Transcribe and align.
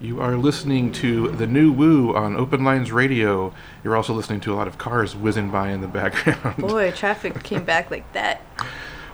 You 0.00 0.20
are 0.20 0.36
listening 0.36 0.92
to 0.92 1.26
the 1.32 1.48
new 1.48 1.72
Woo 1.72 2.14
on 2.14 2.36
Open 2.36 2.62
Lines 2.62 2.92
Radio. 2.92 3.52
You're 3.82 3.96
also 3.96 4.14
listening 4.14 4.38
to 4.42 4.52
a 4.52 4.54
lot 4.54 4.68
of 4.68 4.78
cars 4.78 5.16
whizzing 5.16 5.50
by 5.50 5.70
in 5.70 5.80
the 5.80 5.88
background. 5.88 6.58
Boy, 6.58 6.92
traffic 6.92 7.42
came 7.42 7.64
back 7.64 7.90
like 7.90 8.12
that. 8.12 8.40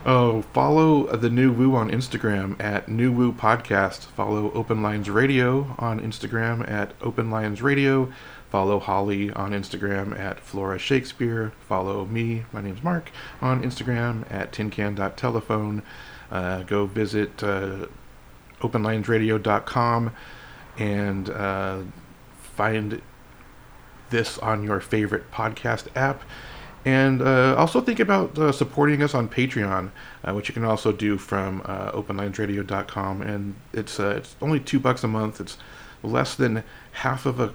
Oh, 0.05 0.43
follow 0.53 1.07
the 1.17 1.31
new 1.31 1.51
Woo 1.51 1.75
on 1.75 1.91
Instagram 1.91 2.63
at 2.63 2.87
New 2.87 3.11
Woo 3.11 3.33
Podcast. 3.33 4.01
Follow 4.01 4.53
Open 4.53 4.83
Lines 4.83 5.09
Radio 5.09 5.75
on 5.79 6.01
Instagram 6.01 6.69
at 6.71 6.93
Open 7.01 7.31
Lines 7.31 7.63
Radio. 7.63 8.13
Follow 8.51 8.79
Holly 8.79 9.31
on 9.31 9.53
Instagram 9.53 10.19
at 10.19 10.39
Flora 10.39 10.79
Shakespeare. 10.79 11.55
Follow 11.67 12.05
me, 12.05 12.45
my 12.53 12.61
name's 12.61 12.83
Mark, 12.83 13.11
on 13.41 13.63
Instagram 13.63 14.31
at 14.31 14.53
tincan.telephone. 14.53 15.83
Uh, 16.31 16.63
go 16.65 16.85
visit 16.85 17.43
uh, 17.43 17.87
openlinesradio.com 18.61 20.13
and 20.79 21.31
uh, 21.31 21.81
find 22.39 23.01
this 24.11 24.39
on 24.39 24.63
your 24.63 24.81
favorite 24.81 25.31
podcast 25.31 25.89
app. 25.97 26.23
And 26.85 27.23
uh, 27.23 27.57
also 27.57 27.81
think 27.81 27.99
about 27.99 28.39
uh, 28.39 28.53
supporting 28.53 29.03
us 29.03 29.15
on 29.15 29.29
Patreon, 29.29 29.91
uh, 30.23 30.35
which 30.35 30.49
you 30.49 30.55
can 30.55 30.65
also 30.65 30.93
do 30.93 31.17
from 31.17 31.63
uh, 31.65 31.93
openlinesradio.com. 31.93 33.23
And 33.23 33.55
it's 33.73 33.99
uh, 33.99 34.15
it's 34.19 34.37
only 34.43 34.61
two 34.61 34.79
bucks 34.79 35.03
a 35.03 35.09
month. 35.09 35.41
It's 35.41 35.57
less 36.03 36.35
than 36.35 36.63
half 36.93 37.25
of 37.25 37.41
a 37.41 37.55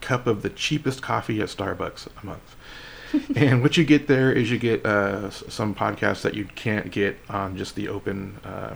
cup 0.00 0.26
of 0.26 0.42
the 0.42 0.50
cheapest 0.50 1.02
coffee 1.02 1.40
at 1.40 1.48
Starbucks 1.48 2.08
a 2.22 2.26
month. 2.26 2.56
and 3.36 3.60
what 3.62 3.76
you 3.76 3.84
get 3.84 4.06
there 4.06 4.32
is 4.32 4.50
you 4.50 4.58
get 4.58 4.86
uh, 4.86 5.30
some 5.30 5.74
podcasts 5.74 6.22
that 6.22 6.34
you 6.34 6.44
can't 6.44 6.92
get 6.92 7.18
on 7.28 7.56
just 7.56 7.74
the 7.74 7.88
open 7.88 8.38
uh, 8.44 8.74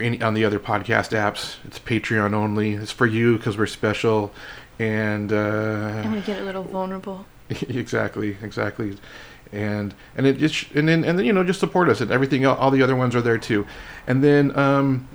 any 0.00 0.20
on 0.22 0.34
the 0.34 0.44
other 0.44 0.58
podcast 0.58 1.16
apps. 1.16 1.56
It's 1.64 1.78
Patreon 1.78 2.34
only. 2.34 2.74
It's 2.74 2.90
for 2.90 3.06
you 3.06 3.36
because 3.36 3.56
we're 3.56 3.66
special, 3.66 4.32
and 4.78 5.32
uh, 5.32 6.02
And 6.04 6.12
we 6.12 6.20
get 6.20 6.40
a 6.40 6.44
little 6.44 6.64
vulnerable. 6.64 7.26
exactly, 7.50 8.36
exactly, 8.42 8.96
and 9.52 9.94
and 10.16 10.26
it 10.26 10.38
just 10.38 10.70
and 10.72 10.88
then 10.88 11.04
and 11.04 11.18
then 11.18 11.24
you 11.26 11.32
know 11.32 11.44
just 11.44 11.60
support 11.60 11.88
us 11.88 12.00
and 12.00 12.10
everything. 12.10 12.44
All 12.46 12.70
the 12.70 12.82
other 12.82 12.96
ones 12.96 13.14
are 13.14 13.22
there 13.22 13.38
too, 13.38 13.66
and 14.06 14.22
then 14.22 14.56
um. 14.58 15.08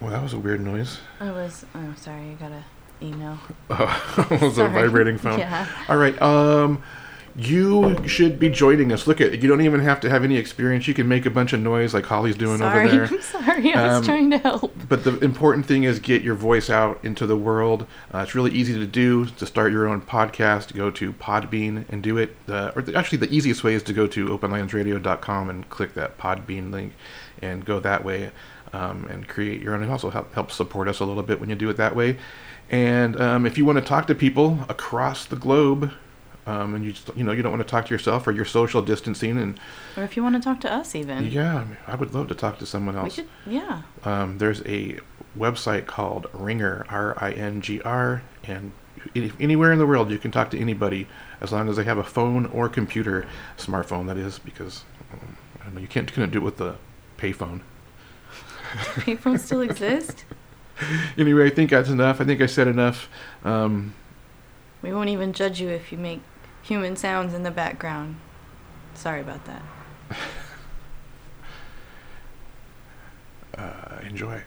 Well, 0.00 0.10
that 0.10 0.22
was 0.22 0.32
a 0.32 0.38
weird 0.38 0.60
noise. 0.60 0.98
I 1.20 1.30
was, 1.30 1.64
I'm 1.74 1.92
oh, 1.92 1.94
sorry, 1.96 2.30
I 2.30 2.34
got 2.34 2.50
a 2.50 2.64
email. 3.02 3.38
Oh, 3.70 4.26
it 4.30 4.40
was 4.40 4.58
a 4.58 4.68
vibrating 4.68 5.18
phone. 5.18 5.38
Yeah. 5.38 5.66
All 5.88 5.96
right. 5.96 6.20
Um, 6.20 6.82
you 7.36 8.06
should 8.06 8.38
be 8.38 8.48
joining 8.50 8.92
us. 8.92 9.06
Look 9.06 9.20
at 9.20 9.40
you. 9.40 9.48
Don't 9.48 9.60
even 9.62 9.80
have 9.80 10.00
to 10.00 10.10
have 10.10 10.24
any 10.24 10.36
experience. 10.36 10.86
You 10.86 10.94
can 10.94 11.08
make 11.08 11.24
a 11.26 11.30
bunch 11.30 11.52
of 11.52 11.60
noise 11.60 11.94
like 11.94 12.04
Holly's 12.04 12.36
doing 12.36 12.58
sorry, 12.58 12.88
over 12.88 12.96
there. 12.96 13.04
I'm 13.18 13.22
sorry. 13.22 13.74
I 13.74 13.86
was 13.86 13.96
Um, 13.98 14.04
trying 14.04 14.30
to 14.30 14.38
help. 14.38 14.74
But 14.88 15.04
the 15.04 15.18
important 15.20 15.66
thing 15.66 15.84
is 15.84 15.98
get 15.98 16.22
your 16.22 16.34
voice 16.34 16.68
out 16.70 16.98
into 17.02 17.26
the 17.26 17.36
world. 17.36 17.86
Uh, 18.12 18.18
it's 18.18 18.34
really 18.34 18.50
easy 18.52 18.74
to 18.74 18.86
do. 18.86 19.26
To 19.26 19.46
start 19.46 19.72
your 19.72 19.88
own 19.88 20.00
podcast, 20.02 20.74
go 20.74 20.90
to 20.90 21.12
Podbean 21.14 21.84
and 21.88 22.02
do 22.02 22.18
it. 22.18 22.36
Uh, 22.48 22.72
or 22.76 22.82
the, 22.82 22.94
actually, 22.96 23.18
the 23.18 23.32
easiest 23.34 23.64
way 23.64 23.74
is 23.74 23.82
to 23.84 23.92
go 23.92 24.06
to 24.08 24.26
openlinesradio.com 24.28 25.50
and 25.50 25.68
click 25.70 25.94
that 25.94 26.18
Podbean 26.18 26.70
link 26.70 26.92
and 27.40 27.64
go 27.64 27.80
that 27.80 28.04
way 28.04 28.30
um, 28.72 29.06
and 29.10 29.26
create 29.28 29.60
your 29.60 29.74
own. 29.74 29.82
It 29.82 29.90
also 29.90 30.10
help, 30.10 30.32
helps 30.34 30.54
support 30.54 30.88
us 30.88 31.00
a 31.00 31.04
little 31.04 31.22
bit 31.22 31.40
when 31.40 31.48
you 31.48 31.54
do 31.56 31.68
it 31.70 31.76
that 31.78 31.96
way. 31.96 32.18
And 32.70 33.20
um, 33.20 33.44
if 33.46 33.58
you 33.58 33.64
want 33.66 33.78
to 33.78 33.84
talk 33.84 34.06
to 34.06 34.14
people 34.14 34.60
across 34.68 35.26
the 35.26 35.36
globe, 35.36 35.92
um, 36.46 36.74
and 36.74 36.84
you 36.84 36.92
just, 36.92 37.08
you 37.16 37.24
know 37.24 37.32
you 37.32 37.42
don't 37.42 37.52
want 37.52 37.62
to 37.66 37.70
talk 37.70 37.86
to 37.86 37.94
yourself 37.94 38.26
or 38.26 38.32
you're 38.32 38.44
social 38.44 38.82
distancing, 38.82 39.38
and 39.38 39.58
Or 39.96 40.02
if 40.04 40.16
you 40.16 40.22
want 40.22 40.34
to 40.36 40.40
talk 40.42 40.60
to 40.62 40.72
us, 40.72 40.94
even. 40.94 41.26
yeah, 41.26 41.56
I, 41.58 41.64
mean, 41.64 41.76
I 41.86 41.94
would 41.94 42.14
love 42.14 42.28
to 42.28 42.34
talk 42.34 42.58
to 42.58 42.66
someone 42.66 42.94
We 42.96 43.00
else 43.02 43.16
could, 43.16 43.28
yeah. 43.46 43.82
um, 44.04 44.38
there's 44.38 44.60
a 44.62 44.98
website 45.38 45.86
called 45.86 46.26
Ringr, 46.32 46.84
R-I-N-G-R, 46.88 48.22
and 48.44 48.72
if 49.14 49.40
anywhere 49.40 49.72
in 49.72 49.78
the 49.78 49.86
world 49.86 50.10
you 50.10 50.18
can 50.18 50.30
talk 50.30 50.50
to 50.50 50.58
anybody 50.58 51.06
as 51.40 51.50
long 51.52 51.68
as 51.68 51.76
they 51.76 51.84
have 51.84 51.98
a 51.98 52.04
phone 52.04 52.46
or 52.46 52.68
computer, 52.68 53.26
smartphone 53.58 54.06
that 54.06 54.16
is, 54.16 54.38
because 54.38 54.84
um, 55.12 55.36
I 55.60 55.64
don't 55.64 55.74
know 55.74 55.80
you 55.80 55.88
can't 55.88 56.10
couldn't 56.12 56.30
do 56.30 56.38
it 56.38 56.44
with 56.44 56.56
the 56.58 56.76
payphone. 57.18 57.60
Payphones 58.72 59.40
still 59.40 59.60
exist? 59.60 60.24
Anyway, 61.18 61.46
I 61.46 61.50
think 61.50 61.70
that's 61.70 61.90
enough. 61.90 62.20
I 62.20 62.24
think 62.24 62.40
I 62.40 62.46
said 62.46 62.66
enough. 62.66 63.08
Um, 63.44 63.94
We 64.80 64.92
won't 64.92 65.10
even 65.10 65.32
judge 65.32 65.60
you 65.60 65.68
if 65.68 65.92
you 65.92 65.98
make 65.98 66.22
human 66.62 66.96
sounds 66.96 67.34
in 67.34 67.42
the 67.42 67.50
background. 67.50 68.16
Sorry 68.94 69.20
about 69.20 69.44
that. 69.46 69.62
uh, 73.58 73.98
enjoy. 74.06 74.42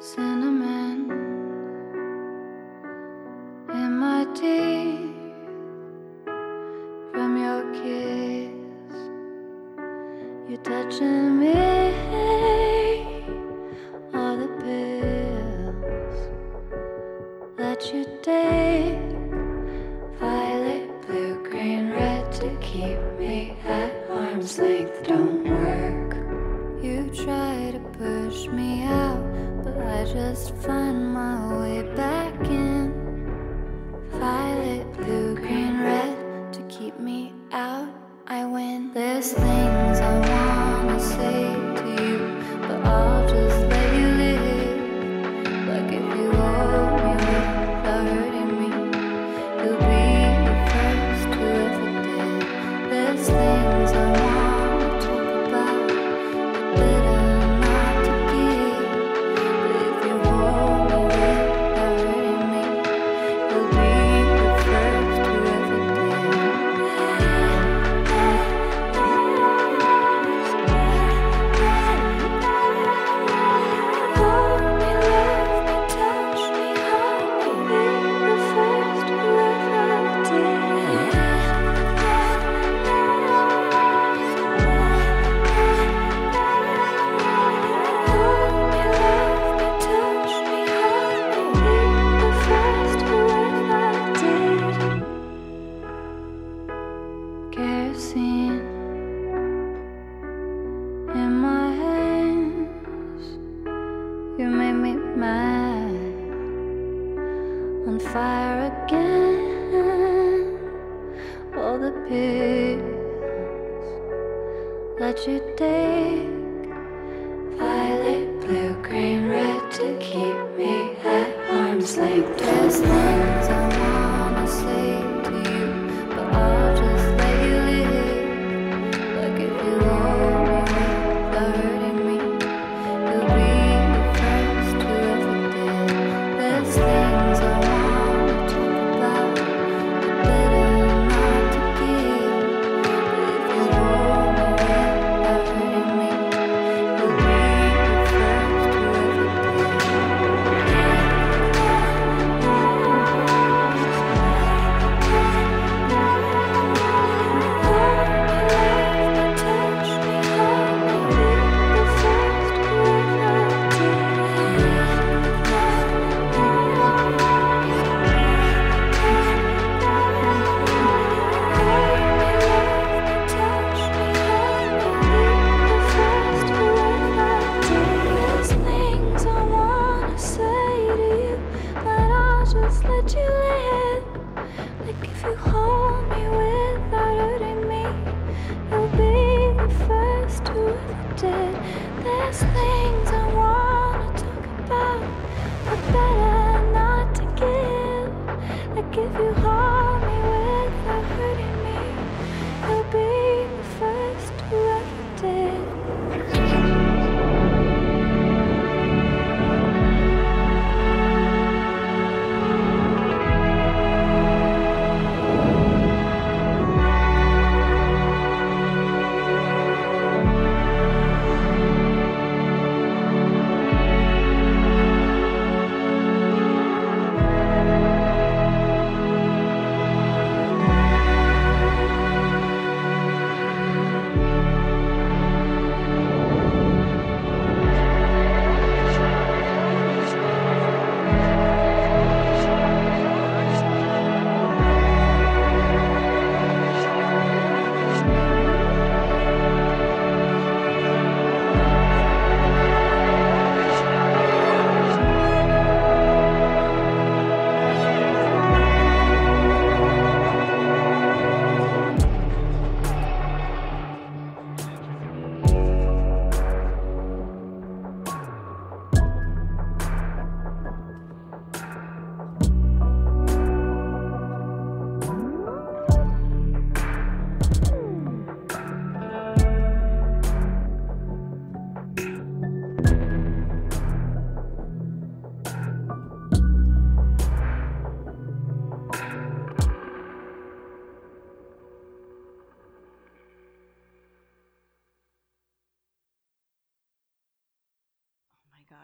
Cinnamon 0.00 1.10
in 3.72 3.98
my 3.98 4.26
teeth 4.34 5.14
from 7.12 7.36
your 7.36 7.62
kiss. 7.72 8.50
You're 10.48 10.58
touching 10.64 11.38
me. 11.38 11.52
All 14.12 14.36
the 14.36 14.48
pills 14.60 16.16
that 17.56 17.92
you 17.94 18.04
take. 18.22 19.11
Keep 22.82 23.18
me 23.18 23.56
at 23.64 24.10
arm's 24.10 24.58
length. 24.58 25.06
Don't 25.06 25.44
work. 25.44 26.10
You 26.82 27.10
try 27.24 27.70
to 27.76 27.80
push 27.98 28.46
me 28.48 28.82
out, 28.82 29.22
but 29.62 29.76
I 29.78 30.04
just 30.04 30.54
find 30.56 31.12
my 31.12 31.58
way 31.58 31.82
back 31.94 32.34
in. 32.46 32.81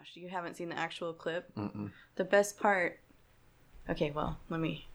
Gosh, 0.09 0.21
you 0.21 0.29
haven't 0.29 0.57
seen 0.57 0.69
the 0.69 0.77
actual 0.77 1.13
clip? 1.13 1.53
Mm-mm. 1.55 1.91
The 2.15 2.23
best 2.23 2.59
part. 2.59 2.99
Okay, 3.89 4.11
well, 4.11 4.37
let 4.49 4.59
me. 4.59 4.87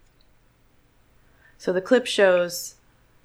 So 1.58 1.72
the 1.72 1.80
clip 1.80 2.06
shows 2.06 2.74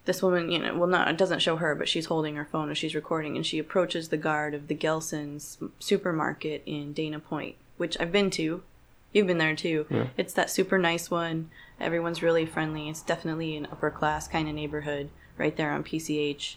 this 0.05 0.23
woman, 0.23 0.51
you 0.51 0.59
know, 0.59 0.75
well, 0.75 0.87
not, 0.87 1.07
it 1.07 1.17
doesn't 1.17 1.41
show 1.41 1.57
her, 1.57 1.75
but 1.75 1.89
she's 1.89 2.05
holding 2.05 2.35
her 2.35 2.45
phone 2.45 2.71
as 2.71 2.77
she's 2.77 2.95
recording, 2.95 3.35
and 3.35 3.45
she 3.45 3.59
approaches 3.59 4.09
the 4.09 4.17
guard 4.17 4.53
of 4.53 4.67
the 4.67 4.75
Gelson's 4.75 5.57
supermarket 5.79 6.63
in 6.65 6.93
Dana 6.93 7.19
Point, 7.19 7.55
which 7.77 7.99
I've 7.99 8.11
been 8.11 8.29
to. 8.31 8.63
You've 9.11 9.27
been 9.27 9.39
there 9.39 9.55
too. 9.55 9.85
Yeah. 9.89 10.07
It's 10.17 10.33
that 10.33 10.49
super 10.49 10.77
nice 10.77 11.09
one. 11.09 11.49
Everyone's 11.79 12.21
really 12.21 12.45
friendly. 12.45 12.89
It's 12.89 13.01
definitely 13.01 13.55
an 13.55 13.67
upper 13.71 13.89
class 13.89 14.27
kind 14.27 14.47
of 14.47 14.55
neighborhood 14.55 15.09
right 15.37 15.55
there 15.55 15.71
on 15.71 15.83
PCH. 15.83 16.55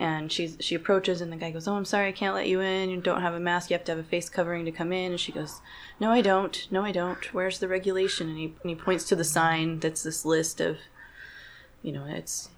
And 0.00 0.30
she's 0.30 0.56
she 0.60 0.76
approaches 0.76 1.20
and 1.20 1.32
the 1.32 1.36
guy 1.36 1.50
goes, 1.50 1.66
"Oh, 1.66 1.74
I'm 1.74 1.84
sorry, 1.84 2.08
I 2.08 2.12
can't 2.12 2.34
let 2.34 2.46
you 2.46 2.60
in. 2.60 2.88
You 2.88 3.00
don't 3.00 3.22
have 3.22 3.34
a 3.34 3.40
mask. 3.40 3.70
You 3.70 3.74
have 3.74 3.84
to 3.86 3.92
have 3.92 3.98
a 3.98 4.04
face 4.04 4.28
covering 4.28 4.64
to 4.64 4.70
come 4.70 4.92
in." 4.92 5.12
And 5.12 5.20
she 5.20 5.32
goes, 5.32 5.60
"No, 5.98 6.12
I 6.12 6.20
don't. 6.20 6.66
No, 6.70 6.84
I 6.84 6.92
don't. 6.92 7.34
Where's 7.34 7.58
the 7.58 7.66
regulation?" 7.66 8.28
And 8.28 8.38
he 8.38 8.54
and 8.62 8.70
he 8.70 8.76
points 8.76 9.04
to 9.08 9.16
the 9.16 9.24
sign 9.24 9.80
that's 9.80 10.04
this 10.04 10.24
list 10.24 10.60
of, 10.60 10.78
you 11.82 11.90
know, 11.90 12.04
it's 12.06 12.48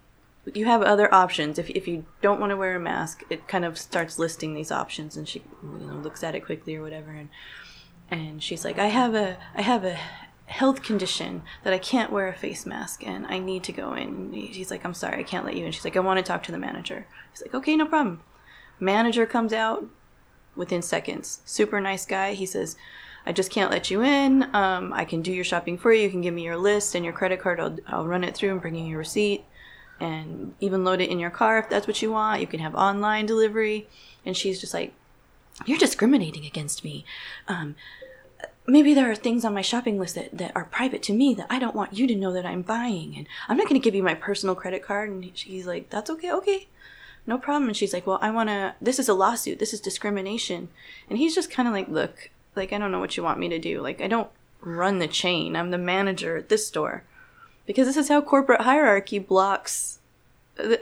you 0.54 0.66
have 0.66 0.82
other 0.82 1.12
options 1.14 1.58
if 1.58 1.70
if 1.70 1.86
you 1.86 2.04
don't 2.22 2.40
want 2.40 2.50
to 2.50 2.56
wear 2.56 2.76
a 2.76 2.80
mask. 2.80 3.24
It 3.30 3.48
kind 3.48 3.64
of 3.64 3.78
starts 3.78 4.18
listing 4.18 4.54
these 4.54 4.72
options, 4.72 5.16
and 5.16 5.28
she 5.28 5.42
you 5.62 5.86
know 5.86 5.94
looks 5.94 6.22
at 6.22 6.34
it 6.34 6.44
quickly 6.44 6.76
or 6.76 6.82
whatever, 6.82 7.10
and 7.10 7.28
and 8.10 8.42
she's 8.42 8.64
like, 8.64 8.78
"I 8.78 8.86
have 8.86 9.14
a 9.14 9.38
I 9.54 9.62
have 9.62 9.84
a 9.84 9.98
health 10.50 10.82
condition 10.82 11.42
that 11.62 11.72
I 11.72 11.78
can't 11.78 12.12
wear 12.12 12.28
a 12.28 12.34
face 12.34 12.66
mask 12.66 13.06
and 13.06 13.26
I 13.26 13.38
need 13.38 13.62
to 13.64 13.72
go 13.72 13.94
in." 13.94 14.08
And 14.08 14.34
he's 14.34 14.70
like, 14.70 14.84
"I'm 14.84 14.94
sorry, 14.94 15.20
I 15.20 15.22
can't 15.22 15.44
let 15.44 15.56
you 15.56 15.64
in." 15.64 15.72
She's 15.72 15.84
like, 15.84 15.96
"I 15.96 16.00
want 16.00 16.18
to 16.18 16.22
talk 16.22 16.42
to 16.44 16.52
the 16.52 16.58
manager." 16.58 17.06
He's 17.30 17.42
like, 17.42 17.54
"Okay, 17.54 17.76
no 17.76 17.86
problem." 17.86 18.22
Manager 18.78 19.26
comes 19.26 19.52
out 19.52 19.86
within 20.56 20.82
seconds. 20.82 21.40
Super 21.44 21.80
nice 21.80 22.04
guy. 22.06 22.34
He 22.34 22.46
says, 22.46 22.76
"I 23.24 23.32
just 23.32 23.50
can't 23.50 23.70
let 23.70 23.90
you 23.90 24.02
in. 24.02 24.54
Um, 24.54 24.92
I 24.92 25.04
can 25.04 25.22
do 25.22 25.32
your 25.32 25.44
shopping 25.44 25.78
for 25.78 25.92
you. 25.92 26.02
You 26.02 26.10
can 26.10 26.22
give 26.22 26.34
me 26.34 26.44
your 26.44 26.56
list 26.56 26.94
and 26.94 27.04
your 27.04 27.14
credit 27.14 27.40
card. 27.40 27.60
I'll 27.60 27.76
I'll 27.86 28.06
run 28.06 28.24
it 28.24 28.34
through 28.34 28.52
and 28.52 28.60
bring 28.60 28.74
you 28.74 28.86
your 28.86 28.98
receipt." 28.98 29.44
And 30.00 30.54
even 30.60 30.82
load 30.82 31.02
it 31.02 31.10
in 31.10 31.18
your 31.18 31.30
car 31.30 31.58
if 31.58 31.68
that's 31.68 31.86
what 31.86 32.00
you 32.00 32.10
want. 32.10 32.40
You 32.40 32.46
can 32.46 32.60
have 32.60 32.74
online 32.74 33.26
delivery. 33.26 33.86
And 34.24 34.34
she's 34.34 34.58
just 34.58 34.72
like, 34.72 34.94
you're 35.66 35.78
discriminating 35.78 36.46
against 36.46 36.84
me. 36.84 37.04
Um, 37.48 37.76
maybe 38.70 38.94
there 38.94 39.10
are 39.10 39.16
things 39.16 39.44
on 39.44 39.54
my 39.54 39.62
shopping 39.62 39.98
list 39.98 40.14
that, 40.14 40.36
that 40.36 40.52
are 40.54 40.64
private 40.64 41.02
to 41.04 41.12
me 41.12 41.34
that 41.34 41.46
I 41.50 41.58
don't 41.58 41.74
want 41.74 41.94
you 41.94 42.06
to 42.06 42.14
know 42.14 42.32
that 42.32 42.46
I'm 42.46 42.62
buying. 42.62 43.16
And 43.16 43.26
I'm 43.48 43.56
not 43.56 43.68
going 43.68 43.80
to 43.80 43.84
give 43.84 43.94
you 43.94 44.02
my 44.02 44.14
personal 44.14 44.54
credit 44.54 44.82
card. 44.82 45.10
And 45.10 45.24
he's 45.24 45.66
like, 45.66 45.90
that's 45.90 46.10
okay, 46.10 46.32
okay. 46.32 46.68
No 47.26 47.38
problem. 47.38 47.68
And 47.68 47.76
she's 47.76 47.92
like, 47.92 48.06
well, 48.06 48.18
I 48.20 48.30
want 48.30 48.48
to, 48.48 48.74
this 48.80 48.98
is 48.98 49.08
a 49.08 49.14
lawsuit. 49.14 49.58
This 49.58 49.74
is 49.74 49.80
discrimination. 49.80 50.68
And 51.08 51.18
he's 51.18 51.34
just 51.34 51.50
kind 51.50 51.68
of 51.68 51.74
like, 51.74 51.88
look, 51.88 52.30
like, 52.56 52.72
I 52.72 52.78
don't 52.78 52.92
know 52.92 53.00
what 53.00 53.16
you 53.16 53.22
want 53.22 53.38
me 53.38 53.48
to 53.48 53.58
do. 53.58 53.80
Like, 53.80 54.00
I 54.00 54.08
don't 54.08 54.30
run 54.60 54.98
the 54.98 55.08
chain. 55.08 55.56
I'm 55.56 55.70
the 55.70 55.78
manager 55.78 56.36
at 56.36 56.48
this 56.48 56.66
store. 56.66 57.04
Because 57.66 57.86
this 57.86 57.96
is 57.96 58.08
how 58.08 58.20
corporate 58.20 58.62
hierarchy 58.62 59.18
blocks. 59.18 60.00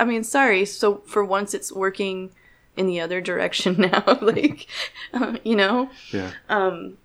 I 0.01 0.05
mean, 0.05 0.25
sorry. 0.25 0.65
So 0.65 1.03
for 1.07 1.25
once 1.25 1.55
it's 1.55 1.73
working 1.73 2.31
in 2.77 2.87
the 2.87 3.01
other 3.01 3.21
direction 3.21 3.77
now. 3.79 4.19
like, 4.21 4.67
uh, 5.13 5.37
you 5.45 5.57
know? 5.57 5.91
Yeah. 6.13 6.33
um 6.49 6.97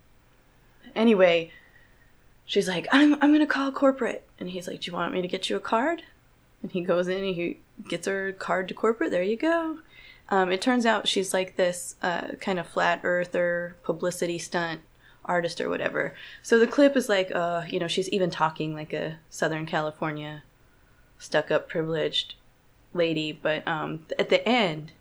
anyway 0.94 1.50
she's 2.44 2.68
like 2.68 2.86
i'm 2.92 3.14
i'm 3.14 3.32
gonna 3.32 3.46
call 3.46 3.72
corporate. 3.72 4.26
And 4.38 4.50
he's 4.50 4.68
like 4.68 4.80
do 4.80 4.90
you 4.90 4.96
want 4.96 5.12
me 5.12 5.22
to 5.22 5.28
get 5.28 5.48
you 5.48 5.56
a 5.56 5.60
card? 5.60 6.02
And 6.62 6.72
he 6.72 6.82
goes 6.82 7.08
in 7.08 7.24
and 7.24 7.34
he 7.34 7.58
gets 7.88 8.06
her 8.06 8.32
card 8.32 8.68
to 8.68 8.74
corporate. 8.74 9.10
There 9.10 9.22
you 9.22 9.36
go. 9.36 9.78
Um, 10.30 10.50
it 10.50 10.62
turns 10.62 10.86
out 10.86 11.06
she's 11.06 11.34
like 11.34 11.56
this 11.56 11.96
uh, 12.02 12.28
kind 12.40 12.58
of 12.58 12.66
flat 12.66 13.00
earther 13.02 13.76
publicity 13.82 14.38
stunt 14.38 14.80
artist 15.24 15.60
or 15.60 15.68
whatever. 15.68 16.14
So 16.42 16.58
the 16.58 16.66
clip 16.66 16.96
is 16.96 17.08
like 17.08 17.34
uh 17.34 17.62
you 17.68 17.78
know 17.78 17.88
she's 17.88 18.08
even 18.10 18.30
talking 18.30 18.74
like 18.74 18.92
a 18.92 19.18
southern 19.30 19.66
california 19.66 20.42
stuck 21.18 21.50
up 21.50 21.68
privileged 21.68 22.34
lady. 22.92 23.32
But 23.32 23.66
um 23.66 24.06
at 24.18 24.28
the 24.28 24.46
end 24.46 24.92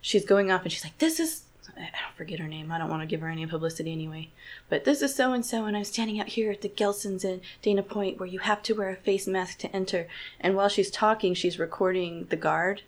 she's 0.00 0.24
going 0.24 0.50
off 0.50 0.62
and 0.62 0.72
she's 0.72 0.84
like, 0.84 0.98
This 0.98 1.20
is 1.20 1.44
I 1.80 1.90
don't 2.02 2.16
forget 2.16 2.38
her 2.38 2.48
name. 2.48 2.70
I 2.70 2.78
don't 2.78 2.90
want 2.90 3.02
to 3.02 3.06
give 3.06 3.20
her 3.20 3.28
any 3.28 3.46
publicity 3.46 3.92
anyway. 3.92 4.30
But 4.68 4.84
this 4.84 5.02
is 5.02 5.14
so 5.14 5.32
and 5.32 5.44
so, 5.44 5.64
and 5.64 5.76
I'm 5.76 5.84
standing 5.84 6.20
out 6.20 6.28
here 6.28 6.50
at 6.50 6.60
the 6.60 6.68
Gelsons 6.68 7.24
in 7.24 7.40
Dana 7.62 7.82
Point 7.82 8.18
where 8.18 8.28
you 8.28 8.40
have 8.40 8.62
to 8.64 8.74
wear 8.74 8.90
a 8.90 8.96
face 8.96 9.26
mask 9.26 9.58
to 9.58 9.74
enter. 9.74 10.06
And 10.40 10.54
while 10.54 10.68
she's 10.68 10.90
talking, 10.90 11.34
she's 11.34 11.58
recording 11.58 12.26
the 12.30 12.36
guard, 12.36 12.82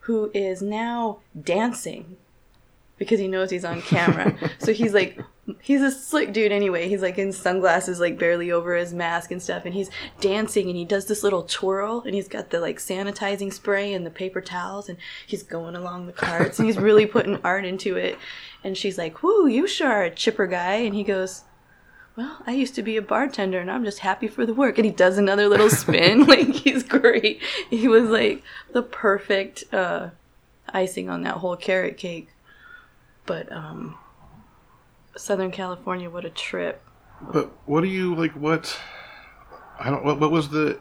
who 0.00 0.30
is 0.34 0.62
now 0.62 1.18
dancing 1.40 2.16
because 2.98 3.20
he 3.20 3.28
knows 3.28 3.50
he's 3.50 3.64
on 3.64 3.82
camera. 3.82 4.36
so 4.58 4.72
he's 4.72 4.94
like, 4.94 5.18
he's 5.60 5.82
a 5.82 5.90
slick 5.90 6.32
dude 6.32 6.52
anyway. 6.52 6.88
He's 6.88 7.02
like 7.02 7.18
in 7.18 7.32
sunglasses, 7.32 8.00
like 8.00 8.18
barely 8.18 8.52
over 8.52 8.76
his 8.76 8.94
mask 8.94 9.30
and 9.30 9.42
stuff. 9.42 9.64
And 9.64 9.74
he's 9.74 9.90
dancing 10.20 10.68
and 10.68 10.76
he 10.76 10.84
does 10.84 11.06
this 11.06 11.22
little 11.22 11.42
twirl 11.42 12.02
and 12.06 12.14
he's 12.14 12.28
got 12.28 12.50
the 12.50 12.60
like 12.60 12.78
sanitizing 12.78 13.52
spray 13.52 13.92
and 13.92 14.06
the 14.06 14.10
paper 14.10 14.40
towels 14.40 14.88
and 14.88 14.98
he's 15.26 15.42
going 15.42 15.74
along 15.74 16.06
the 16.06 16.12
carts 16.12 16.58
and 16.58 16.66
he's 16.66 16.78
really 16.78 17.06
putting 17.06 17.40
art 17.42 17.64
into 17.64 17.96
it. 17.96 18.18
And 18.62 18.76
she's 18.76 18.98
like, 18.98 19.22
Whoo, 19.22 19.46
you 19.46 19.66
sure 19.66 19.90
are 19.90 20.04
a 20.04 20.10
chipper 20.10 20.46
guy. 20.46 20.74
And 20.74 20.94
he 20.94 21.02
goes, 21.02 21.42
well, 22.14 22.42
I 22.46 22.52
used 22.52 22.74
to 22.74 22.82
be 22.82 22.96
a 22.96 23.02
bartender 23.02 23.58
and 23.58 23.70
I'm 23.70 23.84
just 23.84 24.00
happy 24.00 24.28
for 24.28 24.44
the 24.44 24.54
work. 24.54 24.78
And 24.78 24.84
he 24.84 24.90
does 24.90 25.18
another 25.18 25.48
little 25.48 25.70
spin. 25.70 26.24
like, 26.26 26.48
he's 26.48 26.82
great. 26.82 27.40
He 27.70 27.88
was 27.88 28.08
like 28.08 28.42
the 28.72 28.82
perfect 28.82 29.64
uh, 29.72 30.10
icing 30.68 31.08
on 31.08 31.22
that 31.22 31.38
whole 31.38 31.56
carrot 31.56 31.96
cake. 31.96 32.28
But 33.24 33.50
um, 33.50 33.96
Southern 35.16 35.50
California, 35.50 36.08
what 36.08 36.24
a 36.24 36.30
trip. 36.30 36.82
But 37.20 37.52
what 37.66 37.82
do 37.82 37.88
you 37.88 38.14
like? 38.14 38.32
What 38.32 38.78
I 39.78 39.90
don't. 39.90 40.04
What, 40.04 40.20
what 40.20 40.30
was 40.30 40.48
the 40.48 40.78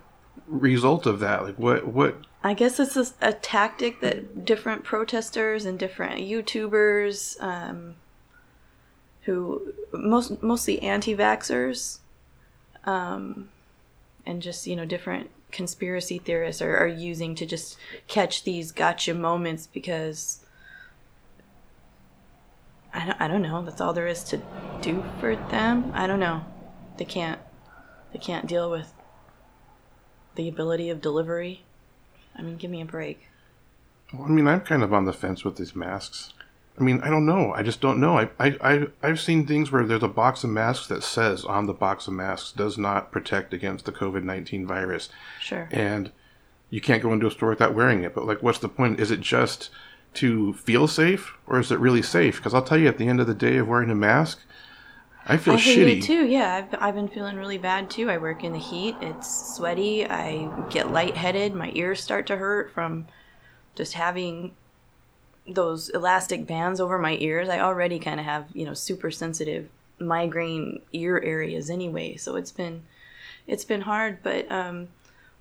result 0.48 1.06
of 1.06 1.20
that? 1.20 1.44
Like, 1.44 1.60
what 1.60 1.88
what 1.88 2.16
I 2.44 2.54
guess 2.54 2.80
it's 2.80 2.96
a, 2.96 3.06
a 3.22 3.34
tactic 3.34 4.02
that 4.02 4.46
different 4.46 4.84
protesters 4.84 5.66
and 5.66 5.78
different 5.78 6.22
YouTubers, 6.22 7.42
um, 7.42 7.96
who 9.24 9.74
most 9.94 10.42
mostly 10.42 10.82
anti-vaxxers, 10.82 12.00
um, 12.86 13.50
and 14.26 14.42
just 14.42 14.66
you 14.66 14.76
know 14.76 14.86
different 14.86 15.30
conspiracy 15.52 16.18
theorists 16.18 16.62
are, 16.62 16.78
are 16.78 16.88
using 16.88 17.36
to 17.36 17.46
just 17.46 17.78
catch 18.08 18.44
these 18.44 18.72
gotcha 18.72 19.14
moments 19.14 19.68
because 19.68 20.41
I 22.94 23.06
don't, 23.06 23.22
I 23.22 23.28
don't 23.28 23.42
know 23.42 23.64
that's 23.64 23.82
all 23.82 23.94
there 23.94 24.08
is 24.08 24.24
to 24.26 24.42
do 24.82 25.04
for 25.20 25.36
them 25.36 25.92
i 25.94 26.08
don't 26.08 26.20
know 26.20 26.44
they 26.98 27.06
can't 27.06 27.40
they 28.14 28.20
can't 28.20 28.48
deal 28.48 28.70
with 28.70 28.94
the 30.36 30.48
ability 30.50 30.90
of 30.90 31.02
delivery 31.02 31.64
i 32.38 32.42
mean 32.42 32.58
give 32.58 32.72
me 32.72 32.82
a 32.82 32.86
break 32.86 33.28
Well, 34.14 34.24
I 34.24 34.30
mean, 34.30 34.48
I'm 34.48 34.62
kind 34.62 34.84
of 34.84 34.94
on 34.94 35.06
the 35.06 35.14
fence 35.14 35.44
with 35.46 35.56
these 35.56 35.76
masks. 35.76 36.34
I 36.80 36.84
mean, 36.84 37.00
I 37.02 37.10
don't 37.10 37.26
know. 37.26 37.54
I 37.54 37.64
just 37.64 37.80
don't 37.80 38.00
know. 38.00 38.18
I, 38.18 38.30
I, 38.40 38.58
I, 38.62 38.88
I've 39.04 39.20
seen 39.20 39.46
things 39.46 39.72
where 39.72 39.86
there's 39.86 40.04
a 40.04 40.08
box 40.08 40.44
of 40.44 40.50
masks 40.50 40.88
that 40.88 41.04
says 41.04 41.46
on 41.46 41.66
the 41.66 41.74
box 41.74 42.08
of 42.08 42.14
masks 42.14 42.52
does 42.52 42.78
not 42.78 43.12
protect 43.12 43.54
against 43.54 43.86
the 43.86 43.92
COVID 43.92 44.24
19 44.24 44.66
virus. 44.66 45.10
sure 45.40 45.68
And 45.72 46.12
you 46.70 46.82
can't 46.82 47.04
go 47.04 47.14
into 47.14 47.28
a 47.28 47.32
store 47.32 47.50
without 47.50 47.74
wearing 47.76 48.04
it. 48.04 48.14
But, 48.16 48.26
like, 48.26 48.42
what's 48.42 48.60
the 48.60 48.70
point? 48.70 49.00
Is 49.00 49.12
it 49.12 49.22
just 49.22 49.70
to 50.16 50.54
feel 50.54 50.88
safe 50.88 51.34
or 51.48 51.60
is 51.60 51.72
it 51.72 51.80
really 51.80 52.02
safe? 52.02 52.38
Because 52.38 52.54
I'll 52.54 52.64
tell 52.64 52.78
you, 52.78 52.88
at 52.88 52.98
the 52.98 53.08
end 53.08 53.20
of 53.20 53.28
the 53.28 53.34
day 53.34 53.58
of 53.58 53.68
wearing 53.68 53.90
a 53.90 53.96
mask, 53.96 54.40
I 55.26 55.38
feel 55.38 55.54
I 55.54 55.58
shitty. 55.58 56.04
too. 56.04 56.26
Yeah, 56.26 56.56
I've, 56.56 56.82
I've 56.82 56.96
been 56.96 57.08
feeling 57.08 57.38
really 57.38 57.58
bad 57.58 57.90
too. 57.90 58.10
I 58.10 58.18
work 58.18 58.44
in 58.44 58.54
the 58.54 58.60
heat. 58.60 58.96
It's 59.02 59.56
sweaty. 59.56 60.06
I 60.06 60.50
get 60.70 60.92
lightheaded. 60.92 61.54
My 61.54 61.72
ears 61.76 62.02
start 62.02 62.28
to 62.28 62.38
hurt 62.38 62.72
from 62.74 63.08
just 63.76 63.94
having 63.94 64.56
those 65.48 65.90
elastic 65.90 66.48
bands 66.48 66.80
over 66.80 66.98
my 66.98 67.18
ears. 67.20 67.50
I 67.50 67.60
already 67.60 68.00
kind 68.00 68.20
of 68.20 68.26
have, 68.26 68.48
you 68.54 68.66
know, 68.66 68.74
super 68.74 69.12
sensitive 69.12 69.70
migraine 70.00 70.82
ear 70.92 71.22
areas 71.24 71.70
anyway. 71.70 72.16
So 72.16 72.36
it's 72.36 72.52
been 72.52 72.84
it's 73.48 73.66
been 73.66 73.82
hard, 73.82 74.20
but 74.24 74.52
um 74.52 74.90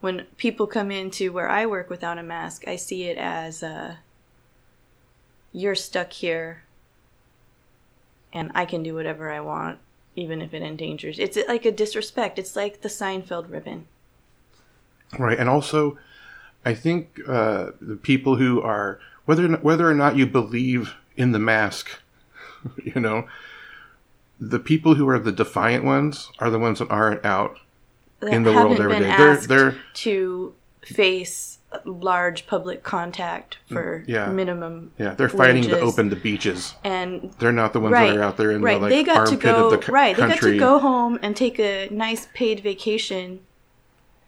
when 0.00 0.26
people 0.36 0.66
come 0.66 0.90
into 0.90 1.32
where 1.32 1.48
I 1.48 1.66
work 1.66 1.90
without 1.90 2.18
a 2.18 2.22
mask, 2.22 2.68
I 2.68 2.76
see 2.76 3.04
it 3.04 3.18
as 3.18 3.62
uh 3.62 3.96
you're 5.52 5.74
stuck 5.74 6.12
here 6.12 6.62
and 8.32 8.50
I 8.54 8.64
can 8.64 8.82
do 8.82 8.94
whatever 8.94 9.30
I 9.30 9.40
want, 9.40 9.78
even 10.14 10.40
if 10.40 10.54
it 10.54 10.62
endangers. 10.62 11.18
It's 11.18 11.36
like 11.48 11.64
a 11.64 11.72
disrespect. 11.72 12.38
It's 12.38 12.56
like 12.56 12.82
the 12.82 12.88
Seinfeld 12.88 13.50
ribbon. 13.50 13.86
Right, 15.18 15.38
and 15.38 15.48
also, 15.48 15.98
I 16.64 16.74
think 16.74 17.20
uh, 17.26 17.70
the 17.80 17.96
people 17.96 18.36
who 18.36 18.62
are 18.62 19.00
whether 19.24 19.48
whether 19.56 19.90
or 19.90 19.94
not 19.94 20.16
you 20.16 20.26
believe 20.26 20.94
in 21.16 21.32
the 21.32 21.38
mask, 21.38 21.90
you 22.84 23.00
know, 23.00 23.26
the 24.40 24.60
people 24.60 24.94
who 24.94 25.08
are 25.08 25.18
the 25.18 25.32
defiant 25.32 25.84
ones 25.84 26.30
are 26.38 26.50
the 26.50 26.58
ones 26.58 26.78
that 26.78 26.90
aren't 26.90 27.24
out 27.24 27.58
That 28.20 28.32
in 28.32 28.44
the 28.44 28.52
world 28.52 28.80
every 28.80 29.00
day. 29.00 29.16
They're 29.16 29.36
they're 29.36 29.76
to 29.94 30.54
face 30.82 31.58
large 31.84 32.46
public 32.46 32.82
contact 32.82 33.58
for 33.68 34.00
Mm, 34.00 34.08
yeah. 34.08 34.26
minimum. 34.26 34.90
yeah 34.98 35.14
they're 35.14 35.28
fighting 35.28 35.62
to 35.64 35.78
open 35.80 36.08
the 36.08 36.16
beaches. 36.16 36.74
And 36.82 37.32
They're 37.38 37.52
not 37.52 37.72
the 37.72 37.80
ones 37.80 37.92
right, 37.92 38.10
that 38.10 38.16
are 38.18 38.22
out 38.22 38.36
there 38.36 38.50
in 38.50 38.60
right. 38.62 38.74
the 38.74 38.80
like 38.80 38.90
they 38.90 39.04
got 39.04 39.14
to 39.26 39.32
armpit 39.32 39.40
go 39.40 39.64
of 39.66 39.70
the 39.70 39.78
co- 39.78 39.92
right. 39.92 40.16
They 40.16 40.26
got 40.26 40.40
to 40.40 40.58
go 40.58 40.78
home 40.80 41.18
and 41.22 41.36
take 41.36 41.58
a 41.60 41.88
nice 41.90 42.26
paid 42.34 42.60
vacation, 42.60 43.40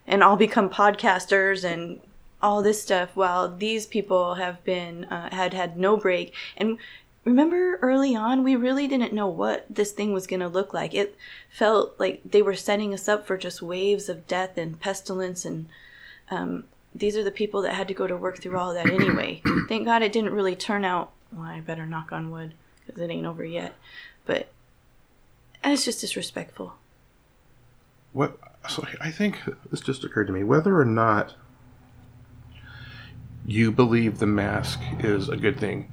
and 0.07 0.23
all 0.23 0.37
become 0.37 0.71
podcasters 0.71 1.65
and 1.65 2.01
all 2.41 2.63
this 2.63 2.81
stuff. 2.83 3.11
While 3.15 3.55
these 3.57 3.87
people 3.87 4.35
have 4.35 4.63
been 4.65 5.05
uh, 5.07 5.31
had 5.35 5.53
had 5.53 5.77
no 5.77 5.97
break. 5.97 6.33
And 6.57 6.79
remember 7.25 7.77
early 7.83 8.15
on, 8.15 8.45
we 8.45 8.55
really 8.57 8.87
didn't 8.87 9.13
know 9.13 9.27
what 9.29 9.67
this 9.69 9.91
thing 9.93 10.13
was 10.13 10.27
going 10.29 10.41
to 10.41 10.49
look 10.49 10.73
like. 10.73 10.95
It 10.95 11.17
felt 11.51 11.99
like 11.99 12.21
they 12.25 12.43
were 12.43 12.55
setting 12.55 12.95
us 12.95 13.09
up 13.09 13.27
for 13.27 13.37
just 13.37 13.63
waves 13.63 14.09
of 14.09 14.27
death 14.29 14.57
and 14.57 14.79
pestilence 14.81 15.45
and. 15.45 15.67
Um, 16.31 16.65
these 16.95 17.17
are 17.17 17.25
the 17.25 17.31
people 17.31 17.63
that 17.63 17.75
had 17.75 17.89
to 17.89 17.95
go 17.95 18.07
to 18.07 18.17
work 18.17 18.39
through 18.39 18.59
all 18.59 18.75
that 18.75 18.89
anyway. 18.89 19.43
Thank 19.69 19.85
God 19.85 20.03
it 20.03 20.13
didn't 20.13 20.35
really 20.35 20.57
turn 20.57 20.85
out. 20.85 21.13
Well, 21.33 21.47
I 21.47 21.61
better 21.61 21.87
knock 21.87 22.13
on 22.13 22.31
wood 22.31 22.55
because 22.87 23.01
it 23.01 23.11
ain't 23.11 23.27
over 23.27 23.45
yet. 23.45 23.75
But 24.27 24.49
it's 25.65 25.85
just 25.85 26.01
disrespectful. 26.01 26.75
What? 28.13 28.39
So 28.69 28.87
I 29.01 29.11
think 29.11 29.41
this 29.71 29.81
just 29.81 30.05
occurred 30.05 30.27
to 30.27 30.33
me. 30.33 30.45
Whether 30.45 30.79
or 30.79 30.85
not 30.85 31.35
you 33.45 33.73
believe 33.73 34.19
the 34.19 34.27
mask 34.27 34.81
is 35.01 35.29
a 35.29 35.37
good 35.37 35.59
thing, 35.59 35.91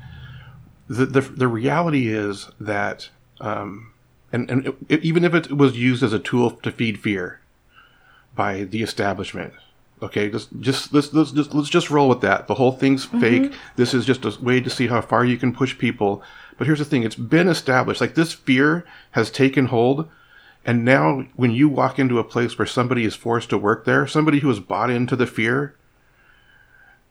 the 0.88 1.06
the, 1.06 1.22
the 1.22 1.48
reality 1.48 2.10
is 2.14 2.50
that, 2.60 3.10
um, 3.40 3.94
and 4.32 4.50
and 4.52 4.76
it, 4.90 5.04
even 5.04 5.24
if 5.24 5.34
it 5.34 5.58
was 5.58 5.78
used 5.78 6.04
as 6.04 6.14
a 6.14 6.20
tool 6.20 6.52
to 6.52 6.72
feed 6.72 7.00
fear 7.00 7.40
by 8.36 8.64
the 8.64 8.84
establishment. 8.84 9.54
Okay, 10.02 10.30
just 10.30 10.50
just 10.60 10.94
let's 10.94 11.14
let's 11.14 11.32
just 11.32 11.54
let's 11.54 11.70
just 11.70 11.90
roll 11.90 12.08
with 12.08 12.22
that. 12.22 12.48
The 12.48 12.56
whole 12.56 12.72
thing's 12.72 13.06
mm-hmm. 13.06 13.20
fake. 13.20 13.54
This 13.76 13.94
is 13.94 14.06
just 14.06 14.26
a 14.26 14.38
way 14.42 14.62
to 14.62 14.70
see 14.70 14.88
how 14.88 15.02
far 15.02 15.26
you 15.26 15.38
can 15.38 15.54
push 15.54 15.78
people. 15.78 16.24
But 16.58 16.68
here's 16.68 16.80
the 16.80 16.86
thing: 16.86 17.04
it's 17.04 17.16
been 17.16 17.50
established. 17.50 18.02
Like 18.02 18.16
this 18.16 18.34
fear 18.34 18.86
has 19.12 19.30
taken 19.30 19.66
hold, 19.66 20.08
and 20.66 20.86
now 20.86 21.26
when 21.36 21.52
you 21.52 21.68
walk 21.68 22.00
into 22.00 22.20
a 22.20 22.24
place 22.24 22.58
where 22.58 22.66
somebody 22.66 23.04
is 23.04 23.16
forced 23.16 23.50
to 23.50 23.58
work 23.58 23.86
there, 23.86 24.08
somebody 24.08 24.40
who 24.40 24.48
has 24.50 24.60
bought 24.60 24.90
into 24.90 25.16
the 25.16 25.28
fear, 25.28 25.76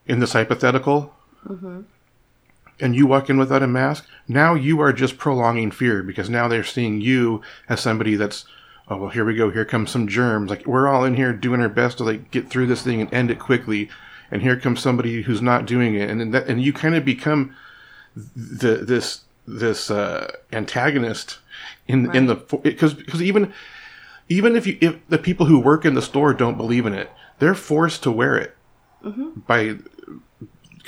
in 0.09 0.21
this 0.21 0.33
hypothetical, 0.33 1.14
mm-hmm. 1.47 1.83
and 2.80 2.97
you 2.97 3.07
walk 3.07 3.28
in 3.28 3.38
without 3.38 3.62
a 3.62 3.66
mask, 3.66 4.07
now 4.26 4.54
you 4.54 4.80
are 4.80 4.92
just 4.92 5.18
prolonging 5.18 5.71
fear 5.71 6.02
because 6.02 6.30
now 6.30 6.49
they're 6.49 6.64
seeing 6.64 7.00
you 7.00 7.42
as 7.68 7.80
somebody 7.80 8.16
that's, 8.16 8.47
oh 8.90 8.97
well, 8.97 9.11
here 9.11 9.25
we 9.25 9.35
go, 9.35 9.50
here 9.50 9.64
comes 9.64 9.90
some 9.90 10.09
germs. 10.09 10.50
Like 10.50 10.66
we're 10.66 10.88
all 10.88 11.04
in 11.04 11.14
here 11.14 11.33
doing 11.33 11.61
our 11.61 11.68
best 11.68 11.99
to 11.99 12.04
like 12.04 12.30
get 12.30 12.49
through 12.49 12.66
this 12.66 12.83
thing 12.83 13.00
and 13.00 13.12
end 13.12 13.30
it 13.30 13.38
quickly, 13.38 13.88
and 14.30 14.42
here 14.42 14.57
comes 14.59 14.80
somebody 14.80 15.23
who's 15.23 15.42
not 15.42 15.66
doing 15.66 15.95
it, 15.95 16.11
and 16.11 16.21
then 16.21 16.30
that, 16.33 16.47
and 16.47 16.62
you 16.62 16.73
kind 16.73 16.95
of 16.95 17.04
become 17.04 17.54
the 18.14 18.76
this 18.76 19.23
this 19.47 19.90
uh, 19.90 20.30
antagonist 20.52 21.38
in 21.87 22.14
in 22.14 22.26
the 22.26 22.35
because 22.62 22.95
because 22.95 23.23
even 23.23 23.52
even 24.28 24.57
if 24.57 24.66
you 24.66 24.78
if 24.80 24.97
the 25.09 25.18
people 25.18 25.47
who 25.47 25.59
work 25.59 25.85
in 25.85 25.95
the 25.95 26.02
store 26.02 26.35
don't 26.35 26.57
believe 26.57 26.87
in 26.87 26.95
it, 26.95 27.11
they're 27.38 27.54
forced 27.54 28.02
to 28.02 28.11
wear 28.11 28.37
it 28.37 28.57
by 29.47 29.76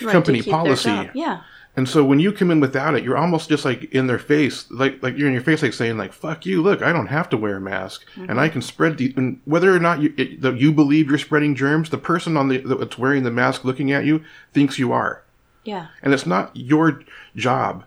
Right, 0.02 0.12
company 0.12 0.42
policy. 0.42 0.90
Yeah. 1.14 1.42
And 1.77 1.89
so 1.89 2.05
when 2.05 2.19
you 2.19 2.33
come 2.33 2.50
in 2.50 2.59
without 2.59 2.95
it, 2.95 3.05
you're 3.05 3.17
almost 3.17 3.49
just 3.49 3.65
like 3.65 3.85
in 3.95 4.09
their 4.09 4.19
face, 4.19 4.69
like 4.71 5.03
like 5.03 5.17
you're 5.17 5.29
in 5.29 5.35
your 5.35 5.43
face, 5.43 5.62
like 5.62 5.73
saying 5.73 5.97
like 5.97 6.12
"fuck 6.12 6.45
you." 6.45 6.62
Look, 6.62 6.83
I 6.83 6.93
don't 6.93 7.07
have 7.07 7.29
to 7.31 7.37
wear 7.37 7.57
a 7.57 7.61
mask, 7.61 8.05
and 8.17 8.29
mm-hmm. 8.29 8.39
I 8.39 8.49
can 8.49 8.61
spread 8.61 8.99
the. 8.99 9.15
And 9.17 9.41
whether 9.45 9.75
or 9.75 9.79
not 9.79 10.00
you 10.00 10.12
it, 10.17 10.41
that 10.43 10.59
you 10.59 10.73
believe 10.73 11.09
you're 11.09 11.19
spreading 11.19 11.55
germs, 11.55 11.91
the 11.91 11.99
person 11.99 12.37
on 12.37 12.49
the 12.49 12.59
that's 12.59 12.99
wearing 12.99 13.23
the 13.23 13.31
mask 13.31 13.65
looking 13.65 13.93
at 13.93 14.05
you 14.05 14.25
thinks 14.53 14.81
you 14.81 14.93
are, 14.93 15.23
Yeah. 15.65 15.87
and 16.03 16.12
it's 16.12 16.27
not 16.27 16.50
your 16.55 17.03
job 17.37 17.85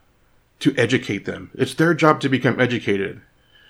to 0.59 0.73
educate 0.77 1.25
them. 1.25 1.51
It's 1.53 1.73
their 1.73 1.93
job 1.93 2.21
to 2.21 2.29
become 2.29 2.61
educated. 2.61 3.19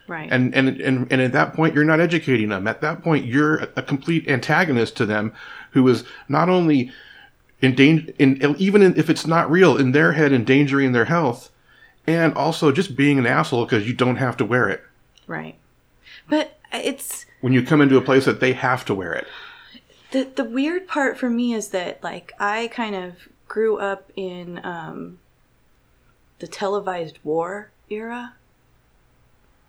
Right. 0.07 0.29
And, 0.31 0.53
and 0.53 0.67
and 0.79 1.11
and 1.11 1.21
at 1.21 1.31
that 1.31 1.53
point, 1.53 1.73
you're 1.73 1.83
not 1.83 1.99
educating 1.99 2.49
them. 2.49 2.67
At 2.67 2.81
that 2.81 3.01
point, 3.03 3.25
you're 3.25 3.57
a, 3.57 3.69
a 3.77 3.81
complete 3.81 4.27
antagonist 4.27 4.95
to 4.97 5.07
them, 5.07 5.33
who 5.71 5.87
is 5.87 6.03
not 6.29 6.49
only 6.49 6.91
in 7.63 7.73
danger, 7.75 8.13
in 8.19 8.55
even 8.59 8.81
if 8.97 9.09
it's 9.09 9.25
not 9.25 9.49
real, 9.49 9.77
in 9.77 9.93
their 9.93 10.11
head, 10.11 10.31
endangering 10.33 10.91
their 10.91 11.05
health, 11.05 11.49
and 12.05 12.33
also 12.35 12.71
just 12.71 12.95
being 12.95 13.17
an 13.17 13.25
asshole 13.25 13.65
because 13.65 13.87
you 13.87 13.93
don't 13.93 14.17
have 14.17 14.37
to 14.37 14.45
wear 14.45 14.69
it 14.69 14.83
right. 15.25 15.55
But 16.29 16.57
it's 16.71 17.25
when 17.41 17.53
you 17.53 17.63
come 17.63 17.81
into 17.81 17.97
a 17.97 18.01
place 18.01 18.25
that 18.25 18.39
they 18.39 18.53
have 18.53 18.83
to 18.85 18.93
wear 18.93 19.13
it. 19.13 19.27
the 20.11 20.25
the 20.35 20.43
weird 20.43 20.87
part 20.87 21.17
for 21.17 21.29
me 21.29 21.53
is 21.53 21.69
that 21.69 22.03
like 22.03 22.33
I 22.39 22.67
kind 22.67 22.95
of 22.95 23.15
grew 23.47 23.77
up 23.77 24.11
in 24.15 24.59
um, 24.65 25.19
the 26.39 26.47
televised 26.47 27.19
war 27.23 27.69
era 27.89 28.33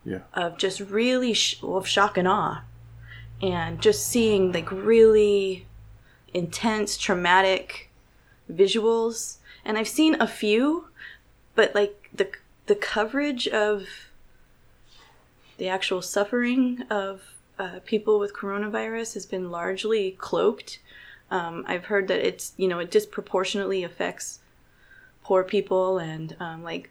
Yeah. 0.04 0.20
of 0.32 0.58
just 0.58 0.80
really 0.80 1.34
sh- 1.34 1.60
of 1.62 1.86
shock 1.86 2.16
and 2.18 2.26
awe, 2.26 2.62
and 3.42 3.80
just 3.80 4.06
seeing 4.06 4.50
like 4.52 4.70
really 4.72 5.66
intense 6.34 6.98
traumatic 6.98 7.90
visuals. 8.52 9.38
And 9.64 9.78
I've 9.78 9.88
seen 9.88 10.20
a 10.20 10.26
few, 10.26 10.88
but 11.54 11.74
like 11.74 12.10
the 12.12 12.28
the 12.66 12.74
coverage 12.74 13.46
of 13.48 13.86
the 15.58 15.68
actual 15.68 16.02
suffering 16.02 16.82
of 16.90 17.22
uh, 17.58 17.78
people 17.84 18.18
with 18.18 18.34
coronavirus 18.34 19.14
has 19.14 19.26
been 19.26 19.50
largely 19.50 20.12
cloaked. 20.12 20.80
Um, 21.30 21.64
I've 21.66 21.86
heard 21.86 22.08
that 22.08 22.26
it's 22.26 22.52
you 22.56 22.68
know 22.68 22.80
it 22.80 22.90
disproportionately 22.90 23.84
affects 23.84 24.40
poor 25.22 25.44
people 25.44 25.98
and 25.98 26.36
um, 26.40 26.62
like 26.62 26.90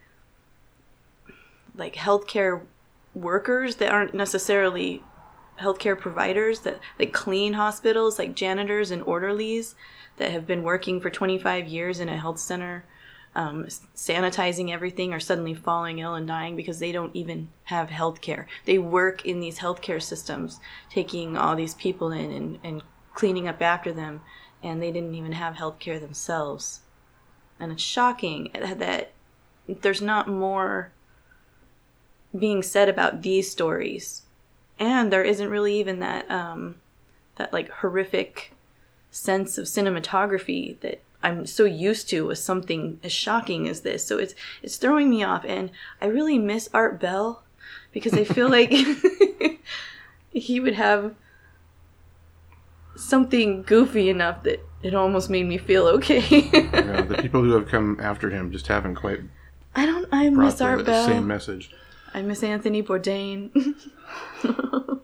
like 1.75 1.95
healthcare 1.95 2.61
workers 3.13 3.75
that 3.75 3.91
aren't 3.91 4.13
necessarily 4.13 5.03
healthcare 5.59 5.97
providers 5.97 6.61
that 6.61 6.79
like 6.99 7.13
clean 7.13 7.53
hospitals, 7.53 8.19
like 8.19 8.35
janitors 8.35 8.91
and 8.91 9.03
orderlies 9.03 9.75
that 10.17 10.31
have 10.31 10.45
been 10.45 10.63
working 10.63 10.99
for 10.99 11.09
25 11.09 11.67
years 11.67 11.99
in 11.99 12.09
a 12.09 12.17
health 12.17 12.39
center, 12.39 12.85
um, 13.35 13.65
sanitizing 13.95 14.71
everything, 14.71 15.13
are 15.13 15.19
suddenly 15.19 15.53
falling 15.53 15.99
ill 15.99 16.13
and 16.13 16.27
dying 16.27 16.55
because 16.55 16.79
they 16.79 16.91
don't 16.91 17.15
even 17.15 17.49
have 17.65 17.89
health 17.89 18.21
care. 18.21 18.47
They 18.65 18.77
work 18.77 19.25
in 19.25 19.39
these 19.39 19.59
healthcare 19.59 20.01
systems, 20.01 20.59
taking 20.89 21.35
all 21.35 21.55
these 21.55 21.73
people 21.73 22.11
in 22.11 22.31
and, 22.31 22.59
and 22.63 22.83
cleaning 23.15 23.47
up 23.47 23.61
after 23.61 23.91
them, 23.91 24.21
and 24.61 24.81
they 24.81 24.91
didn't 24.91 25.15
even 25.15 25.33
have 25.33 25.55
health 25.55 25.79
care 25.79 25.99
themselves. 25.99 26.81
And 27.59 27.71
it's 27.71 27.81
shocking 27.81 28.51
that 28.53 29.13
there's 29.67 30.01
not 30.01 30.27
more 30.27 30.91
being 32.37 32.63
said 32.63 32.89
about 32.89 33.21
these 33.21 33.49
stories 33.49 34.22
and 34.79 35.11
there 35.11 35.23
isn't 35.23 35.49
really 35.49 35.79
even 35.79 35.99
that 35.99 36.29
um 36.31 36.75
that 37.37 37.51
like 37.53 37.69
horrific 37.69 38.51
sense 39.11 39.57
of 39.57 39.65
cinematography 39.65 40.79
that 40.81 41.01
I'm 41.21 41.45
so 41.45 41.63
used 41.63 42.09
to 42.09 42.25
with 42.27 42.39
something 42.39 42.99
as 43.03 43.11
shocking 43.13 43.67
as 43.69 43.81
this. 43.81 44.05
So 44.05 44.17
it's 44.17 44.35
it's 44.61 44.77
throwing 44.77 45.09
me 45.09 45.23
off 45.23 45.45
and 45.45 45.71
I 46.01 46.07
really 46.07 46.37
miss 46.37 46.69
Art 46.73 46.99
Bell 46.99 47.43
because 47.91 48.13
I 48.13 48.23
feel 48.23 48.49
like 48.49 48.71
he 50.31 50.59
would 50.59 50.73
have 50.73 51.15
something 52.95 53.63
goofy 53.63 54.09
enough 54.09 54.43
that 54.43 54.59
it 54.81 54.93
almost 54.93 55.29
made 55.29 55.45
me 55.45 55.57
feel 55.57 55.87
okay. 55.87 56.19
Yeah, 56.73 57.01
the 57.01 57.17
people 57.21 57.41
who 57.41 57.53
have 57.53 57.67
come 57.67 57.97
after 58.01 58.29
him 58.29 58.51
just 58.51 58.67
haven't 58.67 58.95
quite 58.95 59.21
I 59.75 59.85
don't 59.85 60.07
I 60.11 60.29
miss 60.29 60.55
the, 60.55 60.65
Art 60.65 60.79
the 60.79 60.83
Bell. 60.85 61.05
same 61.07 61.25
message. 61.25 61.71
I 62.13 62.21
miss 62.21 62.43
Anthony 62.43 62.83
Bourdain. 62.83 63.75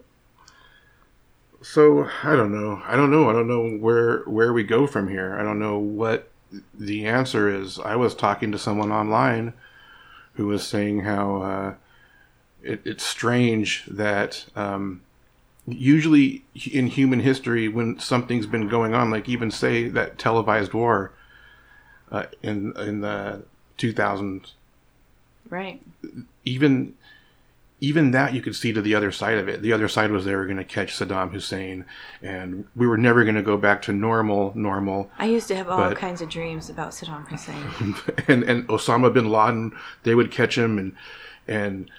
So 1.61 2.09
I 2.23 2.35
don't 2.35 2.51
know. 2.51 2.81
I 2.85 2.95
don't 2.95 3.11
know. 3.11 3.29
I 3.29 3.33
don't 3.33 3.47
know 3.47 3.77
where 3.77 4.21
where 4.21 4.53
we 4.53 4.63
go 4.63 4.87
from 4.87 5.07
here. 5.07 5.37
I 5.39 5.43
don't 5.43 5.59
know 5.59 5.77
what 5.77 6.31
the 6.73 7.05
answer 7.05 7.47
is. 7.47 7.77
I 7.77 7.95
was 7.95 8.15
talking 8.15 8.51
to 8.51 8.57
someone 8.57 8.91
online 8.91 9.53
who 10.33 10.47
was 10.47 10.65
saying 10.65 11.01
how 11.01 11.41
uh, 11.41 11.73
it, 12.63 12.81
it's 12.85 13.03
strange 13.03 13.85
that 13.85 14.45
um, 14.55 15.01
usually 15.67 16.43
in 16.71 16.87
human 16.87 17.19
history, 17.19 17.67
when 17.67 17.99
something's 17.99 18.47
been 18.47 18.67
going 18.67 18.95
on, 18.95 19.11
like 19.11 19.29
even 19.29 19.51
say 19.51 19.89
that 19.89 20.17
televised 20.17 20.73
war 20.73 21.11
uh, 22.11 22.23
in 22.41 22.73
in 22.77 23.01
the 23.01 23.43
2000s, 23.77 24.53
right. 25.51 25.81
even 26.45 26.95
even 27.81 28.11
that 28.11 28.33
you 28.33 28.41
could 28.41 28.55
see 28.55 28.73
to 28.73 28.81
the 28.81 28.93
other 28.93 29.11
side 29.11 29.37
of 29.37 29.47
it. 29.47 29.61
The 29.61 29.71
other 29.71 29.87
side 29.87 30.11
was 30.11 30.25
they 30.25 30.35
were 30.35 30.45
going 30.45 30.57
to 30.57 30.65
catch 30.65 30.97
Saddam 30.97 31.31
Hussein, 31.31 31.85
and 32.21 32.67
we 32.75 32.85
were 32.87 32.97
never 32.97 33.23
going 33.23 33.35
to 33.35 33.41
go 33.41 33.55
back 33.57 33.81
to 33.83 33.93
normal, 33.93 34.51
normal. 34.55 35.09
I 35.17 35.25
used 35.27 35.47
to 35.47 35.55
have 35.55 35.69
all 35.69 35.77
But- 35.89 35.97
kinds 35.97 36.21
of 36.21 36.29
dreams 36.29 36.69
about 36.69 36.91
Saddam 36.91 37.25
Hussein. 37.27 37.95
and 38.27 38.43
and 38.43 38.67
Osama 38.67 39.13
bin 39.13 39.29
Laden, 39.29 39.71
they 40.03 40.13
would 40.15 40.29
catch 40.31 40.57
him, 40.57 40.77
and 40.77 40.93
and 41.47 41.89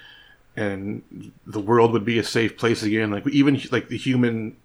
and 0.57 1.33
the 1.47 1.61
world 1.61 1.93
would 1.93 2.05
be 2.05 2.19
a 2.19 2.25
safe 2.25 2.59
place 2.59 2.83
again. 2.83 3.11
Like 3.11 3.27
even 3.29 3.59
like 3.73 3.88
the 3.88 3.97
human 3.97 4.57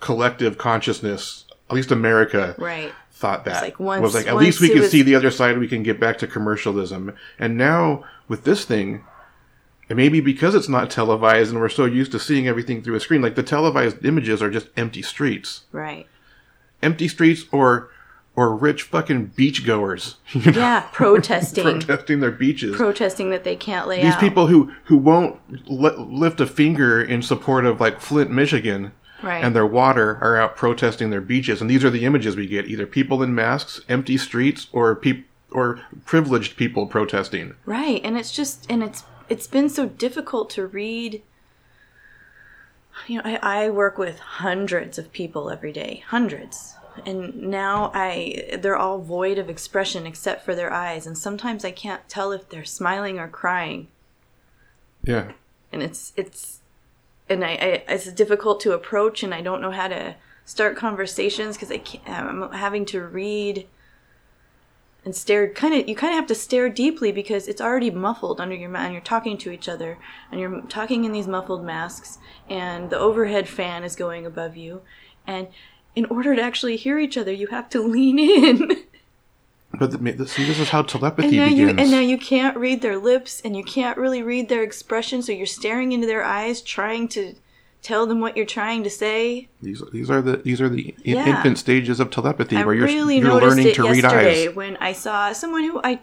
collective 0.00 0.58
consciousness, 0.58 1.44
at 1.70 1.76
least 1.76 1.90
America, 1.90 2.54
right. 2.58 2.92
thought 3.12 3.44
that 3.46 3.62
like 3.62 3.80
once- 3.80 4.02
was 4.02 4.14
like 4.14 4.26
at 4.26 4.34
once 4.34 4.44
least 4.44 4.60
we 4.60 4.68
can 4.68 4.80
was- 4.80 4.90
see 4.90 5.02
the 5.02 5.14
other 5.14 5.30
side. 5.30 5.58
We 5.58 5.68
can 5.68 5.82
get 5.82 5.98
back 5.98 6.18
to 6.18 6.26
commercialism. 6.26 7.14
And 7.38 7.56
now 7.56 8.04
with 8.28 8.44
this 8.44 8.64
thing, 8.66 9.04
and 9.88 9.96
maybe 9.96 10.20
because 10.20 10.54
it's 10.54 10.68
not 10.68 10.90
televised 10.90 11.50
and 11.52 11.60
we're 11.60 11.68
so 11.68 11.84
used 11.84 12.12
to 12.12 12.18
seeing 12.18 12.48
everything 12.48 12.82
through 12.82 12.94
a 12.96 13.00
screen, 13.00 13.22
like 13.22 13.34
the 13.34 13.42
televised 13.42 14.04
images 14.04 14.42
are 14.42 14.50
just 14.50 14.68
empty 14.76 15.02
streets, 15.02 15.64
Right. 15.72 16.06
empty 16.82 17.08
streets, 17.08 17.44
or 17.52 17.90
or 18.36 18.56
rich 18.56 18.82
fucking 18.82 19.28
beachgoers, 19.38 20.16
you 20.32 20.50
know, 20.50 20.58
Yeah, 20.58 20.80
protesting. 20.92 21.62
protesting 21.80 22.18
their 22.20 22.32
beaches. 22.32 22.74
protesting 22.76 23.30
that 23.30 23.44
they 23.44 23.54
can't 23.54 23.86
lay 23.86 24.00
out. 24.00 24.04
These 24.04 24.14
out. 24.14 24.20
people 24.20 24.46
who 24.48 24.72
who 24.86 24.96
won't 24.96 25.38
li- 25.70 25.94
lift 25.96 26.40
a 26.40 26.46
finger 26.46 27.00
in 27.00 27.22
support 27.22 27.64
of 27.64 27.80
like 27.80 28.00
Flint, 28.00 28.30
Michigan, 28.32 28.90
Right. 29.22 29.42
and 29.44 29.54
their 29.56 29.64
water 29.66 30.18
are 30.20 30.36
out 30.36 30.56
protesting 30.56 31.10
their 31.10 31.20
beaches. 31.20 31.60
And 31.60 31.70
these 31.70 31.84
are 31.84 31.90
the 31.90 32.04
images 32.04 32.34
we 32.36 32.46
get: 32.46 32.66
either 32.66 32.86
people 32.86 33.22
in 33.22 33.34
masks, 33.34 33.80
empty 33.88 34.16
streets, 34.18 34.66
or 34.72 34.94
peop- 34.96 35.26
or 35.52 35.80
privileged 36.04 36.56
people 36.56 36.86
protesting. 36.86 37.54
Right, 37.64 38.00
and 38.04 38.18
it's 38.18 38.32
just 38.32 38.66
and 38.68 38.82
it's 38.82 39.04
it's 39.28 39.46
been 39.46 39.68
so 39.68 39.86
difficult 39.86 40.50
to 40.50 40.66
read. 40.66 41.22
You 43.06 43.16
know, 43.18 43.22
I, 43.24 43.64
I 43.66 43.70
work 43.70 43.98
with 43.98 44.18
hundreds 44.18 44.98
of 44.98 45.12
people 45.12 45.50
every 45.50 45.72
day, 45.72 46.04
hundreds, 46.08 46.74
and 47.04 47.34
now 47.42 47.90
I 47.92 48.58
they're 48.60 48.76
all 48.76 49.00
void 49.00 49.38
of 49.38 49.50
expression 49.50 50.06
except 50.06 50.44
for 50.44 50.54
their 50.54 50.72
eyes, 50.72 51.06
and 51.06 51.18
sometimes 51.18 51.64
I 51.64 51.70
can't 51.70 52.08
tell 52.08 52.32
if 52.32 52.48
they're 52.48 52.64
smiling 52.64 53.18
or 53.18 53.28
crying, 53.28 53.88
Yeah, 55.02 55.32
and 55.72 55.82
it's 55.82 56.12
it's 56.16 56.60
and 57.28 57.44
I, 57.44 57.48
I 57.50 57.84
it's 57.88 58.12
difficult 58.12 58.60
to 58.60 58.72
approach, 58.72 59.22
and 59.22 59.34
I 59.34 59.40
don't 59.40 59.60
know 59.60 59.72
how 59.72 59.88
to 59.88 60.14
start 60.44 60.76
conversations 60.76 61.56
because 61.56 61.72
I 61.72 61.78
can't. 61.78 62.08
I'm 62.08 62.52
having 62.52 62.84
to 62.86 63.00
read 63.02 63.66
and 65.04 65.14
stare 65.14 65.48
kind 65.48 65.74
of 65.74 65.88
you 65.88 65.94
kind 65.94 66.12
of 66.12 66.16
have 66.16 66.26
to 66.26 66.34
stare 66.34 66.68
deeply 66.68 67.12
because 67.12 67.46
it's 67.46 67.60
already 67.60 67.90
muffled 67.90 68.40
under 68.40 68.54
your 68.54 68.70
mouth 68.70 68.84
and 68.84 68.92
you're 68.92 69.02
talking 69.02 69.36
to 69.38 69.50
each 69.50 69.68
other 69.68 69.98
and 70.30 70.40
you're 70.40 70.62
talking 70.62 71.04
in 71.04 71.12
these 71.12 71.26
muffled 71.26 71.64
masks 71.64 72.18
and 72.48 72.90
the 72.90 72.98
overhead 72.98 73.48
fan 73.48 73.84
is 73.84 73.96
going 73.96 74.24
above 74.24 74.56
you 74.56 74.82
and 75.26 75.48
in 75.94 76.04
order 76.06 76.34
to 76.34 76.42
actually 76.42 76.76
hear 76.76 76.98
each 76.98 77.16
other 77.16 77.32
you 77.32 77.48
have 77.48 77.68
to 77.68 77.80
lean 77.86 78.18
in. 78.18 78.84
But 79.76 79.90
the, 79.90 80.28
see, 80.28 80.44
this 80.44 80.60
is 80.60 80.68
how 80.68 80.80
and 80.80 80.88
telepathy 80.88 81.36
now 81.36 81.46
you 81.46 81.68
and 81.68 81.90
now 81.90 82.00
you 82.00 82.16
can't 82.16 82.56
read 82.56 82.80
their 82.80 82.96
lips 82.96 83.42
and 83.44 83.56
you 83.56 83.64
can't 83.64 83.98
really 83.98 84.22
read 84.22 84.48
their 84.48 84.62
expression 84.62 85.20
so 85.20 85.32
you're 85.32 85.46
staring 85.46 85.90
into 85.90 86.06
their 86.06 86.22
eyes 86.22 86.62
trying 86.62 87.08
to 87.08 87.34
tell 87.84 88.06
them 88.06 88.18
what 88.18 88.36
you're 88.36 88.46
trying 88.46 88.82
to 88.82 88.90
say 88.90 89.46
these 89.62 89.80
these 89.92 90.10
are 90.10 90.20
the 90.22 90.38
these 90.38 90.60
are 90.60 90.68
the 90.68 90.94
Yeah. 91.04 91.28
infant 91.36 91.58
stages 91.58 92.00
of 92.00 92.10
telepathy 92.10 92.56
I 92.56 92.64
where 92.64 92.74
you're 92.74 92.86
really 92.86 93.18
you're 93.18 93.40
learning 93.40 93.72
to 93.74 93.82
read 93.84 94.02
yesterday 94.02 94.48
eyes. 94.48 94.54
when 94.56 94.76
I 94.78 94.92
saw 94.92 95.32
someone 95.32 95.62
who 95.64 95.80
I 95.84 96.00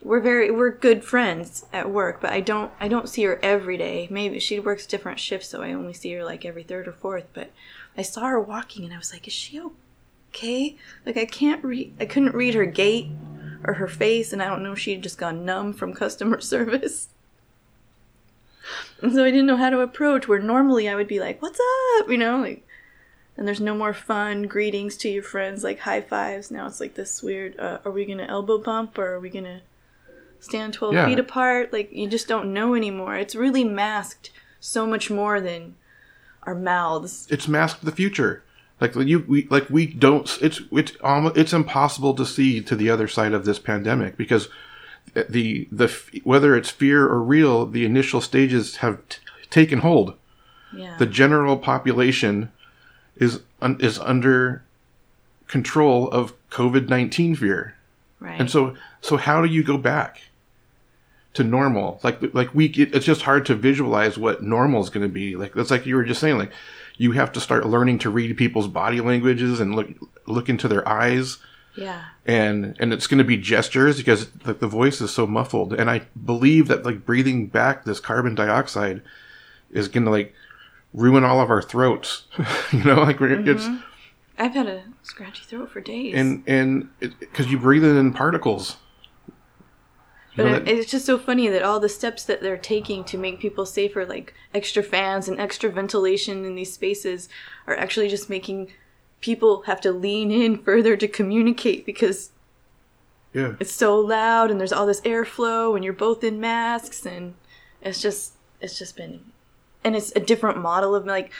we're 0.00 0.20
very 0.20 0.50
we're 0.50 0.70
good 0.70 1.04
friends 1.04 1.64
at 1.72 1.90
work, 1.90 2.20
but 2.20 2.30
I 2.32 2.40
don't 2.40 2.72
I 2.80 2.88
don't 2.88 3.08
see 3.08 3.22
her 3.24 3.38
every 3.42 3.76
day. 3.76 4.08
Maybe 4.10 4.40
she 4.40 4.58
works 4.58 4.84
different 4.86 5.20
shifts, 5.20 5.48
so 5.48 5.62
I 5.62 5.72
only 5.72 5.92
see 5.92 6.12
her 6.14 6.24
like 6.24 6.44
every 6.44 6.64
third 6.64 6.88
or 6.88 6.92
fourth. 6.92 7.26
But 7.34 7.50
I 7.96 8.02
saw 8.02 8.22
her 8.26 8.40
walking, 8.40 8.84
and 8.84 8.92
I 8.92 8.98
was 8.98 9.12
like, 9.12 9.28
"Is 9.28 9.32
she 9.32 9.60
okay?" 10.30 10.76
Like 11.06 11.16
I 11.16 11.24
can't 11.24 11.62
read. 11.64 11.94
I 12.00 12.06
couldn't 12.06 12.34
read 12.34 12.54
her 12.54 12.64
gait 12.64 13.10
or 13.64 13.74
her 13.74 13.86
face, 13.86 14.32
and 14.32 14.42
I 14.42 14.48
don't 14.48 14.64
know 14.64 14.72
if 14.72 14.78
she 14.80 14.92
had 14.92 15.02
just 15.02 15.18
gone 15.18 15.44
numb 15.44 15.72
from 15.72 15.94
customer 15.94 16.40
service. 16.54 17.08
And 19.00 19.12
so 19.14 19.24
I 19.24 19.30
didn't 19.30 19.46
know 19.46 19.56
how 19.56 19.70
to 19.70 19.80
approach. 19.80 20.28
Where 20.28 20.38
normally 20.40 20.88
I 20.88 20.94
would 20.94 21.08
be 21.08 21.20
like, 21.20 21.40
"What's 21.42 21.60
up?" 22.00 22.08
You 22.10 22.18
know, 22.18 22.38
like 22.38 22.66
and 23.36 23.46
there's 23.46 23.60
no 23.60 23.74
more 23.74 23.94
fun 23.94 24.42
greetings 24.42 24.96
to 24.98 25.08
your 25.08 25.22
friends 25.22 25.64
like 25.64 25.80
high 25.80 26.00
fives 26.02 26.50
now 26.50 26.66
it's 26.66 26.80
like 26.80 26.94
this 26.94 27.22
weird 27.22 27.58
uh, 27.58 27.78
are 27.84 27.90
we 27.90 28.04
gonna 28.04 28.26
elbow 28.28 28.58
bump 28.58 28.98
or 28.98 29.14
are 29.14 29.20
we 29.20 29.30
gonna 29.30 29.62
stand 30.38 30.74
12 30.74 30.94
Yeah. 30.94 31.06
feet 31.06 31.18
apart 31.18 31.72
like 31.72 31.90
you 31.92 32.08
just 32.08 32.28
don't 32.28 32.52
know 32.52 32.74
anymore 32.74 33.16
it's 33.16 33.34
really 33.34 33.64
masked 33.64 34.30
so 34.60 34.86
much 34.86 35.10
more 35.10 35.40
than 35.40 35.76
our 36.42 36.54
mouths 36.54 37.26
it's 37.30 37.48
masked 37.48 37.84
the 37.84 37.92
future. 37.92 38.42
Like 38.80 38.96
you, 38.96 39.24
we 39.28 39.46
like 39.48 39.70
we 39.70 39.86
don't. 39.86 40.28
It's 40.40 40.60
it's 40.72 40.92
almost 41.04 41.36
it's 41.36 41.52
impossible 41.52 42.14
to 42.14 42.26
see 42.26 42.60
to 42.62 42.74
the 42.74 42.90
other 42.90 43.06
side 43.06 43.32
of 43.32 43.44
this 43.44 43.60
pandemic 43.60 44.16
because 44.16 44.48
the 45.14 45.68
the 45.70 45.92
whether 46.24 46.56
it's 46.56 46.70
fear 46.70 47.04
or 47.06 47.22
real, 47.22 47.66
the 47.66 47.84
initial 47.84 48.20
stages 48.20 48.76
have 48.76 49.06
t- 49.08 49.18
taken 49.50 49.80
hold. 49.80 50.14
yeah 50.74 50.96
The 50.98 51.06
general 51.06 51.56
population 51.56 52.50
is 53.16 53.40
un, 53.60 53.76
is 53.80 53.98
under 53.98 54.62
control 55.48 56.08
of 56.10 56.32
COVID 56.50 56.88
nineteen 56.88 57.34
fear, 57.34 57.76
right 58.20 58.40
and 58.40 58.50
so 58.50 58.74
so 59.00 59.16
how 59.16 59.42
do 59.42 59.48
you 59.48 59.62
go 59.62 59.76
back 59.76 60.22
to 61.34 61.44
normal? 61.44 62.00
Like 62.02 62.34
like 62.34 62.54
we 62.54 62.66
it, 62.66 62.94
it's 62.94 63.06
just 63.06 63.22
hard 63.22 63.44
to 63.46 63.54
visualize 63.54 64.16
what 64.16 64.42
normal 64.42 64.82
is 64.82 64.90
going 64.90 65.06
to 65.06 65.12
be. 65.12 65.36
Like 65.36 65.52
that's 65.54 65.70
like 65.70 65.86
you 65.86 65.96
were 65.96 66.04
just 66.04 66.20
saying. 66.20 66.38
Like 66.38 66.52
you 66.96 67.12
have 67.12 67.32
to 67.32 67.40
start 67.40 67.66
learning 67.66 67.98
to 68.00 68.10
read 68.10 68.36
people's 68.36 68.68
body 68.68 69.00
languages 69.00 69.60
and 69.60 69.74
look 69.74 69.88
look 70.26 70.48
into 70.48 70.68
their 70.68 70.86
eyes 70.88 71.38
yeah. 71.74 72.04
And 72.26 72.76
and 72.78 72.92
it's 72.92 73.06
going 73.06 73.18
to 73.18 73.24
be 73.24 73.36
gestures 73.36 73.96
because 73.96 74.28
like 74.44 74.60
the 74.60 74.66
voice 74.66 75.00
is 75.00 75.10
so 75.10 75.26
muffled. 75.26 75.72
And 75.72 75.90
i 75.90 76.02
believe 76.24 76.68
that 76.68 76.84
like 76.84 77.04
breathing 77.04 77.46
back 77.46 77.84
this 77.84 78.00
carbon 78.00 78.34
dioxide 78.34 79.02
is 79.70 79.88
going 79.88 80.04
to 80.04 80.10
like 80.10 80.34
ruin 80.92 81.24
all 81.24 81.40
of 81.40 81.50
our 81.50 81.62
throats. 81.62 82.24
You 82.72 82.84
know 82.84 83.02
like 83.02 83.20
we're, 83.20 83.32
it's 83.48 83.64
mm-hmm. 83.64 83.76
i've 84.38 84.54
had 84.54 84.66
a 84.66 84.82
scratchy 85.02 85.44
throat 85.44 85.70
for 85.70 85.80
days. 85.80 86.14
And 86.14 86.42
and 86.46 86.88
because 87.00 87.50
you 87.50 87.58
breathe 87.58 87.84
it 87.84 87.96
in 87.96 88.12
particles. 88.12 88.76
But 90.36 90.44
You 90.44 90.50
know 90.50 90.56
it, 90.56 90.64
that- 90.64 90.74
it's 90.74 90.90
just 90.90 91.06
so 91.06 91.18
funny 91.18 91.48
that 91.48 91.62
all 91.62 91.80
the 91.80 91.88
steps 91.88 92.24
that 92.24 92.40
they're 92.40 92.56
taking 92.56 93.04
to 93.04 93.18
make 93.18 93.40
people 93.40 93.66
safer, 93.66 94.06
like 94.06 94.34
extra 94.54 94.82
fans 94.82 95.28
and 95.28 95.38
extra 95.38 95.70
ventilation 95.70 96.44
in 96.44 96.54
these 96.54 96.72
spaces, 96.72 97.28
are 97.66 97.76
actually 97.76 98.08
just 98.08 98.30
making 98.30 98.72
people 99.22 99.62
have 99.62 99.80
to 99.80 99.92
lean 99.92 100.30
in 100.30 100.58
further 100.58 100.96
to 100.96 101.08
communicate 101.08 101.86
because 101.86 102.30
yeah. 103.32 103.54
it's 103.58 103.72
so 103.72 103.98
loud 103.98 104.50
and 104.50 104.60
there's 104.60 104.72
all 104.72 104.84
this 104.84 105.00
airflow 105.02 105.74
and 105.74 105.82
you're 105.82 105.94
both 105.94 106.22
in 106.22 106.38
masks 106.38 107.06
and 107.06 107.34
it's 107.80 108.02
just 108.02 108.34
it's 108.60 108.78
just 108.78 108.96
been 108.96 109.20
and 109.82 109.96
it's 109.96 110.12
a 110.14 110.20
different 110.20 110.58
model 110.58 110.94
of 110.94 111.06
like 111.06 111.32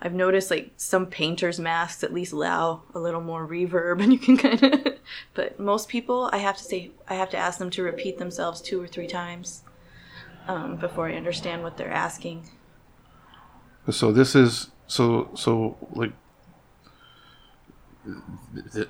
I've 0.00 0.14
noticed 0.14 0.50
like 0.50 0.70
some 0.76 1.06
painters 1.06 1.58
masks 1.58 2.04
at 2.04 2.12
least 2.12 2.32
allow 2.32 2.82
a 2.94 2.98
little 2.98 3.20
more 3.20 3.46
reverb 3.46 4.02
and 4.02 4.12
you 4.12 4.18
can 4.18 4.36
kind 4.36 4.62
of 4.62 4.94
but 5.34 5.58
most 5.60 5.88
people 5.88 6.30
I 6.32 6.38
have 6.38 6.56
to 6.56 6.64
say 6.64 6.92
I 7.08 7.16
have 7.16 7.30
to 7.30 7.36
ask 7.36 7.58
them 7.58 7.70
to 7.70 7.82
repeat 7.82 8.18
themselves 8.18 8.60
two 8.60 8.80
or 8.80 8.86
three 8.86 9.08
times 9.08 9.62
um, 10.46 10.76
before 10.76 11.08
I 11.08 11.14
understand 11.14 11.64
what 11.64 11.76
they're 11.76 11.90
asking. 11.90 12.48
So 13.90 14.12
this 14.12 14.36
is 14.36 14.70
so 14.86 15.30
so 15.34 15.76
like 15.92 16.12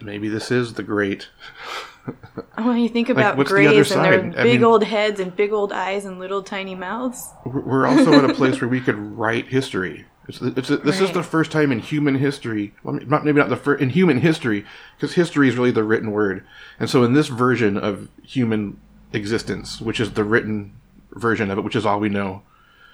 maybe 0.01 0.29
this 0.29 0.51
is 0.51 0.75
the 0.75 0.83
great 0.83 1.29
When 2.57 2.79
you 2.79 2.89
think 2.89 3.09
about 3.09 3.37
the 3.37 3.45
grays 3.45 3.69
and 3.69 3.77
their 3.77 3.85
side? 3.85 4.37
I 4.37 4.43
big 4.43 4.61
mean- 4.61 4.65
old 4.65 4.85
heads 4.85 5.21
and 5.21 5.35
big 5.35 5.53
old 5.53 5.73
eyes 5.73 6.05
and 6.05 6.19
little 6.19 6.43
tiny 6.43 6.75
mouths, 6.75 7.29
we're 7.45 7.87
also 7.87 8.13
at 8.13 8.31
a 8.31 8.35
place 8.41 8.61
where 8.61 8.69
we 8.69 8.81
could 8.81 8.97
write 8.97 9.49
history. 9.49 10.07
It's, 10.29 10.41
it's 10.41 10.69
this 10.69 11.01
is 11.01 11.13
the 11.13 11.23
first 11.23 11.53
time 11.53 11.71
in 11.71 11.79
human 11.79 12.17
history, 12.17 12.75
well, 12.83 12.99
not 13.07 13.25
maybe 13.25 13.39
not 13.39 13.49
the 13.49 13.57
first 13.57 13.81
in 13.81 13.91
human 13.91 14.19
history, 14.19 14.65
because 14.97 15.15
history 15.15 15.49
is 15.49 15.57
really 15.57 15.71
the 15.71 15.85
written 15.85 16.11
word. 16.11 16.45
And 16.81 16.91
so 16.91 17.05
in 17.05 17.13
this 17.13 17.29
version 17.29 17.77
of 17.77 18.09
human 18.25 18.81
existence, 19.13 19.81
which 19.81 20.01
is 20.01 20.13
the 20.13 20.25
written 20.25 20.75
version 21.13 21.51
of 21.51 21.59
it, 21.59 21.63
which 21.63 21.77
is 21.77 21.87
all 21.87 22.01
we 22.01 22.09
know, 22.09 22.43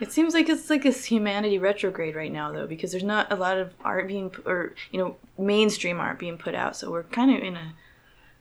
It 0.02 0.10
seems 0.10 0.34
like 0.34 0.48
it's 0.48 0.68
like 0.68 0.82
this 0.82 1.04
humanity 1.04 1.58
retrograde 1.58 2.16
right 2.16 2.32
now, 2.32 2.50
though, 2.50 2.66
because 2.66 2.90
there's 2.90 3.04
not 3.04 3.30
a 3.30 3.36
lot 3.36 3.56
of 3.56 3.72
art 3.84 4.08
being, 4.08 4.34
or 4.44 4.74
you 4.90 4.98
know, 4.98 5.16
mainstream 5.38 6.00
art 6.00 6.18
being 6.18 6.36
put 6.36 6.56
out. 6.56 6.74
So 6.74 6.90
we're 6.90 7.04
kind 7.04 7.32
of 7.32 7.40
in 7.40 7.56
a, 7.56 7.74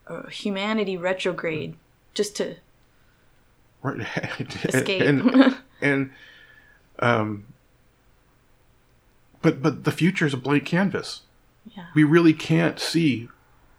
a 0.07 0.29
humanity 0.31 0.97
retrograde, 0.97 1.75
just 2.15 2.35
to 2.37 2.55
right? 3.83 3.99
escape. 4.65 5.03
and 5.03 5.55
and 5.81 6.09
um, 6.97 7.45
but 9.43 9.61
but 9.61 9.83
the 9.83 9.91
future 9.91 10.25
is 10.25 10.33
a 10.33 10.37
blank 10.37 10.65
canvas. 10.65 11.21
yeah, 11.77 11.85
we 11.93 12.03
really 12.03 12.33
can't 12.33 12.79
see 12.79 13.29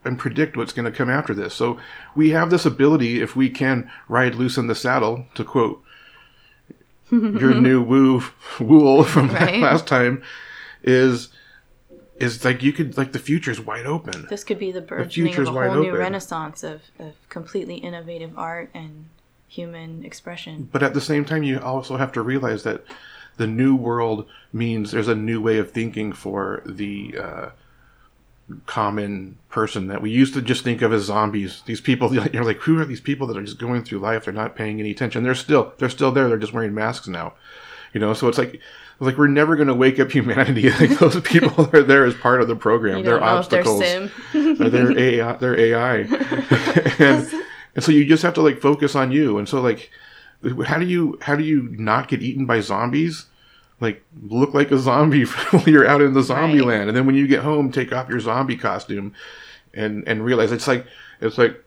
and 0.05 0.21
predict 0.21 0.57
what's 0.57 0.73
going 0.73 0.85
to 0.85 0.97
come 0.97 1.11
after 1.11 1.35
this. 1.35 1.53
So 1.53 1.81
we 2.15 2.31
have 2.31 2.49
this 2.51 2.65
ability, 2.65 3.21
if 3.21 3.35
we 3.35 3.51
can 3.51 3.91
ride 4.09 4.37
loose 4.37 4.57
in 4.57 4.69
the 4.69 4.77
saddle, 4.77 5.27
to 5.35 5.43
quote 5.43 5.83
your 7.11 7.55
new 7.55 7.83
woo 7.83 8.23
wool 8.61 9.05
from 9.05 9.29
Right. 9.33 9.61
last 9.61 9.87
time, 9.87 10.23
is 10.83 11.29
is 12.17 12.45
like 12.45 12.63
you 12.63 12.73
could 12.73 12.97
like 12.97 13.13
the 13.13 13.19
future 13.19 13.51
is 13.51 13.61
wide 13.61 13.87
open. 13.87 14.27
this 14.31 14.45
could 14.45 14.59
be 14.59 14.71
the 14.71 14.81
burgeoning 14.81 15.35
of 15.37 15.49
a 15.49 15.51
whole 15.51 15.83
new 15.83 15.89
open. 15.89 16.01
renaissance 16.01 16.63
of, 16.63 16.83
of 16.99 17.15
completely 17.29 17.77
innovative 17.77 18.39
art 18.39 18.71
and 18.75 19.07
human 19.49 20.05
expression. 20.05 20.69
But 20.71 20.83
at 20.83 20.95
the 20.95 21.01
same 21.01 21.25
time, 21.25 21.43
you 21.43 21.59
also 21.59 21.97
have 21.97 22.13
to 22.13 22.23
realize 22.23 22.63
that 22.63 22.85
the 23.39 23.47
new 23.47 23.75
world 23.75 24.27
means 24.53 24.93
there's 24.93 25.09
a 25.09 25.15
new 25.15 25.41
way 25.41 25.59
of 25.59 25.71
thinking 25.73 26.13
for 26.13 26.63
the 26.65 27.17
uh, 27.19 27.49
common 28.67 29.39
person 29.49 29.87
that 29.89 30.03
we 30.03 30.11
used 30.11 30.35
to 30.35 30.43
just 30.43 30.65
think 30.65 30.83
of 30.83 30.93
as 30.93 31.05
zombies. 31.05 31.63
These 31.67 31.81
people, 31.81 32.15
you're 32.33 32.45
like, 32.45 32.59
who 32.59 32.79
are 32.79 32.85
these 32.85 33.01
people 33.01 33.27
that 33.29 33.37
are 33.37 33.43
just 33.43 33.59
going 33.59 33.85
through 33.85 34.01
life? 34.01 34.25
They're 34.25 34.35
not 34.35 34.57
paying 34.57 34.81
any 34.81 34.91
attention. 34.91 35.23
They're 35.23 35.35
still, 35.35 35.73
they're 35.79 35.89
still 35.89 36.13
there. 36.13 36.29
They're 36.29 36.39
just 36.39 36.53
wearing 36.53 36.75
masks 36.75 37.09
now. 37.09 37.35
You 37.93 38.01
know, 38.01 38.15
so 38.15 38.29
it's 38.29 38.39
like, 38.39 38.61
like 39.03 39.19
we're 39.19 39.27
never 39.27 39.57
going 39.57 39.69
to 39.69 39.75
wake 39.75 39.99
up 39.99 40.11
humanity. 40.11 40.71
Like 40.81 40.99
those 40.99 41.21
people 41.21 41.69
are 41.73 41.83
there 41.83 42.05
as 42.05 42.15
part 42.15 42.41
of 42.41 42.49
the 42.49 42.57
program. 42.57 43.03
They're 43.03 43.19
don't 43.19 43.29
know 43.29 43.39
if 43.39 43.49
they're 43.49 43.61
obstacles. 43.61 44.61
Or 44.61 44.71
they're 44.71 44.99
AI. 44.99 45.33
They're 45.37 45.59
AI, 45.59 45.97
and, 46.99 47.45
and 47.75 47.85
so 47.85 47.93
you 47.93 48.05
just 48.07 48.23
have 48.23 48.35
to 48.35 48.43
like 48.43 48.61
focus 48.61 48.95
on 48.95 49.13
you. 49.13 49.39
And 49.39 49.49
so 49.49 49.61
like, 49.61 49.91
how 50.67 50.79
do 50.79 50.87
you 50.87 51.19
how 51.23 51.37
do 51.37 51.45
you 51.45 51.75
not 51.79 52.09
get 52.09 52.23
eaten 52.23 52.47
by 52.47 52.61
zombies? 52.61 53.27
Like 53.83 54.03
look 54.23 54.55
like 54.55 54.71
a 54.71 54.79
zombie 54.79 55.25
while 55.51 55.69
you're 55.69 55.87
out 55.87 56.01
in 56.01 56.15
the 56.15 56.23
zombie 56.23 56.61
Right. 56.61 56.69
land, 56.69 56.89
and 56.89 56.97
then 56.97 57.05
when 57.05 57.15
you 57.17 57.27
get 57.27 57.43
home, 57.43 57.71
take 57.71 57.93
off 57.93 58.09
your 58.09 58.21
zombie 58.21 58.57
costume, 58.57 59.13
and 59.75 60.07
and 60.07 60.25
realize 60.25 60.53
it's 60.53 60.67
like 60.69 60.87
it's 61.21 61.37
like. 61.37 61.63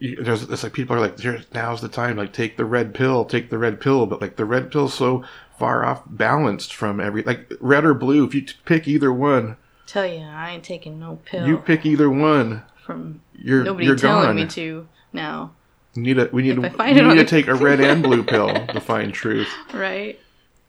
There's 0.00 0.44
it's 0.44 0.62
like 0.62 0.74
people 0.74 0.94
are 0.94 1.00
like 1.00 1.18
"Here- 1.18 1.42
now's 1.52 1.80
the 1.80 1.88
time 1.88 2.16
like 2.16 2.32
take 2.32 2.56
the 2.56 2.64
red 2.64 2.94
pill 2.94 3.24
take 3.24 3.50
the 3.50 3.58
red 3.58 3.80
pill 3.80 4.06
but 4.06 4.20
like 4.20 4.36
the 4.36 4.44
red 4.44 4.70
pill's 4.70 4.94
so 4.94 5.24
far 5.58 5.84
off 5.84 6.02
balanced 6.06 6.72
from 6.72 7.00
every 7.00 7.24
like 7.24 7.52
red 7.58 7.84
or 7.84 7.94
blue 7.94 8.24
if 8.24 8.32
you 8.32 8.42
t- 8.42 8.54
pick 8.64 8.86
either 8.86 9.12
one 9.12 9.56
Tell 9.86 10.06
you, 10.06 10.20
I 10.20 10.50
ain't 10.52 10.62
taking 10.62 11.00
no 11.00 11.18
pill 11.24 11.48
you 11.48 11.56
pick 11.56 11.84
either 11.84 12.08
one 12.08 12.62
from 12.86 13.22
you're 13.34 13.64
nobody 13.64 13.86
you're 13.86 13.96
telling 13.96 14.26
gone 14.26 14.36
me 14.36 14.46
to 14.46 14.86
now, 15.12 15.50
we 15.96 16.02
need 16.02 16.18
a 16.20 16.28
we 16.32 16.42
need 16.42 16.58
we 16.58 16.92
need 16.92 17.16
to 17.16 17.24
take 17.24 17.48
a 17.48 17.56
red 17.56 17.80
and 17.88 18.00
blue 18.00 18.22
pill 18.22 18.54
to 18.68 18.80
find 18.80 19.12
truth. 19.12 19.48
right? 19.74 20.16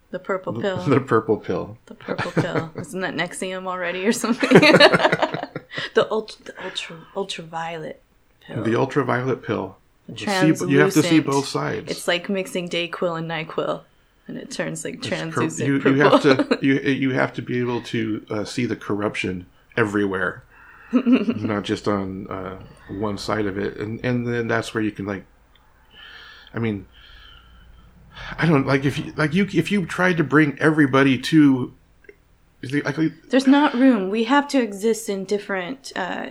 The 0.12 0.18
purple 0.20 0.60
pill. 0.60 0.78
The 0.78 1.00
purple 1.00 1.38
pill. 1.38 1.78
The 1.86 1.94
purple 1.94 2.32
pill. 2.32 2.72
Isn't 2.76 3.02
that 3.02 3.14
Nexium 3.14 3.68
already 3.68 4.08
or 4.08 4.12
something? 4.12 4.50
the 5.94 6.08
ultra, 6.10 6.46
the 6.46 6.64
ultra, 6.64 6.98
ultraviolet 7.16 8.02
pill. 8.42 8.64
The 8.64 8.76
ultraviolet 8.76 9.44
pill. 9.44 9.78
The 10.08 10.18
See- 10.56 10.72
you 10.72 10.80
have 10.80 10.94
to 10.94 11.04
see 11.04 11.20
both 11.20 11.48
sides. 11.48 11.92
It's 11.92 12.08
like 12.08 12.28
mixing 12.28 12.70
Dayquil 12.70 13.20
and 13.20 13.30
Nyquil, 13.30 13.84
and 14.28 14.38
it 14.38 14.50
turns 14.50 14.84
like 14.84 15.02
translucent 15.04 15.68
you, 15.68 15.80
you 15.80 16.02
have 16.02 16.22
to 16.24 16.58
you 16.62 16.80
you 16.80 17.12
have 17.12 17.32
to 17.34 17.44
be 17.44 17.60
able 17.60 17.82
to 17.84 18.26
uh, 18.32 18.44
see 18.44 18.66
the 18.66 18.76
corruption 18.76 19.46
everywhere, 19.78 20.44
not 20.92 21.64
just 21.64 21.88
on 21.88 22.28
uh, 22.28 22.60
one 22.90 23.20
side 23.20 23.46
of 23.46 23.60
it, 23.60 23.78
and 23.78 24.04
and 24.04 24.26
then 24.26 24.48
that's 24.48 24.74
where 24.74 24.84
you 24.84 24.92
can 24.92 25.06
like. 25.06 25.26
I 26.52 26.58
mean, 26.58 26.88
I 28.38 28.46
don't 28.46 28.66
like 28.66 28.86
if 28.86 28.98
you 28.98 29.14
like 29.16 29.34
you 29.34 29.48
if 29.54 29.72
you 29.72 29.86
tried 29.86 30.18
to 30.18 30.24
bring 30.24 30.58
everybody 30.60 31.18
to. 31.18 31.74
Like, 32.62 32.98
There's 33.30 33.48
not 33.48 33.74
room. 33.74 34.10
We 34.10 34.26
have 34.26 34.46
to 34.50 34.62
exist 34.62 35.08
in 35.08 35.24
different, 35.24 35.94
uh, 35.96 36.28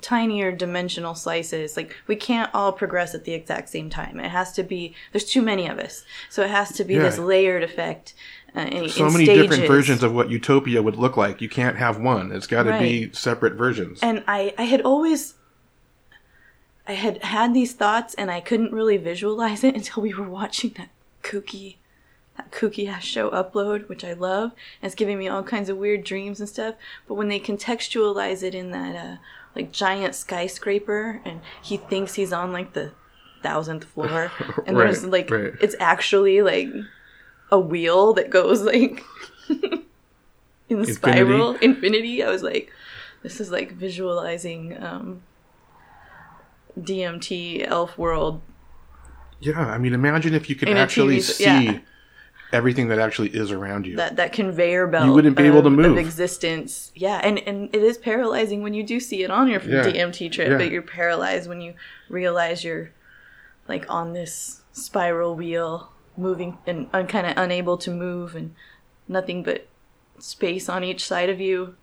tinier 0.00 0.52
dimensional 0.52 1.14
slices. 1.14 1.76
Like 1.76 1.94
we 2.06 2.16
can't 2.16 2.48
all 2.54 2.72
progress 2.72 3.14
at 3.14 3.24
the 3.24 3.34
exact 3.34 3.68
same 3.68 3.90
time. 3.90 4.18
It 4.20 4.30
has 4.30 4.52
to 4.54 4.62
be. 4.62 4.94
There's 5.12 5.26
too 5.26 5.42
many 5.42 5.66
of 5.66 5.78
us, 5.78 6.04
so 6.30 6.42
it 6.42 6.50
has 6.50 6.72
to 6.76 6.84
be 6.84 6.96
this 6.96 7.18
layered 7.18 7.62
effect. 7.62 8.14
Uh, 8.56 8.60
in, 8.60 8.88
so 8.88 9.06
in 9.06 9.12
many 9.12 9.24
stages. 9.24 9.48
different 9.48 9.66
versions 9.68 10.02
of 10.04 10.14
what 10.14 10.30
utopia 10.30 10.80
would 10.80 10.96
look 10.96 11.16
like. 11.16 11.40
You 11.42 11.48
can't 11.48 11.76
have 11.76 11.98
one. 11.98 12.30
It's 12.30 12.46
got 12.46 12.62
to 12.62 12.78
be 12.78 13.10
separate 13.12 13.54
versions. 13.54 13.98
and 14.00 14.22
I, 14.28 14.54
I 14.56 14.62
had 14.62 14.80
always 14.82 15.34
i 16.86 16.92
had 16.92 17.22
had 17.24 17.54
these 17.54 17.72
thoughts 17.72 18.14
and 18.14 18.30
i 18.30 18.40
couldn't 18.40 18.72
really 18.72 18.96
visualize 18.96 19.64
it 19.64 19.74
until 19.80 20.02
we 20.02 20.14
were 20.14 20.28
watching 20.28 20.72
that 20.76 20.90
kooky 21.24 21.76
that 22.36 22.50
kooky 22.50 22.88
ass 22.88 23.04
show 23.04 23.30
upload 23.30 23.88
which 23.88 24.04
i 24.04 24.12
love. 24.12 24.52
And 24.82 24.86
it's 24.88 24.94
giving 24.94 25.18
me 25.18 25.28
all 25.28 25.42
kinds 25.42 25.68
of 25.68 25.76
weird 25.78 26.04
dreams 26.04 26.38
and 26.40 26.48
stuff. 26.48 26.74
But 27.08 27.14
when 27.14 27.28
they 27.28 27.40
contextualize 27.40 28.42
it 28.42 28.54
in 28.54 28.70
that 28.72 28.94
uh 28.96 29.16
like 29.56 29.72
giant 29.72 30.14
skyscraper 30.14 31.20
and 31.24 31.40
he 31.62 31.76
thinks 31.76 32.14
he's 32.14 32.32
on 32.32 32.52
like 32.52 32.72
the 32.72 32.90
thousandth 33.42 33.84
floor 33.84 34.32
and 34.66 34.76
Right, 34.76 34.84
there's 34.84 35.04
like 35.04 35.30
right. 35.30 35.52
it's 35.60 35.76
actually 35.78 36.42
like 36.42 36.68
a 37.52 37.58
wheel 37.58 38.12
that 38.14 38.30
goes 38.30 38.62
like 38.62 39.02
in 40.68 40.80
the 40.82 40.86
spiral 40.92 41.52
infinity. 41.56 42.22
I 42.24 42.30
was 42.30 42.42
like 42.42 42.72
this 43.22 43.40
is 43.40 43.50
like 43.50 43.72
visualizing 43.72 44.82
um 44.82 45.22
dmt 46.78 47.64
elf 47.68 47.96
world 47.96 48.40
yeah, 49.40 49.58
I 49.66 49.78
mean, 49.78 49.92
imagine 49.94 50.34
if 50.34 50.48
you 50.48 50.56
could 50.56 50.68
In 50.68 50.76
a 50.76 50.80
actually 50.80 51.18
TV 51.18 51.22
see 51.22 51.44
yeah. 51.64 51.78
everything 52.52 52.88
that 52.88 52.98
actually 52.98 53.28
is 53.30 53.50
around 53.50 53.86
you. 53.86 53.96
that 53.96 54.16
that 54.16 54.32
conveyor 54.32 54.86
belt. 54.86 55.06
You 55.06 55.12
wouldn't 55.12 55.36
be 55.36 55.44
able 55.44 55.62
to 55.62 55.70
move. 55.70 55.92
of 55.92 55.98
existence 55.98 56.92
yeah 56.94 57.20
and 57.22 57.38
and 57.40 57.74
it 57.74 57.82
is 57.82 57.98
paralyzing 57.98 58.62
when 58.62 58.74
you 58.74 58.82
do 58.84 59.00
see 59.00 59.22
it 59.24 59.30
on 59.30 59.48
your 59.48 59.60
Yeah. 59.62 59.82
dmt 59.84 60.30
trip 60.32 60.48
Yeah. 60.50 60.58
but 60.58 60.70
you're 60.70 60.82
paralyzed 60.82 61.48
when 61.48 61.60
you 61.60 61.74
realize 62.08 62.62
you're 62.64 62.90
like 63.68 63.84
on 63.88 64.12
this 64.12 64.62
spiral 64.72 65.34
wheel 65.34 65.90
moving 66.16 66.58
and 66.66 66.86
un- 66.92 67.06
kind 67.08 67.26
of 67.26 67.34
unable 67.36 67.76
to 67.78 67.90
move 67.90 68.36
and 68.36 68.54
nothing 69.08 69.42
but 69.42 69.66
space 70.18 70.68
on 70.68 70.84
each 70.84 71.04
side 71.06 71.28
of 71.28 71.40
you 71.40 71.74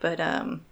but 0.00 0.20
um 0.20 0.62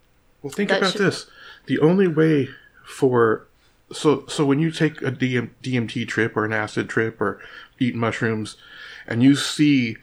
well, 0.43 0.53
think 0.53 0.69
that 0.71 0.79
about 0.81 0.93
should- 0.93 1.01
this: 1.03 1.27
the 1.67 1.79
only 1.81 2.09
way 2.09 2.49
for 2.85 3.47
so 3.93 4.25
so 4.27 4.45
when 4.45 4.59
you 4.59 4.71
take 4.71 5.03
a 5.03 5.11
DM, 5.13 5.51
DMT 5.63 6.07
trip 6.09 6.37
or 6.37 6.45
an 6.45 6.53
acid 6.53 6.89
trip 6.89 7.21
or 7.21 7.41
eat 7.79 7.95
mushrooms, 7.95 8.57
and 9.07 9.23
you 9.23 9.35
see 9.35 9.97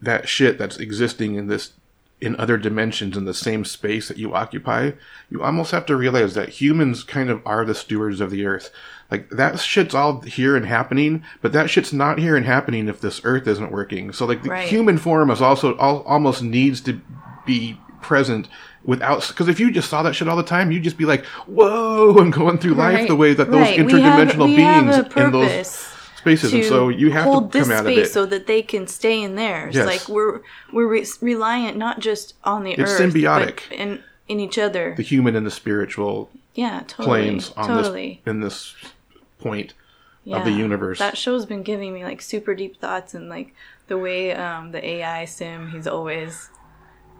that 0.00 0.28
shit 0.28 0.58
that's 0.58 0.78
existing 0.78 1.34
in 1.34 1.46
this 1.46 1.72
in 2.20 2.36
other 2.36 2.58
dimensions 2.58 3.16
in 3.16 3.24
the 3.24 3.32
same 3.32 3.64
space 3.64 4.08
that 4.08 4.18
you 4.18 4.34
occupy, 4.34 4.90
you 5.30 5.42
almost 5.42 5.70
have 5.70 5.86
to 5.86 5.96
realize 5.96 6.34
that 6.34 6.50
humans 6.50 7.02
kind 7.02 7.30
of 7.30 7.40
are 7.46 7.64
the 7.64 7.74
stewards 7.74 8.20
of 8.20 8.30
the 8.30 8.44
earth. 8.44 8.70
Like 9.10 9.30
that 9.30 9.58
shit's 9.58 9.94
all 9.94 10.20
here 10.20 10.54
and 10.54 10.66
happening, 10.66 11.24
but 11.40 11.52
that 11.52 11.70
shit's 11.70 11.92
not 11.94 12.18
here 12.18 12.36
and 12.36 12.44
happening 12.44 12.88
if 12.88 13.00
this 13.00 13.22
earth 13.24 13.46
isn't 13.46 13.72
working. 13.72 14.12
So 14.12 14.26
like 14.26 14.42
the 14.42 14.50
Right. 14.50 14.68
human 14.68 14.98
form 14.98 15.30
is 15.30 15.40
also 15.40 15.76
all, 15.78 16.02
almost 16.02 16.42
needs 16.42 16.82
to 16.82 17.00
be 17.46 17.80
present 18.02 18.48
without 18.84 19.26
because 19.28 19.48
if 19.48 19.60
you 19.60 19.70
just 19.70 19.90
saw 19.90 20.02
that 20.02 20.14
shit 20.14 20.28
all 20.28 20.36
the 20.36 20.42
time, 20.42 20.70
you'd 20.72 20.82
just 20.82 20.98
be 20.98 21.04
like, 21.04 21.24
"Whoa!" 21.46 22.16
and 22.18 22.32
going 22.32 22.58
through 22.58 22.74
life 22.74 22.94
Right, 22.98 23.08
the 23.08 23.16
way 23.16 23.34
that 23.34 23.50
those 23.50 23.60
right. 23.60 23.84
We 23.84 23.92
have- 24.00 24.28
interdimensional 24.30 24.46
we 24.46 24.62
have 24.62 24.84
beings 24.84 25.14
a 25.16 25.24
in 25.24 25.32
those 25.32 25.86
spaces, 26.16 26.52
and 26.52 26.64
so 26.64 26.88
you 26.88 27.10
have 27.10 27.24
hold 27.24 27.52
to 27.52 27.58
this 27.58 27.68
come 27.68 27.76
out 27.76 27.86
of 27.86 27.92
space 27.92 28.08
it. 28.08 28.12
so 28.12 28.26
that 28.26 28.46
they 28.46 28.62
can 28.62 28.86
stay 28.86 29.22
in 29.22 29.36
theirs. 29.36 29.74
Yes. 29.74 29.86
Like 29.86 30.08
we're 30.08 30.40
we're 30.72 30.88
re- 30.88 31.06
reliant 31.20 31.76
not 31.76 32.00
just 32.00 32.34
on 32.44 32.64
the 32.64 32.72
It's 32.72 32.90
earth, 32.92 33.00
symbiotic. 33.00 33.60
but 33.68 33.78
in 33.78 34.02
in 34.28 34.40
each 34.40 34.58
other. 34.58 34.94
the 34.96 35.02
human 35.02 35.34
and 35.34 35.44
the 35.46 35.50
spiritual 35.50 36.30
yeah, 36.54 36.82
totally. 36.86 37.06
planes 37.22 37.52
on 37.56 37.68
totally. 37.68 38.20
this 38.24 38.30
in 38.30 38.40
this 38.40 38.74
point 39.38 39.74
yeah. 40.24 40.38
of 40.38 40.44
the 40.44 40.52
universe. 40.52 40.98
That 40.98 41.16
show's 41.18 41.46
been 41.46 41.62
giving 41.62 41.92
me 41.92 42.04
like 42.04 42.20
super 42.22 42.54
deep 42.54 42.80
thoughts 42.80 43.14
and 43.14 43.28
like 43.28 43.54
the 43.88 43.98
way 43.98 44.32
um, 44.32 44.70
the 44.72 44.84
AI 44.86 45.24
sim, 45.24 45.70
he's 45.70 45.86
always 45.86 46.48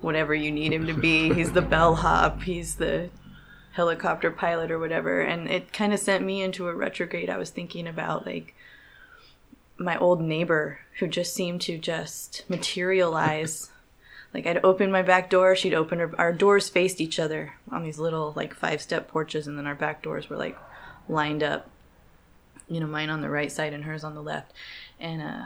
whatever 0.01 0.35
you 0.35 0.51
need 0.51 0.73
him 0.73 0.87
to 0.87 0.95
be. 0.95 1.33
He's 1.33 1.53
the 1.53 1.63
bellhop. 1.75 2.43
He's 2.43 2.77
the 2.77 3.11
helicopter 3.73 4.31
pilot 4.31 4.71
or 4.71 4.79
whatever. 4.79 5.21
And 5.21 5.49
it 5.49 5.73
kind 5.73 5.93
of 5.93 6.01
sent 6.01 6.25
me 6.25 6.43
into 6.43 6.69
a 6.69 6.75
retrograde. 6.75 7.31
I 7.31 7.39
was 7.39 7.51
thinking 7.51 7.87
about 7.87 8.27
like 8.27 8.55
my 9.79 9.97
old 9.99 10.21
neighbor 10.21 10.81
who 10.99 11.07
just 11.07 11.35
seemed 11.35 11.61
to 11.63 11.79
just 11.79 12.45
materialize. 12.49 13.71
Like 14.33 14.47
I'd 14.47 14.65
open 14.65 14.93
my 14.93 15.03
back 15.03 15.29
door, 15.29 15.57
she'd 15.57 15.75
open 15.75 15.99
her. 15.99 16.15
Our 16.17 16.33
doors 16.33 16.69
faced 16.69 17.01
each 17.01 17.19
other 17.19 17.55
on 17.69 17.83
these 17.83 17.99
little 17.99 18.33
like 18.37 18.55
five 18.55 18.81
step 18.81 19.09
porches, 19.09 19.49
and 19.49 19.59
then 19.59 19.67
our 19.67 19.75
back 19.75 20.05
doors 20.05 20.31
were 20.31 20.37
like 20.37 20.57
lined 21.09 21.43
up 21.43 21.69
you 22.71 22.81
know, 22.81 22.87
mine 22.87 23.11
on 23.11 23.21
the 23.21 23.29
right 23.29 23.51
side 23.51 23.75
and 23.75 23.85
hers 23.85 24.05
on 24.05 24.15
the 24.15 24.23
left. 24.23 24.53
And 24.99 25.21
uh, 25.21 25.45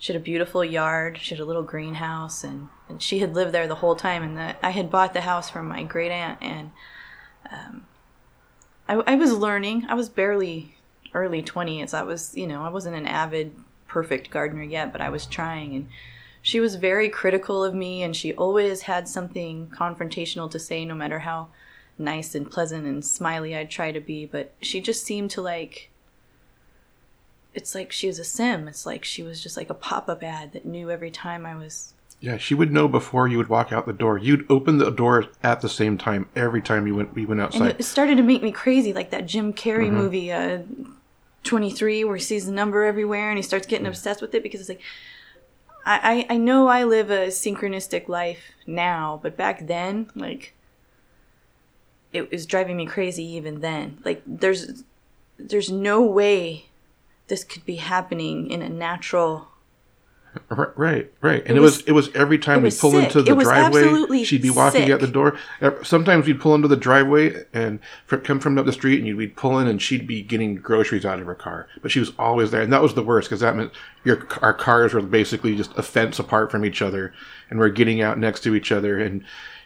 she 0.00 0.14
had 0.14 0.20
a 0.20 0.24
beautiful 0.24 0.64
yard. 0.64 1.18
She 1.18 1.34
had 1.34 1.42
a 1.42 1.44
little 1.44 1.62
greenhouse, 1.62 2.42
and, 2.42 2.70
and 2.88 3.02
she 3.02 3.18
had 3.18 3.34
lived 3.34 3.52
there 3.52 3.68
the 3.68 3.76
whole 3.76 3.94
time. 3.94 4.22
And 4.22 4.36
the, 4.36 4.66
I 4.66 4.70
had 4.70 4.90
bought 4.90 5.12
the 5.12 5.20
house 5.20 5.50
from 5.50 5.68
my 5.68 5.82
great 5.84 6.10
aunt, 6.10 6.38
and 6.40 6.70
um, 7.52 7.86
I, 8.88 8.94
I 8.94 9.14
was 9.16 9.34
learning. 9.34 9.84
I 9.90 9.94
was 9.94 10.08
barely 10.08 10.74
early 11.12 11.42
20s. 11.42 11.92
I 11.92 12.02
was, 12.02 12.34
you 12.34 12.46
know, 12.46 12.64
I 12.64 12.70
wasn't 12.70 12.96
an 12.96 13.06
avid, 13.06 13.54
perfect 13.88 14.30
gardener 14.30 14.62
yet, 14.62 14.90
but 14.90 15.02
I 15.02 15.10
was 15.10 15.26
trying. 15.26 15.76
And 15.76 15.88
she 16.40 16.60
was 16.60 16.76
very 16.76 17.10
critical 17.10 17.62
of 17.62 17.74
me, 17.74 18.02
and 18.02 18.16
she 18.16 18.32
always 18.32 18.82
had 18.82 19.06
something 19.06 19.68
confrontational 19.68 20.50
to 20.50 20.58
say, 20.58 20.86
no 20.86 20.94
matter 20.94 21.18
how 21.18 21.48
nice 21.98 22.34
and 22.34 22.50
pleasant 22.50 22.86
and 22.86 23.04
smiley 23.04 23.54
I'd 23.54 23.70
try 23.70 23.92
to 23.92 24.00
be. 24.00 24.24
But 24.24 24.54
she 24.62 24.80
just 24.80 25.04
seemed 25.04 25.30
to 25.32 25.42
like 25.42 25.89
it's 27.54 27.74
like 27.74 27.90
she 27.92 28.06
was 28.06 28.18
a 28.18 28.24
sim. 28.24 28.68
It's 28.68 28.86
like 28.86 29.04
she 29.04 29.22
was 29.22 29.42
just 29.42 29.56
like 29.56 29.70
a 29.70 29.74
pop 29.74 30.08
up 30.08 30.22
ad 30.22 30.52
that 30.52 30.64
knew 30.66 30.90
every 30.90 31.10
time 31.10 31.44
I 31.46 31.54
was. 31.56 31.94
yeah, 32.20 32.36
she 32.36 32.54
would 32.54 32.72
know 32.72 32.86
before 32.86 33.26
you 33.28 33.38
would 33.38 33.48
walk 33.48 33.72
out 33.72 33.86
the 33.86 33.92
door. 33.92 34.18
You'd 34.18 34.44
open 34.50 34.78
the 34.78 34.90
door 34.90 35.26
at 35.42 35.60
the 35.60 35.68
same 35.68 35.96
time 35.98 36.28
every 36.36 36.62
time 36.62 36.86
you 36.86 36.94
went 36.94 37.14
we 37.14 37.24
went 37.26 37.40
And 37.40 37.46
outside. 37.46 37.76
it 37.80 37.84
started 37.84 38.16
to 38.16 38.22
make 38.22 38.42
me 38.42 38.52
crazy, 38.52 38.92
like 38.92 39.10
that 39.10 39.26
Jim 39.26 39.52
Carrey 39.52 39.90
movie, 39.90 40.30
uh, 40.32 40.58
23, 41.44 42.04
where 42.04 42.16
he 42.16 42.22
sees 42.22 42.46
the 42.46 42.52
number 42.52 42.84
everywhere 42.84 43.30
and 43.30 43.38
he 43.38 43.42
starts 43.42 43.66
getting 43.66 43.86
obsessed 43.86 44.20
with 44.20 44.34
it 44.34 44.42
because 44.42 44.60
it's 44.60 44.68
like. 44.68 44.80
I, 45.86 46.26
I 46.28 46.34
I 46.34 46.36
know 46.36 46.68
I 46.68 46.84
live 46.84 47.10
a 47.10 47.28
synchronistic 47.28 48.06
life 48.06 48.52
now, 48.66 49.18
but 49.22 49.34
back 49.34 49.66
then, 49.66 50.10
like, 50.14 50.52
it 52.12 52.30
was 52.30 52.44
driving 52.44 52.76
me 52.76 52.84
crazy 52.84 53.24
even 53.24 53.60
then. 53.60 53.98
Like, 54.04 54.20
there's 54.26 54.84
there's 55.38 55.70
no 55.70 56.02
way 56.02 56.66
this 57.30 57.42
could 57.44 57.64
be 57.64 57.76
happening 57.76 58.50
in 58.50 58.60
a 58.60 58.68
natural 58.68 59.46
Right, 60.48 60.68
right, 60.78 61.12
right. 61.22 61.40
And 61.42 61.50
It 61.50 61.56
it, 61.56 61.60
was- 61.60 61.78
was, 61.78 61.86
it 61.88 61.92
was 61.92 62.08
every 62.14 62.38
time 62.38 62.62
we 62.62 62.70
pull 62.70 62.92
sick. 62.92 63.04
into 63.06 63.20
the 63.22 63.34
driveway, 63.34 63.80
absolutely 63.82 64.22
she'd 64.24 64.42
be 64.42 64.50
walking 64.50 64.82
sick. 64.82 64.90
out 64.92 65.00
the 65.00 65.08
door. 65.08 65.36
Sometimes 65.82 66.24
we'd 66.26 66.38
pull 66.40 66.54
into 66.54 66.68
the 66.68 66.76
driveway 66.76 67.44
and 67.52 67.80
come 68.22 68.38
from 68.38 68.56
up 68.56 68.64
the 68.64 68.72
street, 68.72 68.98
and 68.98 69.08
you'd 69.08 69.16
we'd 69.16 69.34
pull 69.36 69.58
in, 69.58 69.66
and 69.66 69.82
she'd 69.82 70.06
be 70.06 70.22
getting 70.22 70.54
groceries 70.54 71.04
out 71.04 71.18
of 71.18 71.26
her 71.26 71.34
car. 71.34 71.66
But 71.82 71.90
she 71.90 71.98
was 71.98 72.12
always 72.16 72.52
there, 72.52 72.60
and 72.62 72.72
that 72.72 72.80
was 72.80 72.94
the 72.94 73.02
worst 73.02 73.28
because 73.28 73.40
that 73.40 73.56
meant 73.56 73.72
your 74.04 74.24
our 74.40 74.54
cars 74.54 74.94
were 74.94 75.02
basically 75.02 75.56
just 75.56 75.76
a 75.76 75.82
fence 75.82 76.20
apart 76.20 76.52
from 76.52 76.64
each 76.64 76.80
other, 76.80 77.12
and 77.50 77.58
we're 77.58 77.68
getting 77.70 78.00
out 78.00 78.16
next 78.16 78.44
to 78.44 78.54
each 78.54 78.70
other, 78.70 79.00
and 79.00 79.24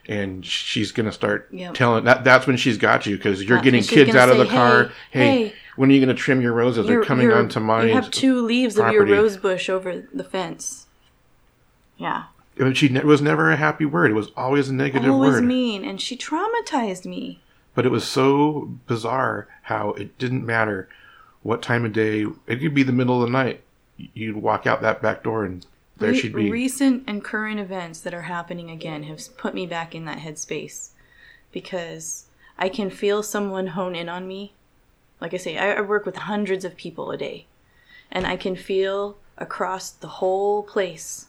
and 0.08 0.46
she's 0.46 0.92
gonna 0.92 1.12
start 1.12 1.46
Yep. 1.52 1.74
telling 1.74 2.04
that 2.04 2.24
that's 2.24 2.46
when 2.46 2.56
she's 2.56 2.78
got 2.78 3.04
you 3.04 3.18
because 3.18 3.42
you're 3.44 3.58
That's 3.58 3.64
getting 3.64 3.82
kids 3.82 4.14
out 4.16 4.30
of 4.30 4.38
the 4.38 4.46
car. 4.46 4.90
"Hey, 5.10 5.20
Hey, 5.20 5.44
hey, 5.48 5.54
when 5.76 5.90
are 5.90 5.92
you 5.92 6.00
gonna 6.00 6.14
trim 6.14 6.40
your 6.40 6.52
roses? 6.52 6.86
They're 6.86 7.04
coming 7.04 7.26
you're- 7.26 7.38
onto 7.38 7.60
mine. 7.60 7.88
You 7.88 7.94
have 7.94 8.10
two 8.10 8.40
leaves 8.40 8.76
of 8.78 8.92
your 8.92 9.02
property. 9.04 9.12
rose 9.12 9.36
bush 9.36 9.68
over 9.68 10.04
the 10.12 10.24
fence. 10.24 10.86
Yeah. 11.96 12.24
And 12.58 12.76
she 12.76 12.88
ne- 12.88 13.00
it 13.00 13.04
was 13.06 13.20
never 13.22 13.50
a 13.50 13.56
happy 13.56 13.84
word. 13.84 14.10
It 14.10 14.14
was 14.14 14.30
always 14.36 14.68
a 14.68 14.74
negative 14.74 15.10
Always 15.10 15.34
word. 15.34 15.44
mean. 15.44 15.84
And 15.84 16.00
she 16.00 16.16
traumatized 16.16 17.04
me. 17.04 17.40
But 17.74 17.84
it 17.86 17.90
was 17.90 18.04
so 18.04 18.70
bizarre 18.86 19.48
how 19.62 19.90
it 19.90 20.16
didn't 20.18 20.46
matter 20.46 20.88
what 21.42 21.62
time 21.62 21.84
of 21.84 21.92
day. 21.92 22.26
It 22.46 22.60
could 22.60 22.74
be 22.74 22.84
the 22.84 22.92
middle 22.92 23.20
of 23.22 23.28
the 23.28 23.32
night. 23.32 23.62
You'd 23.96 24.36
walk 24.36 24.66
out 24.66 24.82
that 24.82 25.02
back 25.02 25.22
door 25.24 25.44
and 25.44 25.66
there 25.98 26.10
Re- 26.12 26.18
she'd 26.18 26.34
be. 26.34 26.50
Recent 26.50 27.02
and 27.08 27.24
current 27.24 27.58
events 27.60 28.00
that 28.00 28.14
are 28.14 28.22
happening 28.22 28.70
again 28.70 29.04
have 29.04 29.20
put 29.36 29.54
me 29.54 29.66
back 29.66 29.94
in 29.94 30.04
that 30.04 30.18
headspace 30.18 30.90
because 31.52 32.26
I 32.58 32.68
can 32.68 32.90
feel 32.90 33.22
someone 33.22 33.68
hone 33.68 33.94
in 33.96 34.08
on 34.08 34.26
me. 34.28 34.52
Like 35.20 35.34
I 35.34 35.38
say, 35.38 35.56
I, 35.56 35.80
work 35.80 36.04
with 36.04 36.16
hundreds 36.16 36.64
of 36.64 36.76
people 36.76 37.10
a 37.10 37.16
day, 37.16 37.46
and 38.10 38.26
I 38.26 38.36
can 38.36 38.56
feel 38.56 39.16
across 39.38 39.90
the 39.90 40.08
whole 40.08 40.62
place 40.62 41.26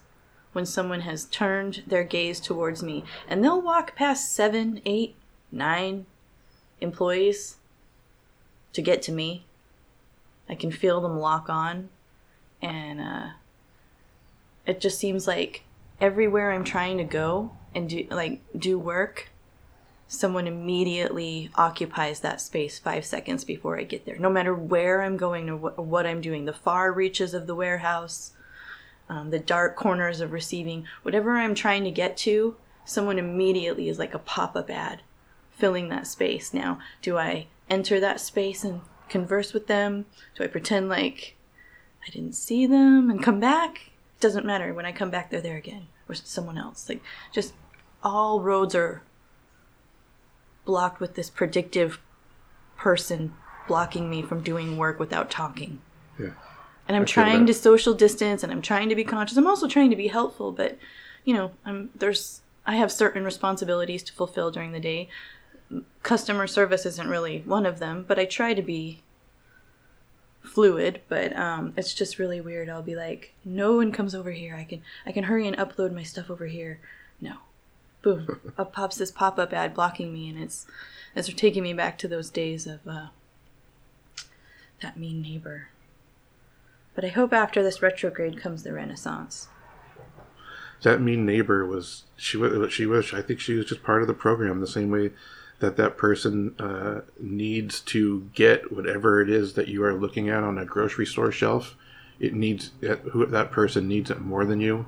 when 0.53 0.65
someone 0.65 1.01
has 1.01 1.25
turned 1.25 1.83
their 1.85 2.03
gaze 2.03 2.39
towards 2.39 2.81
me, 2.81 3.03
and 3.27 3.43
they'll 3.43 3.61
walk 3.61 3.95
past 3.95 4.33
seven, 4.33 4.81
eight, 4.85 5.15
nine 5.51 6.05
employees 6.81 7.57
to 8.73 8.81
get 8.81 9.01
to 9.03 9.11
me. 9.11 9.45
I 10.47 10.55
can 10.55 10.71
feel 10.71 11.01
them 11.01 11.19
lock 11.19 11.49
on, 11.49 11.89
and 12.61 12.99
uh, 12.99 13.29
it 14.65 14.79
just 14.79 14.99
seems 14.99 15.27
like 15.27 15.63
everywhere 15.99 16.51
I'm 16.51 16.63
trying 16.63 16.97
to 16.97 17.03
go 17.03 17.51
and 17.73 17.89
do 17.89 18.07
like 18.09 18.41
do 18.57 18.77
work, 18.77 19.29
someone 20.07 20.47
immediately 20.47 21.49
occupies 21.55 22.19
that 22.19 22.39
space 22.39 22.77
five 22.77 23.05
seconds 23.05 23.43
before 23.43 23.77
I 23.77 23.83
get 23.83 24.05
there. 24.05 24.17
No 24.17 24.29
matter 24.29 24.53
where 24.53 25.01
I'm 25.01 25.17
going 25.17 25.49
or 25.49 25.55
what, 25.55 25.79
what 25.79 26.05
I'm 26.05 26.21
doing, 26.21 26.45
the 26.45 26.53
far 26.53 26.91
reaches 26.91 27.33
of 27.33 27.47
the 27.47 27.55
warehouse, 27.55 28.33
um, 29.09 29.31
the 29.31 29.39
dark 29.39 29.75
corners 29.75 30.21
of 30.21 30.31
receiving, 30.31 30.85
whatever 31.03 31.37
I'm 31.37 31.55
trying 31.55 31.83
to 31.83 31.91
get 31.91 32.17
to, 32.17 32.55
someone 32.85 33.17
immediately 33.17 33.89
is 33.89 33.99
like 33.99 34.13
a 34.13 34.19
pop 34.19 34.55
up 34.55 34.69
ad 34.69 35.01
filling 35.51 35.89
that 35.89 36.07
space. 36.07 36.53
Now, 36.53 36.79
do 37.01 37.17
I 37.17 37.47
enter 37.69 37.99
that 37.99 38.21
space 38.21 38.63
and 38.63 38.81
converse 39.09 39.53
with 39.53 39.67
them? 39.67 40.05
Do 40.35 40.43
I 40.43 40.47
pretend 40.47 40.89
like 40.89 41.35
I 42.07 42.11
didn't 42.11 42.35
see 42.35 42.67
them 42.67 43.09
and 43.09 43.23
come 43.23 43.39
back? 43.39 43.91
Doesn't 44.19 44.45
matter. 44.45 44.73
When 44.73 44.85
I 44.85 44.91
come 44.91 45.09
back, 45.09 45.29
they're 45.29 45.41
there 45.41 45.57
again 45.57 45.87
or 46.07 46.15
someone 46.15 46.57
else. 46.57 46.87
Like, 46.87 47.01
just 47.33 47.53
all 48.03 48.41
roads 48.41 48.75
are 48.75 49.01
blocked 50.65 50.99
with 50.99 51.15
this 51.15 51.29
predictive 51.29 51.99
person 52.77 53.33
blocking 53.67 54.09
me 54.09 54.21
from 54.21 54.41
doing 54.41 54.77
work 54.77 54.99
without 54.99 55.29
talking. 55.31 55.81
Yeah. 56.19 56.31
And 56.87 56.95
I'm 56.95 57.03
I 57.03 57.05
trying 57.05 57.45
to 57.47 57.53
social 57.53 57.93
distance 57.93 58.43
and 58.43 58.51
I'm 58.51 58.61
trying 58.61 58.89
to 58.89 58.95
be 58.95 59.03
conscious. 59.03 59.37
I'm 59.37 59.47
also 59.47 59.67
trying 59.67 59.89
to 59.89 59.95
be 59.95 60.07
helpful, 60.07 60.51
but 60.51 60.77
you 61.23 61.33
know, 61.33 61.51
I'm 61.65 61.89
there's 61.95 62.41
I 62.65 62.75
have 62.75 62.91
certain 62.91 63.23
responsibilities 63.23 64.03
to 64.03 64.13
fulfill 64.13 64.51
during 64.51 64.71
the 64.71 64.79
day. 64.79 65.09
Customer 66.03 66.45
service 66.47 66.85
isn't 66.85 67.09
really 67.09 67.41
one 67.45 67.65
of 67.65 67.79
them, 67.79 68.05
but 68.07 68.19
I 68.19 68.25
try 68.25 68.53
to 68.53 68.61
be 68.61 69.01
fluid, 70.43 71.01
but 71.09 71.35
um 71.35 71.73
it's 71.75 71.93
just 71.93 72.19
really 72.19 72.39
weird. 72.39 72.69
I'll 72.69 72.83
be 72.83 72.95
like, 72.95 73.33
"No 73.43 73.75
one 73.75 73.91
comes 73.91 74.13
over 74.13 74.31
here. 74.31 74.55
I 74.55 74.63
can 74.63 74.81
I 75.05 75.11
can 75.11 75.23
hurry 75.23 75.47
and 75.47 75.57
upload 75.57 75.91
my 75.91 76.03
stuff 76.03 76.29
over 76.29 76.45
here." 76.45 76.79
No. 77.19 77.37
Boom. 78.05 78.39
Up 78.57 78.71
pops 78.71 78.97
this 78.97 79.09
pop-up 79.09 79.51
ad 79.51 79.73
blocking 79.73 80.13
me 80.13 80.29
and 80.29 80.39
it's 80.39 80.67
it's 81.15 81.27
taking 81.33 81.63
me 81.63 81.73
back 81.73 81.97
to 81.97 82.07
those 82.07 82.29
days 82.29 82.67
of 82.67 82.87
uh 82.87 83.07
that 84.83 84.95
mean 84.95 85.23
neighbor. 85.23 85.69
But 86.93 87.03
I 87.03 87.07
hope 87.07 87.33
after 87.33 87.63
this 87.63 87.81
retrograde 87.81 88.39
comes 88.39 88.61
the 88.61 88.73
renaissance. 88.73 89.47
that 90.83 91.01
mean 91.01 91.25
neighbor 91.25 91.65
was 91.65 92.03
she 92.15 92.37
was 92.37 92.71
she 92.71 92.85
was 92.85 93.11
I 93.11 93.23
think 93.23 93.39
she 93.39 93.55
was 93.55 93.65
just 93.65 93.81
part 93.81 94.03
of 94.03 94.07
the 94.07 94.13
program 94.13 94.59
the 94.59 94.67
same 94.67 94.91
way 94.91 95.09
that 95.59 95.77
that 95.77 95.97
person 95.97 96.53
uh, 96.59 97.01
needs 97.19 97.79
to 97.79 98.29
get 98.35 98.71
whatever 98.71 99.19
it 99.19 99.31
is 99.31 99.53
that 99.53 99.67
you 99.67 99.83
are 99.83 99.95
looking 99.95 100.29
at 100.29 100.43
on 100.43 100.59
a 100.59 100.65
grocery 100.65 101.07
store 101.07 101.31
shelf. 101.31 101.75
It 102.19 102.35
needs 102.35 102.69
that 102.81 103.31
that 103.31 103.51
person 103.51 103.87
needs 103.87 104.11
it 104.11 104.21
more 104.21 104.45
than 104.45 104.59
you. 104.61 104.85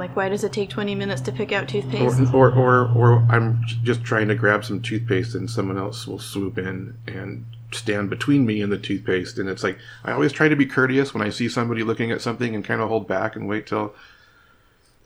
Like, 0.00 0.16
why 0.16 0.30
does 0.30 0.44
it 0.44 0.52
take 0.52 0.70
20 0.70 0.94
minutes 0.94 1.20
to 1.22 1.32
pick 1.32 1.52
out 1.52 1.68
toothpaste? 1.68 2.32
Or, 2.32 2.50
or, 2.50 2.52
or, 2.52 2.92
or 2.96 3.26
I'm 3.28 3.62
just 3.84 4.02
trying 4.02 4.28
to 4.28 4.34
grab 4.34 4.64
some 4.64 4.80
toothpaste 4.80 5.34
and 5.34 5.48
someone 5.48 5.76
else 5.76 6.06
will 6.06 6.18
swoop 6.18 6.56
in 6.56 6.96
and 7.06 7.44
stand 7.70 8.08
between 8.08 8.46
me 8.46 8.62
and 8.62 8.72
the 8.72 8.78
toothpaste. 8.78 9.38
And 9.38 9.46
it's 9.46 9.62
like, 9.62 9.78
I 10.02 10.12
always 10.12 10.32
try 10.32 10.48
to 10.48 10.56
be 10.56 10.64
courteous 10.64 11.12
when 11.12 11.22
I 11.22 11.28
see 11.28 11.50
somebody 11.50 11.82
looking 11.82 12.10
at 12.10 12.22
something 12.22 12.54
and 12.54 12.64
kind 12.64 12.80
of 12.80 12.88
hold 12.88 13.06
back 13.08 13.36
and 13.36 13.46
wait 13.46 13.66
till 13.66 13.94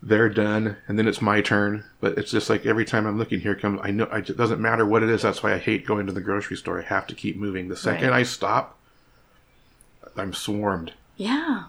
they're 0.00 0.28
done 0.28 0.76
and 0.87 0.96
then 0.96 1.09
it's 1.09 1.20
my 1.20 1.40
turn. 1.40 1.83
But 2.00 2.16
it's 2.16 2.30
just 2.30 2.48
like 2.48 2.64
every 2.64 2.85
time 2.85 3.04
I'm 3.04 3.18
looking, 3.18 3.40
here 3.40 3.57
comes, 3.57 3.80
I 3.83 3.90
know, 3.90 4.04
it 4.04 4.37
doesn't 4.37 4.61
matter 4.61 4.87
what 4.87 5.02
it 5.02 5.09
is. 5.09 5.22
That's 5.22 5.42
why 5.42 5.54
I 5.54 5.59
hate 5.59 5.87
going 5.87 6.07
to 6.07 6.12
the 6.12 6.20
grocery 6.20 6.57
store. 6.57 6.80
I 6.80 6.85
have 6.85 7.09
to 7.09 7.16
keep 7.16 7.37
moving. 7.37 7.68
The 7.68 7.76
second 7.76 8.11
Right. 8.11 8.20
I 8.20 8.22
stop, 8.22 8.78
I'm 10.16 10.33
swarmed. 10.33 10.92
Yeah, 11.16 11.64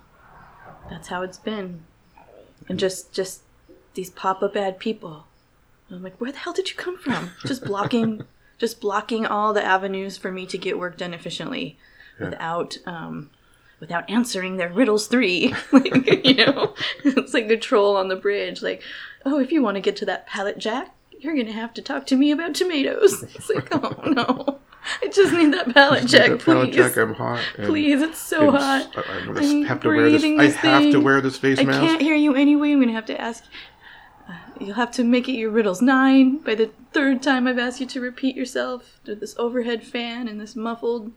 that's 0.91 1.07
how 1.07 1.23
it's 1.23 1.39
been, 1.39 1.85
and 2.67 2.79
just 2.79 3.13
just 3.13 3.41
these 3.93 4.09
pop 4.09 4.41
up 4.43 4.55
ad 4.55 4.79
people. 4.79 5.25
I'm 5.91 6.03
like, 6.03 6.19
where 6.19 6.31
the 6.31 6.39
hell 6.39 6.53
did 6.53 6.69
you 6.69 6.75
come 6.75 6.97
from? 6.97 7.31
Just 7.45 7.63
blocking, 7.63 8.23
just 8.57 8.81
blocking 8.81 9.27
all 9.27 9.53
the 9.53 9.63
avenues 9.63 10.17
for 10.17 10.31
me 10.31 10.47
to 10.47 10.57
get 10.57 10.79
work 10.79 10.97
done 10.97 11.13
efficiently, 11.13 11.77
without 12.19 12.77
um, 12.87 13.29
without 13.79 14.09
answering 14.09 14.57
their 14.57 14.71
riddles 14.71 15.07
three. 15.07 15.53
like, 15.71 16.25
you 16.25 16.45
know, 16.45 16.73
it's 17.03 17.33
like 17.35 17.47
the 17.47 17.57
troll 17.57 17.95
on 17.97 18.07
the 18.07 18.15
bridge. 18.15 18.63
Like, 18.63 18.81
oh, 19.25 19.39
if 19.39 19.51
you 19.51 19.61
want 19.61 19.75
to 19.75 19.81
get 19.81 19.95
to 19.97 20.05
that 20.05 20.25
pallet 20.25 20.57
jack, 20.57 20.95
you're 21.19 21.35
gonna 21.35 21.51
have 21.51 21.73
to 21.75 21.81
talk 21.81 22.07
to 22.07 22.15
me 22.15 22.31
about 22.31 22.55
tomatoes. 22.55 23.23
It's 23.35 23.49
like, 23.49 23.67
oh 23.71 24.01
no, 24.05 24.59
I 25.01 25.07
just 25.07 25.33
need 25.33 25.53
that 25.53 25.73
pallet 25.73 26.07
check, 26.07 26.29
That 26.31 26.45
pallet 26.45 26.67
please. 26.69 26.75
jack, 26.75 26.97
I'm 26.97 27.13
hot. 27.15 27.43
Please, 27.55 28.01
it's 28.01 28.19
so 28.19 28.49
and 28.49 28.57
hot. 28.57 28.97
I, 28.97 29.01
I'm 29.17 29.33
gonna 29.33 29.65
have 29.67 29.81
to 29.81 29.87
wear 29.87 30.09
this. 30.09 30.21
breathing 30.21 30.39
I 30.39 30.47
this 30.47 30.55
have 30.57 30.91
to 30.91 30.99
wear 30.99 31.21
this 31.21 31.37
face 31.37 31.59
I 31.59 31.63
mask. 31.63 31.81
I 31.81 31.87
can't 31.87 32.01
hear 32.01 32.15
you 32.15 32.35
anyway. 32.35 32.71
I'm 32.71 32.79
gonna 32.79 32.91
have 32.93 33.05
to 33.07 33.19
ask. 33.19 33.43
Uh, 34.29 34.33
you'll 34.59 34.75
have 34.75 34.91
to 34.91 35.03
make 35.03 35.27
it 35.27 35.33
your 35.33 35.51
riddles 35.51 35.81
nine 35.81 36.37
by 36.37 36.55
the 36.55 36.69
third 36.93 37.21
time 37.23 37.47
I've 37.47 37.59
asked 37.59 37.79
you 37.79 37.87
to 37.87 38.01
repeat 38.01 38.35
yourself. 38.35 38.99
With 39.05 39.19
this 39.19 39.35
overhead 39.37 39.83
fan 39.83 40.27
and 40.27 40.39
this 40.39 40.55
muffled. 40.55 41.11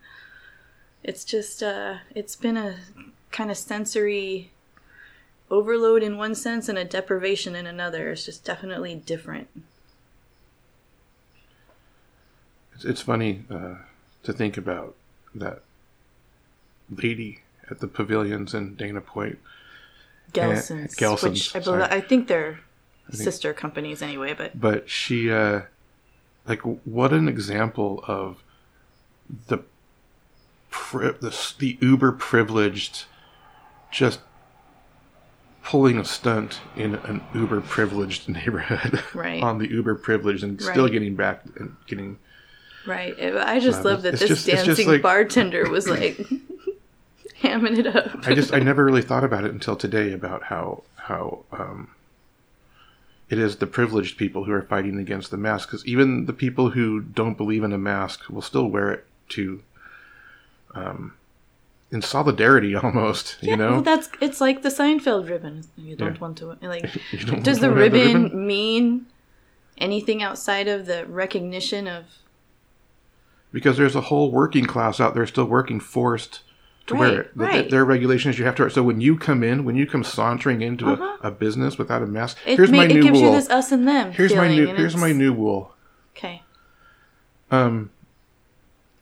It's 1.04 1.24
just. 1.24 1.62
uh 1.62 1.96
It's 2.14 2.36
been 2.36 2.56
a 2.56 2.76
kind 3.30 3.50
of 3.50 3.56
sensory 3.58 4.50
overload 5.50 6.02
in 6.02 6.16
one 6.18 6.34
sense 6.34 6.68
and 6.68 6.78
a 6.78 6.84
deprivation 6.84 7.54
in 7.54 7.66
another. 7.66 8.10
It's 8.10 8.24
just 8.24 8.44
definitely 8.44 8.94
different. 8.94 9.48
It's, 12.84 13.00
funny 13.00 13.44
uh, 13.50 13.76
to 14.22 14.32
think 14.32 14.56
about 14.56 14.94
that 15.34 15.62
lady 16.90 17.40
at 17.70 17.80
the 17.80 17.86
pavilions 17.88 18.54
in 18.54 18.74
Dana 18.76 19.00
Point. 19.00 19.38
Gelson's, 20.32 20.94
Gelson's, 20.94 21.22
which 21.52 21.56
I 21.56 21.60
believe. 21.60 21.82
I 21.82 22.00
think 22.00 22.28
they're 22.28 22.60
think- 23.10 23.22
sister 23.22 23.52
companies 23.52 24.02
anyway, 24.02 24.34
but 24.34 24.58
But 24.60 24.88
she, 24.90 25.30
uh, 25.30 25.62
like, 26.46 26.60
what 26.62 27.12
an 27.12 27.28
example 27.28 28.04
of 28.06 28.42
the 29.48 29.58
pri- 30.70 31.12
the, 31.20 31.54
the 31.58 31.78
uber 31.80 32.12
privileged 32.12 33.04
just 33.90 34.20
pulling 35.62 35.98
a 35.98 36.04
stunt 36.04 36.60
in 36.76 36.94
an 36.94 37.22
uber 37.34 37.60
privileged 37.60 38.28
neighborhood 38.28 39.02
Right. 39.14 39.42
on 39.42 39.58
the 39.58 39.68
uber 39.70 39.94
privileged 39.94 40.42
and 40.44 40.60
still 40.62 40.88
getting 40.88 41.14
back 41.14 41.42
and 41.58 41.76
getting 41.86 42.18
Right. 42.88 43.14
I 43.20 43.60
just 43.60 43.84
love 43.84 44.02
that 44.02 44.18
this 44.18 44.28
just- 44.28 44.46
dancing 44.46 44.88
like- 44.88 45.02
bartender 45.02 45.68
was 45.70 45.88
like 45.88 46.16
hamming 47.42 47.78
it 47.78 47.86
up. 47.86 48.26
I 48.26 48.34
just 48.34 48.52
I 48.52 48.58
never 48.58 48.84
really 48.84 49.02
thought 49.02 49.24
about 49.24 49.44
it 49.44 49.52
until 49.52 49.76
today 49.76 50.12
about 50.12 50.44
how 50.44 50.82
how 50.96 51.44
um, 51.52 51.88
it 53.30 53.38
is 53.38 53.56
the 53.56 53.66
privileged 53.66 54.16
people 54.16 54.44
who 54.44 54.52
are 54.52 54.62
fighting 54.62 54.98
against 54.98 55.30
the 55.30 55.36
mask 55.36 55.68
because 55.68 55.86
even 55.86 56.26
the 56.26 56.32
people 56.32 56.70
who 56.70 57.00
don't 57.00 57.36
believe 57.36 57.62
in 57.62 57.72
a 57.72 57.78
mask 57.78 58.28
will 58.30 58.42
still 58.42 58.66
wear 58.68 58.90
it 58.90 59.06
to 59.30 59.62
um, 60.74 61.12
in 61.90 62.02
solidarity 62.02 62.74
almost 62.84 63.36
you 63.42 63.56
know 63.56 63.72
well, 63.72 63.82
that's 63.82 64.08
it's 64.20 64.40
like 64.40 64.62
the 64.62 64.68
Seinfeld 64.70 65.28
ribbon. 65.28 65.64
You 65.76 65.96
don't 65.96 66.14
Yeah. 66.14 66.20
want 66.20 66.38
to 66.38 66.56
like. 66.62 66.90
Does 67.42 67.58
the 67.60 67.68
wanna 67.68 67.80
wear 67.80 67.90
ribbon, 67.90 68.46
mean 68.46 69.06
anything 69.78 70.22
outside 70.22 70.66
of 70.68 70.86
the 70.86 71.06
recognition 71.06 71.86
of? 71.86 72.04
Because 73.52 73.76
there's 73.76 73.96
a 73.96 74.02
whole 74.02 74.30
working 74.30 74.66
class 74.66 75.00
out 75.00 75.14
there 75.14 75.26
still 75.26 75.44
working 75.46 75.80
forced 75.80 76.40
to 76.86 76.94
Right, 76.94 77.00
wear 77.00 77.20
it. 77.20 77.30
Right. 77.34 77.70
There 77.70 77.80
are 77.82 77.84
regulations 77.84 78.38
you 78.38 78.44
have 78.46 78.54
to 78.56 78.62
wear. 78.62 78.70
So 78.70 78.82
when 78.82 79.00
you 79.00 79.16
come 79.18 79.42
in, 79.44 79.64
when 79.64 79.76
you 79.76 79.86
come 79.86 80.02
sauntering 80.04 80.62
into 80.62 80.86
Uh-huh. 80.86 81.18
a, 81.22 81.28
a 81.28 81.30
business 81.30 81.76
without 81.78 82.02
a 82.02 82.06
mask, 82.06 82.38
It, 82.46 82.56
here's 82.56 82.70
ma- 82.70 82.78
my 82.78 82.84
it 82.84 82.94
new 82.94 83.02
gives 83.02 83.20
rule. 83.20 83.30
you 83.30 83.36
this 83.36 83.50
us 83.50 83.70
and 83.72 83.86
them 83.86 84.12
here's 84.12 84.34
my 84.34 84.48
new 84.48 84.74
here's 84.74 84.96
my 84.96 85.12
new 85.12 85.32
rule. 85.34 85.74
Okay. 86.16 86.42
um, 87.50 87.90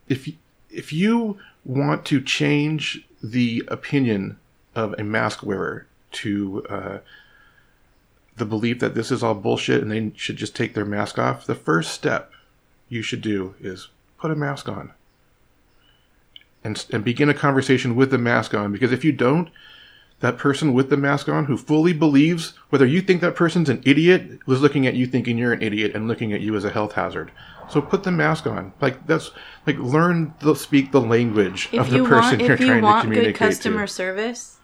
if 0.08 0.28
if 0.70 0.92
you 0.92 1.38
want 1.64 2.04
to 2.06 2.20
change 2.20 3.04
the 3.22 3.64
opinion 3.68 4.38
of 4.74 4.94
a 4.98 5.02
mask 5.04 5.42
wearer 5.42 5.86
to 6.12 6.64
uh, 6.68 6.98
the 8.36 8.44
belief 8.44 8.78
that 8.80 8.94
this 8.94 9.10
is 9.10 9.22
all 9.22 9.34
bullshit 9.34 9.82
and 9.82 9.90
they 9.90 10.12
should 10.16 10.36
just 10.36 10.54
take 10.54 10.74
their 10.74 10.84
mask 10.84 11.18
off, 11.18 11.46
the 11.46 11.54
first 11.54 11.92
step 11.92 12.30
you 12.88 13.02
should 13.02 13.20
do 13.22 13.54
is 13.60 13.88
put 14.26 14.32
a 14.32 14.38
mask 14.38 14.68
on 14.68 14.92
and 16.64 16.84
and 16.92 17.04
begin 17.04 17.28
a 17.28 17.34
conversation 17.34 17.94
with 17.94 18.10
the 18.10 18.18
mask 18.18 18.54
on. 18.54 18.72
Because 18.72 18.90
if 18.90 19.04
you 19.04 19.12
don't, 19.12 19.50
that 20.18 20.36
person 20.36 20.72
with 20.72 20.90
the 20.90 20.96
mask 20.96 21.28
on 21.28 21.44
who 21.44 21.56
fully 21.56 21.92
believes 21.92 22.54
whether 22.70 22.86
you 22.86 23.00
think 23.00 23.20
that 23.20 23.36
person's 23.36 23.68
an 23.68 23.80
idiot 23.84 24.40
was 24.44 24.60
looking 24.60 24.84
at 24.84 24.94
you 24.94 25.06
thinking 25.06 25.38
you're 25.38 25.52
an 25.52 25.62
idiot 25.62 25.94
and 25.94 26.08
looking 26.08 26.32
at 26.32 26.40
you 26.40 26.56
as 26.56 26.64
a 26.64 26.70
health 26.70 26.92
hazard 26.92 27.30
so 27.68 27.80
put 27.82 28.02
the 28.02 28.10
mask 28.10 28.46
on 28.46 28.72
like 28.80 29.06
that's 29.06 29.30
like 29.66 29.76
learn 29.78 30.32
to 30.40 30.56
speak 30.56 30.90
the 30.90 31.00
language 31.00 31.68
If 31.70 31.82
of 31.82 31.90
the 31.90 31.98
person 31.98 32.02
you 32.02 32.08
person 32.08 32.38
want, 32.38 32.40
you're 32.40 32.52
if 32.54 32.60
you 32.60 32.66
trying 32.66 32.80
to 32.80 32.84
want 32.84 33.02
communicate 33.02 33.34
good 33.34 33.38
customer 33.38 33.86
to 33.86 33.92
service, 33.92 34.58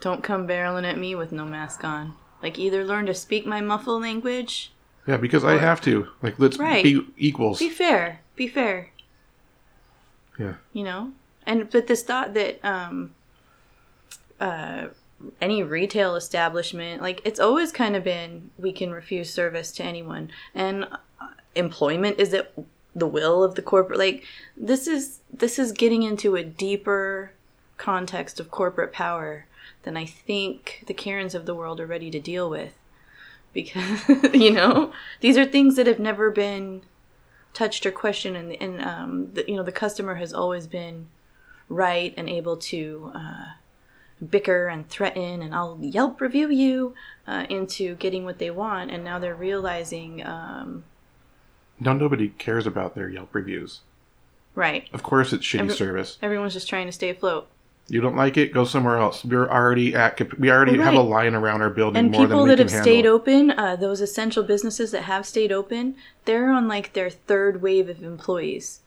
don't 0.00 0.24
come 0.24 0.48
barreling 0.48 0.90
at 0.90 0.98
me 0.98 1.14
with 1.14 1.30
no 1.30 1.44
mask 1.44 1.84
on. 1.84 2.14
Like 2.42 2.58
either 2.58 2.84
learn 2.84 3.06
to 3.06 3.14
speak 3.14 3.46
my 3.46 3.60
muffle 3.60 4.00
language. 4.00 4.72
Yeah 5.06 5.16
because 5.16 5.44
i 5.44 5.56
have 5.58 5.80
to 5.80 6.06
like 6.22 6.38
let's 6.38 6.58
Right. 6.58 6.82
be 6.84 7.06
equals 7.16 7.58
Be 7.58 7.68
fair. 7.70 8.20
Be 8.36 8.48
fair. 8.48 8.90
yeah 10.38 10.54
you 10.72 10.84
know 10.84 11.12
and 11.46 11.70
but 11.70 11.86
this 11.86 12.02
thought 12.02 12.34
that 12.34 12.64
um 12.64 13.14
uh 14.40 14.86
any 15.40 15.62
retail 15.62 16.16
establishment 16.16 17.00
like 17.00 17.20
it's 17.24 17.38
always 17.40 17.70
kind 17.72 17.94
of 17.94 18.02
been 18.04 18.50
we 18.58 18.72
can 18.72 18.90
refuse 18.90 19.32
service 19.32 19.70
to 19.72 19.84
anyone 19.84 20.30
and 20.54 20.84
uh, 21.20 21.28
employment 21.54 22.18
is 22.18 22.34
at 22.34 22.52
the 22.94 23.06
will 23.06 23.42
of 23.44 23.54
the 23.54 23.62
corporate 23.62 23.98
like 23.98 24.24
this 24.56 24.86
is 24.86 25.20
this 25.32 25.58
is 25.58 25.72
getting 25.72 26.02
into 26.02 26.34
a 26.36 26.42
deeper 26.42 27.32
context 27.76 28.38
of 28.40 28.50
corporate 28.50 28.92
power 28.92 29.46
than 29.84 29.96
i 29.96 30.04
think 30.04 30.82
the 30.88 30.94
karens 30.94 31.34
of 31.34 31.46
the 31.46 31.54
world 31.54 31.78
are 31.80 31.86
ready 31.86 32.10
to 32.10 32.18
deal 32.20 32.50
with 32.50 32.74
because 33.52 34.08
you 34.34 34.50
know 34.50 34.92
these 35.20 35.36
are 35.36 35.44
things 35.44 35.76
that 35.76 35.86
have 35.86 35.98
never 35.98 36.30
been 36.30 36.82
touched 37.54 37.84
or 37.84 37.90
questioned 37.90 38.36
and, 38.36 38.52
and 38.62 38.82
um, 38.82 39.30
the, 39.34 39.44
you 39.46 39.56
know 39.56 39.62
the 39.62 39.72
customer 39.72 40.14
has 40.16 40.32
always 40.32 40.66
been 40.66 41.08
right 41.68 42.14
and 42.16 42.28
able 42.28 42.56
to 42.56 43.12
uh, 43.14 43.44
bicker 44.30 44.68
and 44.68 44.88
threaten 44.88 45.42
and 45.42 45.54
i'll 45.54 45.78
yelp 45.80 46.20
review 46.20 46.48
you 46.48 46.94
uh, 47.26 47.44
into 47.50 47.94
getting 47.96 48.24
what 48.24 48.38
they 48.38 48.50
want 48.50 48.90
and 48.90 49.04
now 49.04 49.18
they're 49.18 49.34
realizing 49.34 50.24
um, 50.24 50.84
now 51.80 51.92
nobody 51.92 52.28
cares 52.28 52.66
about 52.66 52.94
their 52.94 53.08
yelp 53.08 53.34
reviews. 53.34 53.80
Right. 54.54 54.88
Of 54.92 55.02
course 55.02 55.32
it's 55.32 55.44
shitty 55.44 55.60
Every- 55.60 55.74
service. 55.74 56.18
everyone's 56.22 56.52
just 56.52 56.68
trying 56.68 56.86
to 56.86 56.92
stay 56.92 57.08
afloat 57.10 57.48
you 57.92 58.00
don't 58.00 58.16
like 58.16 58.38
it? 58.38 58.54
Go 58.54 58.64
somewhere 58.64 58.96
else. 58.96 59.22
We're 59.22 59.50
already 59.50 59.94
at 59.94 60.38
we 60.38 60.50
already 60.50 60.78
have 60.78 60.94
a 60.94 61.02
line 61.02 61.34
around 61.34 61.60
our 61.60 61.68
building 61.68 62.06
and 62.06 62.10
people 62.14 62.46
that 62.46 62.58
have 62.58 62.70
stayed 62.70 63.04
handle. 63.04 63.16
open 63.16 63.50
uh, 63.50 63.76
those 63.76 64.00
essential 64.00 64.42
businesses 64.42 64.92
that 64.92 65.02
have 65.02 65.26
stayed 65.26 65.52
open 65.52 65.94
they're 66.24 66.50
on 66.50 66.66
like 66.66 66.94
their 66.94 67.10
third 67.10 67.60
wave 67.60 67.90
of 67.90 68.02
employees 68.02 68.80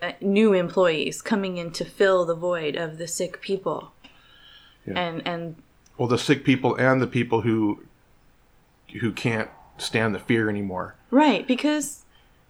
uh, 0.00 0.12
new 0.20 0.52
employees 0.52 1.20
coming 1.20 1.56
in 1.56 1.72
to 1.72 1.84
fill 1.84 2.24
the 2.24 2.36
void 2.36 2.76
of 2.76 2.98
the 2.98 3.08
sick 3.08 3.40
people. 3.40 3.92
Yeah. 4.86 5.00
and 5.00 5.26
and 5.26 5.56
well 5.98 6.06
the 6.06 6.16
sick 6.16 6.44
people 6.44 6.76
and 6.76 7.02
the 7.02 7.08
people 7.08 7.40
who 7.40 7.82
who 9.00 9.10
can't 9.10 9.50
stand 9.78 10.14
the 10.14 10.20
fear 10.20 10.48
anymore. 10.48 10.94
Right 11.10 11.44
because 11.44 12.03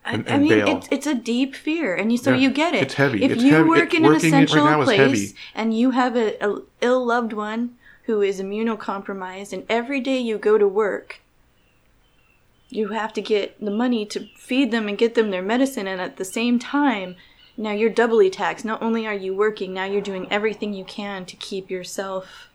And- 0.05 0.28
I 0.28 0.34
and 0.34 0.42
mean 0.42 0.52
it's, 0.68 0.88
it's 0.90 1.07
a 1.07 1.14
deep 1.14 1.55
fear 1.55 1.94
and 1.94 2.12
you 2.12 2.18
so 2.18 2.32
Yeah, 2.32 2.36
you 2.36 2.50
get 2.50 2.74
it 2.74 2.82
it's 2.82 2.94
heavy. 2.94 3.22
if 3.24 3.32
It's 3.32 3.42
you 3.42 3.52
heavy. 3.55 3.68
work 3.68 3.94
It- 3.94 3.98
in 3.98 4.05
an 4.05 4.11
right 4.12 4.22
essential 4.24 4.80
is 4.82 4.84
place 4.86 5.34
and 5.55 5.76
you 5.76 5.92
have 5.92 6.14
a, 6.16 6.36
a 6.46 6.61
ill 6.82 7.05
loved 7.07 7.32
one 7.32 7.76
who 8.05 8.20
is 8.20 8.40
immunocompromised 8.40 9.52
and 9.55 9.64
every 9.68 10.00
day 10.00 10.18
you 10.18 10.36
go 10.36 10.59
to 10.59 10.68
work 10.68 11.20
you 12.68 12.88
have 12.88 13.12
to 13.14 13.22
get 13.22 13.59
the 13.64 13.70
money 13.70 14.05
to 14.07 14.26
feed 14.36 14.70
them 14.70 14.88
and 14.88 14.98
get 14.98 15.14
them 15.14 15.30
their 15.30 15.42
medicine 15.42 15.86
and 15.86 16.00
at 16.00 16.16
the 16.16 16.24
same 16.24 16.59
time 16.59 17.16
now 17.57 17.70
you're 17.70 17.88
doubly 17.88 18.28
taxed 18.28 18.64
not 18.64 18.82
only 18.82 19.07
are 19.07 19.14
you 19.14 19.34
working 19.34 19.72
now 19.72 19.84
you're 19.84 20.02
doing 20.02 20.26
everything 20.30 20.74
you 20.74 20.84
can 20.84 21.24
to 21.24 21.36
keep 21.36 21.70
yourself 21.70 22.48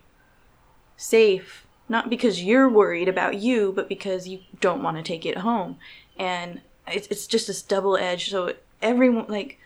safe 0.97 1.65
not 1.89 2.09
because 2.09 2.43
you're 2.43 2.69
worried 2.69 3.07
about 3.07 3.37
you, 3.39 3.73
but 3.75 3.89
because 3.89 4.27
you 4.27 4.39
don't 4.61 4.83
want 4.83 4.95
to 4.97 5.01
take 5.03 5.25
it 5.25 5.39
home. 5.39 5.77
And 6.17 6.61
it's, 6.93 7.07
it's 7.07 7.27
just 7.27 7.47
this 7.47 7.61
double 7.61 7.97
edge. 7.97 8.29
So 8.29 8.53
everyone, 8.81 9.25
like, 9.27 9.59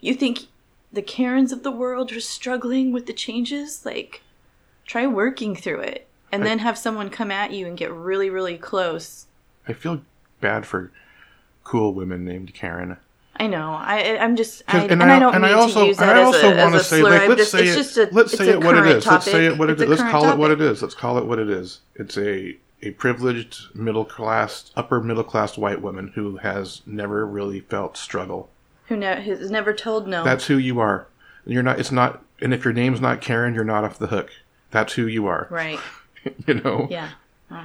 you 0.00 0.14
think 0.14 0.46
the 0.92 1.02
Karens 1.02 1.52
of 1.52 1.62
the 1.62 1.70
world 1.70 2.12
are 2.12 2.20
struggling 2.20 2.92
with 2.92 3.06
the 3.06 3.12
changes? 3.12 3.84
Like, 3.84 4.22
try 4.86 5.06
working 5.06 5.54
through 5.56 5.80
it. 5.80 6.06
And 6.30 6.42
I- 6.42 6.46
then 6.46 6.58
have 6.60 6.76
someone 6.78 7.10
come 7.10 7.30
at 7.30 7.52
you 7.52 7.66
and 7.66 7.76
get 7.76 7.92
really, 7.92 8.30
really 8.30 8.58
close. 8.58 9.26
I 9.66 9.72
feel 9.72 10.02
bad 10.40 10.66
for 10.66 10.90
cool 11.64 11.92
women 11.94 12.24
named 12.24 12.54
Karen. 12.54 12.96
I 13.40 13.46
know. 13.46 13.70
I 13.70 14.18
I'm 14.18 14.34
just 14.34 14.64
I, 14.66 14.80
and, 14.80 14.92
and 14.92 15.02
I, 15.04 15.16
I- 15.16 15.18
don't 15.20 15.34
and 15.34 15.46
I 15.46 15.52
also- 15.52 15.82
to 15.82 15.86
use 15.86 15.98
that 15.98 16.16
I 16.16 16.20
as 16.22 16.26
also 16.26 16.50
as 16.54 16.74
a 16.74 16.82
say, 16.84 17.00
slur. 17.00 17.10
like, 17.10 17.28
let's 17.28 17.40
just, 17.42 17.50
say 17.52 17.58
it's 17.68 17.70
it- 17.70 17.76
just 17.76 17.96
a 17.96 18.08
let's 18.14 18.36
say 18.36 18.48
it 18.48 18.64
what 18.64 18.76
it 18.76 18.86
is. 18.86 19.06
Let's 19.06 19.24
say 19.26 19.46
it 19.46 19.56
what 19.56 19.70
It's 19.70 19.80
Let's 19.80 20.00
current 20.00 20.12
call 20.12 20.28
it 20.28 20.36
what 20.38 20.50
it 20.50 20.60
is. 20.60 20.82
Let's 20.82 20.94
call 20.94 21.18
it 21.18 21.24
what 21.26 21.38
it 21.38 21.48
is. 21.48 21.80
It's 21.94 22.18
a 22.18 22.56
a 22.82 22.90
privileged 22.92 23.74
middle 23.74 24.04
class, 24.04 24.70
upper 24.76 25.00
middle 25.00 25.24
class 25.24 25.58
white 25.58 25.82
woman 25.82 26.12
who 26.14 26.36
has 26.38 26.82
never 26.86 27.26
really 27.26 27.60
felt 27.60 27.96
struggle. 27.96 28.48
Who 28.86 28.96
ne- 28.96 29.20
has 29.20 29.50
never 29.50 29.72
told 29.74 30.06
no. 30.06 30.24
That's 30.24 30.46
who 30.46 30.56
you 30.58 30.80
are. 30.80 31.06
You're 31.44 31.62
not. 31.62 31.78
It's 31.80 31.92
not. 31.92 32.22
And 32.40 32.54
if 32.54 32.64
your 32.64 32.72
name's 32.74 33.00
not 33.00 33.20
Karen, 33.20 33.54
you're 33.54 33.64
not 33.64 33.84
off 33.84 33.98
the 33.98 34.06
hook. 34.08 34.30
That's 34.70 34.92
who 34.94 35.06
you 35.06 35.26
are. 35.26 35.46
right. 35.50 35.78
You 36.46 36.54
know. 36.54 36.88
Yeah. 36.90 37.10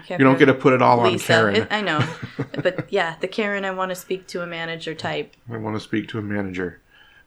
You 0.10 0.20
don't 0.20 0.40
get 0.40 0.46
to 0.46 0.54
put 0.54 0.72
it 0.74 0.82
all 0.82 1.02
on 1.02 1.12
Lisa. 1.12 1.28
Karen. 1.28 1.56
It- 1.56 1.68
I 1.72 1.82
know. 1.82 2.08
but 2.64 2.86
yeah, 2.92 3.16
the 3.20 3.28
Karen 3.28 3.66
I 3.66 3.72
want 3.72 3.90
to 3.90 3.96
speak 3.96 4.28
to 4.28 4.42
a 4.42 4.48
manager 4.48 4.94
type. 4.94 5.34
I 5.52 5.58
want 5.58 5.76
to 5.76 5.80
speak 5.82 6.08
to 6.10 6.20
a 6.20 6.22
manager 6.22 6.80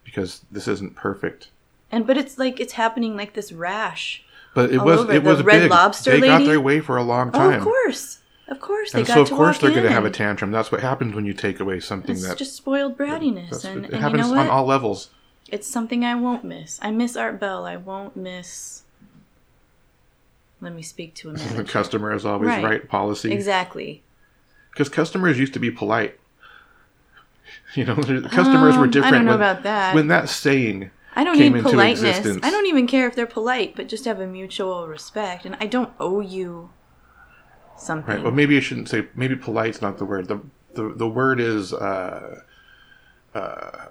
because 0.05 0.43
this 0.51 0.66
isn't 0.68 0.95
perfect. 0.95 1.49
And 1.93 2.07
but 2.07 2.16
it's 2.16 2.39
like 2.39 2.59
it's 2.61 2.74
happening 2.74 3.16
like 3.16 3.34
this 3.34 3.53
rash. 3.53 4.24
But 4.57 4.73
it 4.73 4.79
All 4.79 4.87
was 4.87 5.01
over. 5.01 5.13
it 5.13 5.23
The 5.23 5.29
was 5.31 5.43
Red 5.43 5.61
big. 5.61 5.71
Lobster 5.71 6.11
they 6.13 6.21
got 6.21 6.39
lady? 6.39 6.47
their 6.47 6.61
way 6.63 6.81
for 6.81 6.97
a 6.97 7.03
long 7.03 7.29
Oh, 7.35 7.39
time. 7.39 7.59
of 7.59 7.63
course. 7.63 8.21
Of 8.49 8.59
course 8.59 8.93
they 8.93 9.01
and 9.01 9.07
got 9.09 9.15
so 9.15 9.21
of 9.23 9.29
to 9.29 9.35
course 9.37 9.57
walk 9.57 9.61
they're 9.61 9.71
going 9.71 9.83
to 9.83 9.89
in 9.89 9.93
have 9.93 10.05
a 10.07 10.11
tantrum. 10.11 10.51
That's 10.51 10.73
what 10.73 10.81
happens 10.81 11.15
when 11.15 11.27
you 11.27 11.35
take 11.35 11.61
away 11.61 11.79
something 11.79 12.13
It's 12.15 12.27
that 12.27 12.39
just 12.39 12.57
spoiled 12.57 12.97
brattiness, 12.97 13.51
that's, 13.51 13.65
and, 13.65 13.85
it 13.85 13.85
and 13.85 13.93
you 13.95 14.01
happens 14.01 14.23
know 14.23 14.31
what? 14.31 14.39
on 14.47 14.49
all 14.49 14.65
levels. 14.65 15.11
It's 15.49 15.67
something 15.69 16.05
I 16.07 16.15
won't 16.15 16.43
miss. 16.43 16.79
I 16.81 16.91
miss 16.91 17.17
Art 17.17 17.39
Bell. 17.39 17.67
I 17.67 17.77
won't 17.77 18.17
miss. 18.17 18.83
Let 20.63 20.73
me 20.75 20.81
speak 20.83 21.15
to 21.17 21.31
a 21.31 21.33
The 21.35 21.65
customer 21.65 22.15
is 22.15 22.25
always 22.25 22.49
Right. 22.49 22.65
right, 22.65 22.89
policy. 22.89 23.33
exactly. 23.33 24.03
Because 24.71 24.89
customers 24.89 25.39
used 25.39 25.53
to 25.53 25.61
be 25.61 25.71
polite. 25.71 26.19
You 27.75 27.85
know, 27.85 27.95
the 27.97 28.29
customers 28.29 28.77
were 28.77 28.85
Um, 28.85 28.91
different. 28.91 29.15
I 29.15 29.19
don't 29.19 29.25
know 29.27 29.33
when, 29.33 29.41
about 29.41 29.63
that. 29.65 29.95
when 29.95 30.07
that 30.09 30.29
saying 30.31 30.91
I 31.17 31.25
don't 31.25 31.39
need 31.39 31.62
politeness. 31.62 32.19
existence. 32.19 32.45
I 32.45 32.51
don't 32.51 32.67
even 32.67 32.87
care 32.87 33.09
if 33.09 33.17
they're 33.17 33.27
polite, 33.27 33.75
but 33.75 33.89
just 33.89 34.05
have 34.05 34.21
a 34.21 34.27
mutual 34.27 34.87
respect. 34.87 35.47
And 35.47 35.57
I 35.59 35.67
don't 35.67 35.91
owe 35.99 36.21
you 36.21 36.71
something. 37.79 38.17
Right. 38.17 38.23
Well, 38.23 38.33
maybe 38.33 38.57
I 38.57 38.61
shouldn't 38.61 38.91
say. 38.91 39.09
Maybe 39.14 39.35
polite's 39.35 39.81
not 39.81 39.97
the 39.97 40.05
word. 40.05 40.29
the 40.29 40.41
the 40.75 40.93
The 40.95 41.09
word 41.09 41.41
is. 41.41 41.73
Uh, 41.73 42.43
uh, 43.35 43.87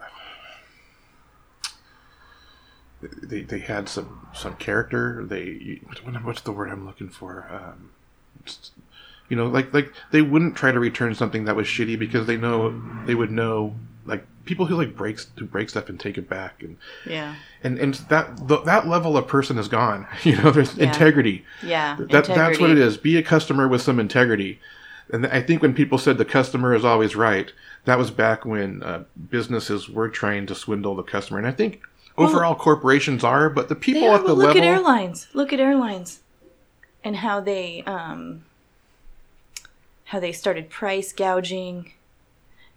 they 3.23 3.41
they 3.41 3.59
had 3.59 3.89
some 3.89 4.27
some 4.33 4.55
character. 4.55 5.25
They 5.25 5.81
what's 6.23 6.41
the 6.41 6.51
word 6.51 6.69
I'm 6.69 6.85
looking 6.85 7.09
for? 7.09 7.47
Um, 7.51 7.91
you 9.29 9.35
know, 9.35 9.47
like 9.47 9.73
like 9.73 9.93
they 10.11 10.21
wouldn't 10.21 10.55
try 10.55 10.71
to 10.71 10.79
return 10.79 11.15
something 11.15 11.45
that 11.45 11.55
was 11.55 11.67
shitty 11.67 11.97
because 11.97 12.27
they 12.27 12.37
know 12.37 12.81
they 13.05 13.15
would 13.15 13.31
know 13.31 13.75
like 14.05 14.25
people 14.45 14.65
who 14.65 14.75
like 14.75 14.95
breaks 14.95 15.27
who 15.37 15.45
break 15.45 15.69
stuff 15.69 15.89
and 15.89 15.99
take 15.99 16.17
it 16.17 16.29
back 16.29 16.61
and 16.61 16.77
yeah. 17.05 17.35
and 17.63 17.79
and 17.79 17.95
that 18.09 18.47
the, 18.47 18.61
that 18.61 18.87
level 18.87 19.17
of 19.17 19.27
person 19.27 19.57
is 19.57 19.67
gone. 19.67 20.07
You 20.23 20.37
know, 20.37 20.51
there's 20.51 20.75
Yeah. 20.75 20.85
integrity. 20.85 21.45
Yeah. 21.63 21.97
That, 22.11 22.25
that's 22.25 22.59
what 22.59 22.69
it 22.69 22.77
is. 22.77 22.97
Be 22.97 23.17
a 23.17 23.23
customer 23.23 23.67
with 23.67 23.81
some 23.81 23.99
integrity. 23.99 24.59
And 25.11 25.25
I 25.27 25.41
think 25.41 25.61
when 25.61 25.73
people 25.73 25.97
said 25.97 26.17
the 26.17 26.25
customer 26.25 26.73
is 26.73 26.83
always 26.83 27.15
right, 27.15 27.51
that 27.85 27.97
was 27.97 28.09
back 28.09 28.43
when 28.45 28.81
uh, 28.81 29.03
businesses 29.29 29.87
were 29.87 30.09
trying 30.09 30.47
to 30.47 30.55
swindle 30.55 30.95
the 30.95 31.03
customer. 31.03 31.37
And 31.37 31.47
I 31.47 31.51
think 31.51 31.81
overall 32.17 32.55
corporations 32.55 33.23
are, 33.23 33.49
but 33.49 33.69
the 33.69 33.75
people 33.75 34.07
are, 34.09 34.15
at 34.15 34.21
the 34.21 34.27
well, 34.27 34.35
look 34.37 34.47
level. 34.55 34.63
at 34.63 34.67
airlines. 34.67 35.27
Look 35.33 35.53
at 35.53 35.59
airlines, 35.59 36.21
and 37.03 37.17
how 37.17 37.39
they 37.39 37.83
um, 37.85 38.45
how 40.05 40.19
they 40.19 40.31
started 40.31 40.69
price 40.69 41.13
gouging, 41.13 41.91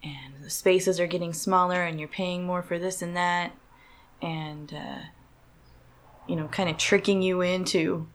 and 0.03 0.35
the 0.43 0.51
spaces 0.51 1.01
are 1.01 1.07
getting 1.07 1.33
smaller, 1.33 1.83
and 1.83 1.99
you're 1.99 2.09
paying 2.09 2.45
more 2.45 2.63
for 2.63 2.79
this 2.79 3.03
and 3.03 3.17
that, 3.17 3.53
and 4.23 4.73
uh, 4.73 5.01
you 6.27 6.37
know, 6.37 6.49
kind 6.49 6.69
of 6.69 6.77
tricking 6.77 7.23
you 7.23 7.41
into. 7.41 8.07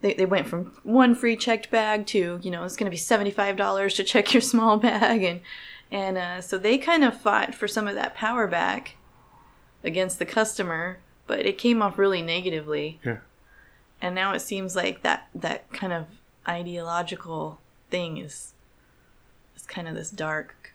They, 0.00 0.14
they 0.14 0.26
went 0.26 0.46
from 0.46 0.78
one 0.84 1.16
free 1.16 1.36
checked 1.36 1.72
bag 1.72 2.06
to 2.08 2.38
you 2.40 2.50
know 2.52 2.62
it's 2.62 2.76
going 2.76 2.86
to 2.86 2.90
be 2.90 2.96
seventy 2.96 3.32
five 3.32 3.56
dollars 3.56 3.94
to 3.94 4.04
check 4.04 4.32
your 4.32 4.40
small 4.40 4.76
bag 4.78 5.24
and 5.24 5.40
and 5.90 6.18
uh, 6.18 6.40
so 6.40 6.58
they 6.58 6.78
kind 6.78 7.04
of 7.04 7.20
fought 7.20 7.54
for 7.54 7.66
some 7.66 7.88
of 7.88 7.94
that 7.94 8.14
power 8.14 8.46
back 8.46 8.96
against 9.82 10.18
the 10.18 10.26
customer, 10.26 10.98
but 11.26 11.46
it 11.46 11.58
came 11.58 11.82
off 11.82 11.98
really 11.98 12.22
negatively. 12.22 13.00
Yeah. 13.04 13.18
And 14.00 14.14
now 14.14 14.32
it 14.34 14.40
seems 14.40 14.76
like 14.76 15.02
that 15.02 15.28
that 15.34 15.72
kind 15.72 15.92
of 15.92 16.06
ideological 16.46 17.60
thing 17.90 18.18
is 18.18 18.54
kind 19.68 19.86
of 19.86 19.94
this 19.94 20.10
dark. 20.10 20.72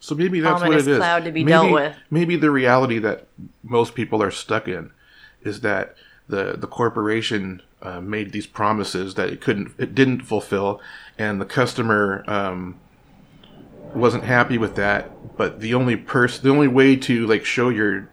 So 0.00 0.14
maybe 0.14 0.40
that's 0.40 0.60
what 0.60 0.72
it 0.72 0.86
is. 0.86 0.98
cloud 0.98 1.24
to 1.24 1.32
be 1.32 1.44
maybe, 1.44 1.50
dealt 1.50 1.72
with. 1.72 1.96
Maybe 2.10 2.36
the 2.36 2.50
reality 2.50 2.98
that 2.98 3.26
most 3.62 3.94
people 3.94 4.22
are 4.22 4.30
stuck 4.30 4.68
in 4.68 4.90
is 5.42 5.60
that 5.60 5.96
the 6.28 6.56
the 6.58 6.66
corporation 6.66 7.62
uh, 7.82 8.00
made 8.00 8.32
these 8.32 8.46
promises 8.46 9.14
that 9.14 9.28
it 9.28 9.40
couldn't, 9.40 9.72
it 9.78 9.94
didn't 9.94 10.22
fulfill, 10.22 10.80
and 11.18 11.40
the 11.40 11.46
customer 11.46 12.24
um, 12.26 12.78
wasn't 13.94 14.24
happy 14.24 14.58
with 14.58 14.74
that. 14.76 15.36
But 15.36 15.60
the 15.60 15.74
only 15.74 15.96
person, 15.96 16.44
the 16.44 16.50
only 16.50 16.68
way 16.68 16.96
to 16.96 17.26
like 17.26 17.44
show 17.44 17.68
your 17.68 18.10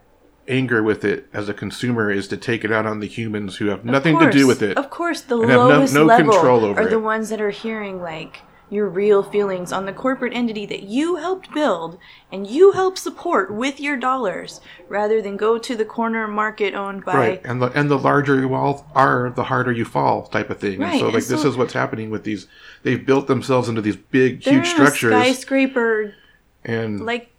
anger 0.47 0.83
with 0.83 1.05
it 1.05 1.27
as 1.33 1.47
a 1.47 1.53
consumer 1.53 2.11
is 2.11 2.27
to 2.27 2.37
take 2.37 2.63
it 2.63 2.71
out 2.71 2.85
on 2.85 2.99
the 2.99 3.07
humans 3.07 3.57
who 3.57 3.67
have 3.67 3.85
nothing 3.85 4.19
to 4.19 4.31
do 4.31 4.47
with 4.47 4.61
it. 4.61 4.77
Of 4.77 4.89
course, 4.89 5.21
the 5.21 5.37
have 5.39 5.47
no- 5.47 5.67
lowest 5.67 5.93
no 5.93 6.05
level 6.05 6.33
are 6.33 6.85
the 6.87 6.95
it. 6.95 7.01
ones 7.01 7.29
that 7.29 7.39
are 7.41 7.51
hearing 7.51 8.01
like 8.01 8.41
your 8.71 8.87
real 8.87 9.21
feelings 9.21 9.71
on 9.71 9.85
the 9.85 9.93
corporate 9.93 10.33
entity 10.33 10.65
that 10.65 10.83
you 10.83 11.17
helped 11.17 11.53
build 11.53 11.97
and 12.31 12.47
you 12.47 12.71
helped 12.71 12.97
support 12.97 13.53
with 13.53 13.79
your 13.79 13.97
dollars, 13.97 14.61
rather 14.87 15.21
than 15.21 15.37
go 15.37 15.57
to 15.57 15.75
the 15.75 15.85
corner 15.85 16.27
market 16.27 16.73
owned 16.73 17.03
by 17.03 17.13
Right, 17.13 17.41
and 17.43 17.61
the 17.61 17.67
and 17.77 17.91
the 17.91 17.99
larger 17.99 18.39
you 18.39 18.53
all 18.55 18.89
are, 18.95 19.29
the 19.29 19.43
harder 19.43 19.71
you 19.71 19.85
fall, 19.85 20.23
type 20.27 20.49
of 20.49 20.59
thing. 20.59 20.75
And 20.75 20.83
Right, 20.83 20.99
so, 20.99 21.05
and 21.07 21.13
like 21.13 21.25
this 21.25 21.43
is 21.43 21.57
what's 21.57 21.73
happening 21.73 22.09
with 22.09 22.23
these. 22.23 22.47
They've 22.83 23.05
built 23.05 23.27
themselves 23.27 23.69
into 23.69 23.81
these 23.81 23.97
big, 23.97 24.41
huge 24.41 24.67
structures, 24.67 25.13
a 25.13 25.21
skyscraper 25.21 26.15
and 26.63 27.05
like 27.05 27.29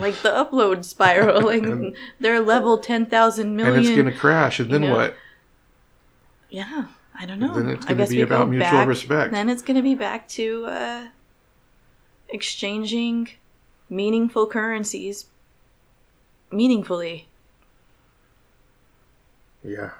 like 0.00 0.14
the 0.22 0.30
upload 0.30 0.84
spiral 0.84 1.42
like 1.46 1.64
they're 2.20 2.40
level 2.40 2.78
10,000 2.78 3.56
million 3.56 3.76
and 3.76 3.86
it's 3.86 3.94
going 3.94 4.10
to 4.10 4.18
crash. 4.18 4.60
And 4.60 4.70
then 4.70 4.82
know, 4.82 4.94
what? 4.94 5.16
yeah 6.50 6.86
i 7.18 7.26
don't 7.26 7.38
know 7.40 7.54
Then 7.54 7.68
it's 7.70 7.84
I 7.86 7.90
gonna 7.90 7.98
guess 8.02 8.10
be 8.10 8.20
about 8.22 8.48
mutual 8.48 8.70
back- 8.70 8.88
respect. 8.88 9.32
then 9.32 9.48
it's 9.48 9.62
going 9.62 9.76
to 9.76 9.82
be 9.82 9.94
back 9.94 10.28
to 10.30 10.66
uh 10.66 11.06
exchanging 12.28 13.28
meaningful 13.90 14.46
currencies 14.46 15.26
meaningfully 16.50 17.26
Yeah. 19.64 19.90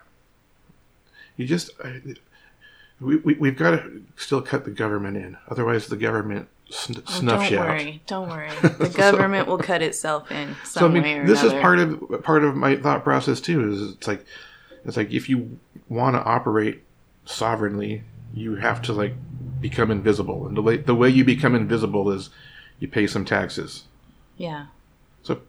You 1.36 1.46
just 1.46 1.70
I, 1.82 2.00
we, 3.00 3.16
we 3.16 3.34
we've 3.34 3.56
got 3.56 3.70
to 3.72 4.02
still 4.16 4.42
cut 4.42 4.64
the 4.64 4.70
government 4.70 5.16
in, 5.16 5.36
otherwise 5.48 5.86
the 5.88 5.96
government 5.96 6.48
sn- 6.70 6.96
Oh, 7.06 7.10
snuffs 7.10 7.42
don't 7.48 7.52
you 7.52 7.58
out. 7.58 7.66
worry 7.68 8.02
don't 8.06 8.28
worry 8.28 8.50
the 8.78 8.92
government 8.94 9.48
will 9.48 9.58
cut 9.58 9.82
itself 9.82 10.30
in 10.30 10.54
some 10.64 10.64
So 10.82 10.86
I 10.86 10.88
mean, 10.90 11.02
way 11.02 11.18
or 11.18 11.26
this 11.26 11.42
is 11.42 11.52
part 11.54 11.78
of 11.78 12.22
part 12.22 12.44
of 12.44 12.54
my 12.54 12.76
thought 12.76 13.02
process 13.04 13.40
too. 13.40 13.70
Is 13.72 13.92
it's 13.92 14.06
like 14.06 14.24
it's 14.84 14.96
like 14.96 15.10
if 15.10 15.28
you 15.28 15.58
want 15.88 16.16
to 16.16 16.22
operate 16.22 16.82
sovereignly, 17.24 18.04
you 18.34 18.56
have 18.56 18.82
to 18.82 18.92
like 18.92 19.14
become 19.60 19.90
invisible, 19.90 20.46
and 20.46 20.56
the 20.56 20.62
way 20.62 20.76
the 20.76 20.94
way 20.94 21.08
you 21.08 21.24
become 21.24 21.54
invisible 21.54 22.10
is 22.10 22.30
you 22.78 22.88
pay 22.88 23.06
some 23.06 23.24
taxes. 23.24 23.84
yeah 24.36 24.66
So 25.22 25.40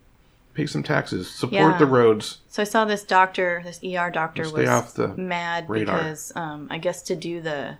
pay 0.54 0.68
some 0.68 0.84
taxes, 0.84 1.30
support 1.32 1.54
Yeah. 1.74 1.78
the 1.80 1.86
roads. 1.88 2.40
So 2.48 2.62
I 2.62 2.66
saw 2.66 2.86
this 2.86 3.04
doctor, 3.04 3.62
this 3.66 3.80
ER 3.84 4.12
doctor, 4.12 4.44
Stay 4.44 4.54
was 4.62 4.70
off 4.70 4.94
the 4.94 5.08
mad 5.18 5.68
radar. 5.70 5.98
because 5.98 6.32
um, 6.36 6.68
I 6.70 6.78
guess 6.78 7.02
to 7.04 7.16
do 7.16 7.42
the 7.42 7.78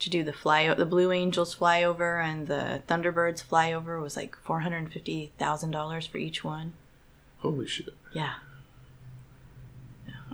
to 0.00 0.10
do 0.10 0.24
the 0.24 0.32
fly 0.32 0.72
the 0.74 0.84
Blue 0.84 1.12
Angels 1.12 1.54
flyover 1.54 2.22
and 2.22 2.48
the 2.48 2.82
Thunderbirds 2.88 3.44
flyover 3.44 4.02
was 4.02 4.16
like 4.16 4.36
four 4.42 4.60
hundred 4.60 4.78
and 4.78 4.92
fifty 4.92 5.30
thousand 5.38 5.70
dollars 5.70 6.04
for 6.06 6.18
each 6.18 6.42
one. 6.42 6.72
Holy 7.38 7.66
shit! 7.66 7.90
Yeah. 8.12 8.34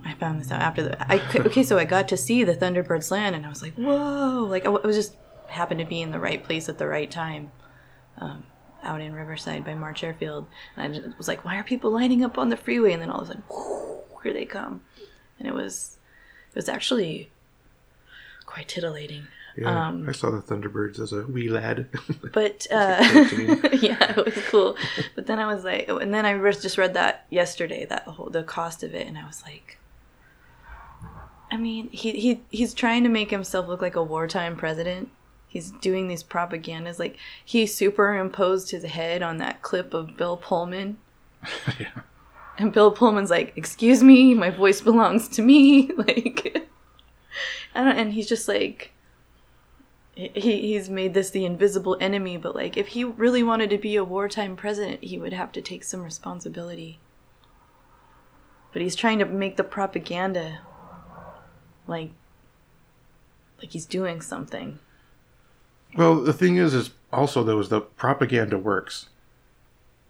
I 0.05 0.13
found 0.15 0.39
this 0.41 0.51
out 0.51 0.61
after 0.61 0.83
the. 0.83 1.11
I 1.11 1.19
okay, 1.47 1.63
so 1.63 1.77
I 1.77 1.85
got 1.85 2.07
to 2.09 2.17
see 2.17 2.43
the 2.43 2.55
Thunderbirds 2.55 3.11
land, 3.11 3.35
and 3.35 3.45
I 3.45 3.49
was 3.49 3.61
like, 3.61 3.73
"Whoa!" 3.75 4.45
Like 4.49 4.63
I 4.63 4.71
w- 4.71 4.85
was 4.85 4.95
just 4.95 5.15
happened 5.47 5.79
to 5.79 5.85
be 5.85 6.01
in 6.01 6.11
the 6.11 6.19
right 6.19 6.43
place 6.43 6.69
at 6.69 6.77
the 6.77 6.87
right 6.87 7.09
time, 7.11 7.51
um, 8.17 8.43
out 8.83 9.01
in 9.01 9.13
Riverside 9.13 9.63
by 9.65 9.75
March 9.75 10.03
Airfield, 10.03 10.47
and 10.75 10.93
I 10.95 10.99
just 10.99 11.17
was 11.17 11.27
like, 11.27 11.45
"Why 11.45 11.57
are 11.57 11.63
people 11.63 11.91
lining 11.91 12.23
up 12.23 12.37
on 12.37 12.49
the 12.49 12.57
freeway?" 12.57 12.93
And 12.93 13.01
then 13.01 13.09
all 13.09 13.21
of 13.21 13.29
a 13.29 13.33
sudden, 13.33 13.43
here 14.23 14.33
they 14.33 14.45
come, 14.45 14.81
and 15.39 15.47
it 15.47 15.53
was, 15.53 15.97
it 16.51 16.55
was 16.55 16.69
actually 16.69 17.29
quite 18.45 18.67
titillating. 18.67 19.27
Yeah, 19.57 19.87
Um, 19.89 20.07
I 20.07 20.13
saw 20.13 20.31
the 20.31 20.41
Thunderbirds 20.41 20.97
as 20.99 21.11
a 21.11 21.23
wee 21.23 21.49
lad. 21.49 21.89
But 22.31 22.65
uh, 22.71 22.97
yeah, 23.81 24.11
it 24.17 24.25
was 24.25 24.33
cool. 24.47 24.77
But 25.15 25.27
then 25.27 25.39
I 25.39 25.53
was 25.53 25.65
like, 25.65 25.89
and 25.89 26.13
then 26.13 26.25
I 26.25 26.39
just 26.51 26.77
read 26.77 26.93
that 26.93 27.25
yesterday, 27.29 27.85
that 27.85 28.03
whole 28.03 28.29
the 28.29 28.43
cost 28.43 28.81
of 28.83 28.95
it, 28.95 29.05
and 29.07 29.17
I 29.17 29.25
was 29.27 29.43
like, 29.43 29.77
I 31.51 31.57
mean, 31.57 31.89
he 31.91 32.11
he 32.13 32.41
he's 32.49 32.73
trying 32.73 33.03
to 33.03 33.09
make 33.09 33.29
himself 33.29 33.67
look 33.67 33.81
like 33.81 33.97
a 33.97 34.03
wartime 34.03 34.55
president. 34.55 35.09
He's 35.47 35.71
doing 35.71 36.07
these 36.07 36.23
propagandas, 36.23 36.97
like 36.97 37.17
he 37.43 37.65
superimposed 37.65 38.71
his 38.71 38.85
head 38.85 39.21
on 39.21 39.37
that 39.37 39.61
clip 39.61 39.93
of 39.93 40.15
Bill 40.15 40.37
Pullman, 40.37 40.97
yeah. 41.79 41.89
and 42.57 42.71
Bill 42.71 42.91
Pullman's 42.91 43.29
like, 43.29 43.51
"Excuse 43.57 44.01
me, 44.01 44.33
my 44.33 44.49
voice 44.49 44.79
belongs 44.79 45.27
to 45.29 45.41
me." 45.41 45.91
Like, 45.97 46.69
I 47.75 47.91
and 47.91 48.13
he's 48.13 48.29
just 48.29 48.47
like, 48.47 48.93
he 50.15 50.29
he's 50.39 50.89
made 50.89 51.13
this 51.13 51.31
the 51.31 51.45
invisible 51.45 51.97
enemy. 51.99 52.37
But 52.37 52.55
like, 52.55 52.77
if 52.77 52.89
he 52.89 53.03
really 53.03 53.43
wanted 53.43 53.69
to 53.71 53.77
be 53.77 53.97
a 53.97 54.05
wartime 54.05 54.55
president, 54.55 55.03
he 55.03 55.17
would 55.17 55.33
have 55.33 55.51
to 55.51 55.61
take 55.61 55.83
some 55.83 56.01
responsibility. 56.01 56.99
But 58.71 58.81
he's 58.81 58.95
trying 58.95 59.19
to 59.19 59.25
make 59.25 59.57
the 59.57 59.65
propaganda 59.65 60.59
like, 61.87 62.11
like 63.59 63.71
he's 63.71 63.85
doing 63.85 64.21
something. 64.21 64.79
Well, 65.95 66.15
the 66.21 66.33
thing 66.33 66.57
is, 66.57 66.73
is 66.73 66.91
also 67.11 67.43
though, 67.43 67.59
is 67.59 67.69
the 67.69 67.81
propaganda 67.81 68.57
works. 68.57 69.07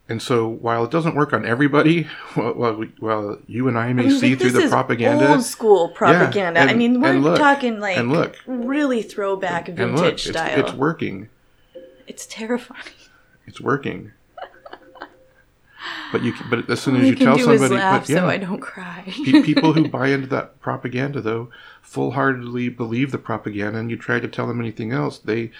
And 0.09 0.21
so, 0.21 0.45
while 0.47 0.83
it 0.83 0.91
doesn't 0.91 1.15
work 1.15 1.31
on 1.31 1.45
everybody, 1.45 2.07
well, 2.35 2.53
well, 2.53 2.73
we, 2.75 2.91
well 2.99 3.39
you 3.47 3.67
and 3.67 3.77
I 3.77 3.93
may 3.93 4.03
I 4.03 4.07
mean, 4.07 4.19
see 4.19 4.35
through 4.35 4.51
the 4.51 4.67
propaganda. 4.67 5.31
Old 5.31 5.43
school 5.43 5.89
propaganda. 5.89 6.59
I 6.59 6.65
and- 6.65 6.77
mean, 6.77 6.99
we're 6.99 7.13
look, 7.13 7.37
talking 7.37 7.79
like 7.79 7.97
and 7.97 8.11
look. 8.11 8.37
really 8.45 9.01
throwback 9.03 9.69
and 9.69 9.77
vintage 9.77 9.99
look, 10.01 10.13
it's, 10.13 10.23
style. 10.23 10.59
it's 10.59 10.73
working. 10.73 11.29
It's 12.07 12.25
terrifying. 12.25 12.83
It's 13.47 13.61
working. 13.61 14.11
But 16.11 16.21
you, 16.23 16.33
can, 16.33 16.49
but 16.49 16.69
as 16.69 16.79
soon 16.81 16.95
as 16.97 17.07
you 17.07 17.15
tell 17.15 17.37
somebody, 17.39 17.75
laugh 17.75 18.01
but 18.01 18.09
yeah, 18.09 18.19
so 18.19 18.27
I 18.27 18.37
don't 18.37 18.59
cry. 18.59 19.03
pe- 19.05 19.41
people 19.41 19.73
who 19.73 19.87
buy 19.97 20.09
into 20.09 20.27
that 20.27 20.59
propaganda 20.61 21.21
though 21.21 21.49
full-heartedly 21.81 22.69
believe 22.69 23.11
the 23.11 23.17
propaganda 23.17 23.79
and 23.79 23.89
you 23.89 23.97
try 23.97 24.19
to 24.19 24.27
tell 24.27 24.47
them 24.47 24.59
anything 24.59 24.91
else 24.91 25.17
they 25.17 25.51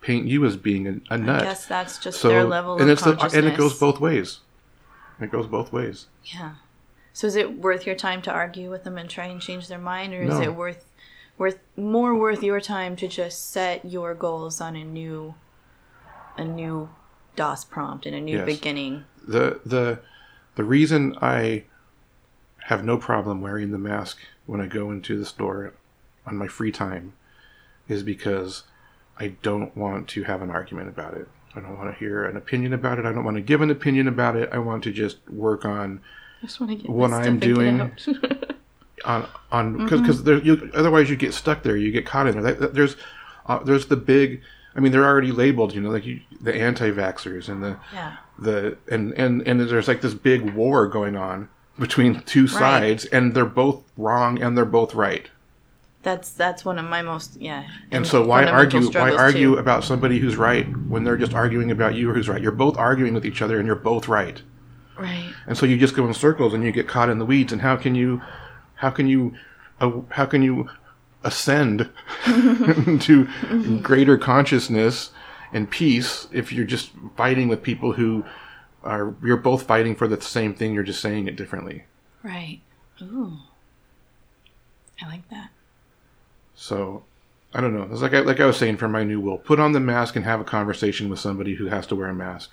paint 0.00 0.26
you 0.26 0.44
as 0.44 0.56
being 0.56 1.02
a 1.10 1.18
nut 1.18 1.42
guess 1.42 1.66
that's 1.66 1.98
just 1.98 2.20
so 2.20 2.28
their 2.28 2.44
level 2.44 2.74
and 2.74 2.82
of 2.82 2.88
it's 2.90 3.02
the, 3.02 3.38
and 3.38 3.46
it 3.46 3.56
goes 3.56 3.78
both 3.78 4.00
ways 4.00 4.40
it 5.20 5.30
goes 5.30 5.46
both 5.46 5.72
ways 5.72 6.06
Yeah. 6.24 6.54
So 7.12 7.26
is 7.26 7.34
it 7.36 7.58
worth 7.58 7.86
your 7.86 7.94
time 7.94 8.20
to 8.22 8.30
argue 8.30 8.70
with 8.70 8.84
them 8.84 8.98
and 8.98 9.08
try 9.08 9.24
and 9.26 9.40
change 9.40 9.68
their 9.68 9.78
mind, 9.78 10.12
or 10.12 10.20
is 10.22 10.38
it 10.38 10.54
worth 10.54 10.84
worth 11.38 11.58
more 11.74 12.14
worth 12.14 12.42
your 12.42 12.60
time 12.60 12.94
to 12.96 13.08
just 13.08 13.50
set 13.50 13.84
your 13.86 14.14
goals 14.14 14.60
on 14.60 14.76
a 14.76 14.84
new 14.84 15.34
a 16.36 16.44
new 16.44 16.90
DOS 17.34 17.64
prompt 17.64 18.04
and 18.04 18.14
a 18.14 18.20
new 18.20 18.36
Yes. 18.36 18.44
beginning? 18.46 19.04
The 19.26 19.60
the 19.64 19.98
the 20.54 20.64
reason 20.64 21.16
I 21.20 21.64
have 22.64 22.84
no 22.84 22.96
problem 22.96 23.40
wearing 23.40 23.70
the 23.70 23.78
mask 23.78 24.18
when 24.46 24.60
I 24.60 24.66
go 24.66 24.90
into 24.90 25.16
the 25.18 25.24
store 25.26 25.74
on 26.26 26.36
my 26.36 26.48
free 26.48 26.72
time 26.72 27.12
is 27.88 28.02
because 28.02 28.64
I 29.18 29.28
don't 29.42 29.76
want 29.76 30.08
to 30.08 30.24
have 30.24 30.42
an 30.42 30.50
argument 30.50 30.88
about 30.88 31.14
it. 31.14 31.28
I 31.54 31.60
don't 31.60 31.78
want 31.78 31.92
to 31.92 31.98
hear 31.98 32.24
an 32.24 32.36
opinion 32.36 32.72
about 32.72 32.98
it. 32.98 33.06
I 33.06 33.12
don't 33.12 33.24
want 33.24 33.36
to 33.36 33.40
give 33.42 33.60
an 33.60 33.70
opinion 33.70 34.08
about 34.08 34.36
it. 34.36 34.50
I 34.52 34.58
want 34.58 34.84
to 34.84 34.92
just 34.92 35.18
work 35.30 35.64
on 35.64 36.00
just 36.42 36.60
want 36.60 36.72
to 36.72 36.76
get 36.76 36.90
What 36.90 37.12
I'm 37.12 37.22
stuff 37.22 37.26
and 37.26 37.40
get 37.40 37.54
doing- 37.54 38.40
on 39.04 39.26
on 39.52 39.76
because 39.78 40.00
because 40.00 40.24
there 40.24 40.38
you 40.38 40.70
otherwise 40.74 41.08
you 41.08 41.16
get 41.16 41.32
stuck 41.34 41.62
there. 41.62 41.76
You 41.76 41.92
get 41.92 42.06
caught 42.06 42.26
in 42.26 42.40
there. 42.42 42.54
There's 42.54 42.96
uh, 43.46 43.58
there's 43.62 43.86
the 43.86 43.96
big. 43.96 44.42
I 44.76 44.80
mean, 44.80 44.92
they're 44.92 45.04
already 45.06 45.32
labeled. 45.32 45.74
You 45.74 45.80
know, 45.80 45.90
like 45.90 46.04
you, 46.04 46.20
the 46.40 46.54
anti-vaxxers 46.54 47.48
and 47.48 47.62
the 47.64 47.78
yeah. 47.92 48.16
the 48.38 48.76
and 48.90 49.12
and 49.14 49.42
and 49.48 49.60
there's 49.60 49.88
like 49.88 50.02
this 50.02 50.14
big 50.14 50.52
war 50.54 50.86
going 50.86 51.16
on 51.16 51.48
between 51.78 52.20
two 52.22 52.46
sides 52.46 53.04
and 53.06 53.34
they're 53.34 53.44
both 53.44 53.82
wrong 53.98 54.40
and 54.40 54.56
they're 54.56 54.64
both 54.64 54.94
right 54.94 55.28
That's 56.02 56.30
that's 56.32 56.64
one 56.64 56.78
of 56.78 56.86
my 56.86 57.02
most 57.02 57.36
yeah. 57.38 57.66
and 57.90 58.06
so 58.06 58.24
why 58.24 58.44
argue 58.46 58.90
why 58.92 59.12
argue 59.12 59.54
too. 59.54 59.58
about 59.58 59.84
somebody 59.84 60.18
who's 60.18 60.36
right 60.36 60.66
when 60.88 61.04
they're 61.04 61.18
just 61.18 61.34
arguing 61.34 61.70
about 61.70 61.94
you 61.94 62.12
who's 62.14 62.30
right 62.30 62.40
you're 62.40 62.52
both 62.52 62.78
arguing 62.78 63.12
with 63.12 63.26
each 63.26 63.42
other 63.42 63.58
and 63.58 63.66
you're 63.66 63.76
both 63.76 64.08
right 64.08 64.40
Right. 64.98 65.30
and 65.46 65.58
so 65.58 65.66
you 65.66 65.76
just 65.76 65.94
go 65.94 66.06
in 66.06 66.14
circles 66.14 66.54
and 66.54 66.64
you 66.64 66.72
get 66.72 66.88
caught 66.88 67.10
in 67.10 67.18
the 67.18 67.26
weeds 67.26 67.52
and 67.52 67.60
how 67.60 67.76
can 67.76 67.94
you 67.94 68.22
how 68.76 68.88
can 68.88 69.06
you 69.06 69.34
uh, 69.80 69.90
how 70.10 70.24
can 70.24 70.40
you 70.40 70.70
ascend 71.26 71.80
to 72.24 73.24
mm-hmm. 73.24 73.78
greater 73.78 74.16
consciousness 74.16 75.10
and 75.52 75.70
peace 75.70 76.28
if 76.32 76.52
you're 76.52 76.64
just 76.64 76.90
fighting 77.16 77.48
with 77.48 77.62
people 77.62 77.92
who 77.92 78.24
are 78.84 79.14
you're 79.22 79.36
both 79.36 79.64
fighting 79.64 79.94
for 79.96 80.06
the 80.06 80.20
same 80.20 80.54
thing 80.54 80.72
you're 80.72 80.82
just 80.82 81.00
saying 81.00 81.26
it 81.28 81.36
differently 81.36 81.84
Right. 82.22 82.60
Ooh. 83.02 83.34
I 85.00 85.06
like 85.08 85.28
that. 85.28 85.50
so 86.54 87.04
i 87.54 87.60
don't 87.60 87.74
know 87.74 87.86
it's 87.90 88.00
like 88.00 88.14
I, 88.14 88.20
like 88.20 88.40
I 88.40 88.46
was 88.46 88.56
saying 88.56 88.78
for 88.78 88.88
my 88.88 89.04
new 89.04 89.20
will 89.20 89.38
put 89.38 89.60
on 89.60 89.72
the 89.72 89.80
mask 89.80 90.16
and 90.16 90.24
have 90.24 90.40
a 90.40 90.44
conversation 90.44 91.08
with 91.08 91.18
somebody 91.20 91.54
who 91.54 91.66
has 91.66 91.86
to 91.88 91.94
wear 91.96 92.08
a 92.08 92.14
mask 92.14 92.50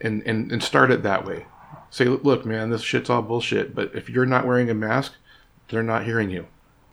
and 0.00 0.22
and, 0.22 0.50
and 0.50 0.62
start 0.62 0.90
it 0.90 1.02
that 1.02 1.26
way 1.26 1.46
say 1.90 2.04
look 2.06 2.44
man 2.46 2.70
this 2.70 2.82
shit's 2.82 3.10
all 3.10 3.22
bullshit 3.22 3.74
but 3.74 3.94
if 3.94 4.08
you're 4.08 4.26
not 4.26 4.46
wearing 4.46 4.70
a 4.70 4.74
mask 4.74 5.14
they're 5.68 5.82
not 5.82 6.04
hearing 6.04 6.30
you 6.30 6.46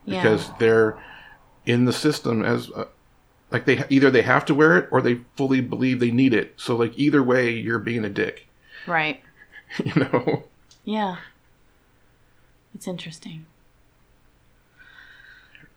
Yeah. 0.05 0.21
because 0.21 0.49
they're 0.59 0.97
in 1.65 1.85
the 1.85 1.93
system 1.93 2.43
as 2.43 2.69
uh, 2.71 2.85
like 3.51 3.65
they 3.65 3.83
either 3.89 4.11
they 4.11 4.21
have 4.21 4.45
to 4.45 4.53
wear 4.55 4.77
it 4.77 4.87
or 4.91 5.01
they 5.01 5.21
fully 5.35 5.61
believe 5.61 5.99
they 5.99 6.11
need 6.11 6.33
it 6.33 6.53
so 6.57 6.75
like 6.75 6.93
either 6.97 7.23
way 7.23 7.51
you're 7.51 7.79
being 7.79 8.05
a 8.05 8.09
dick 8.09 8.47
Right. 8.87 9.21
you 9.83 9.93
know 9.95 10.43
Yeah. 10.83 11.17
It's 12.75 12.87
interesting. 12.87 13.45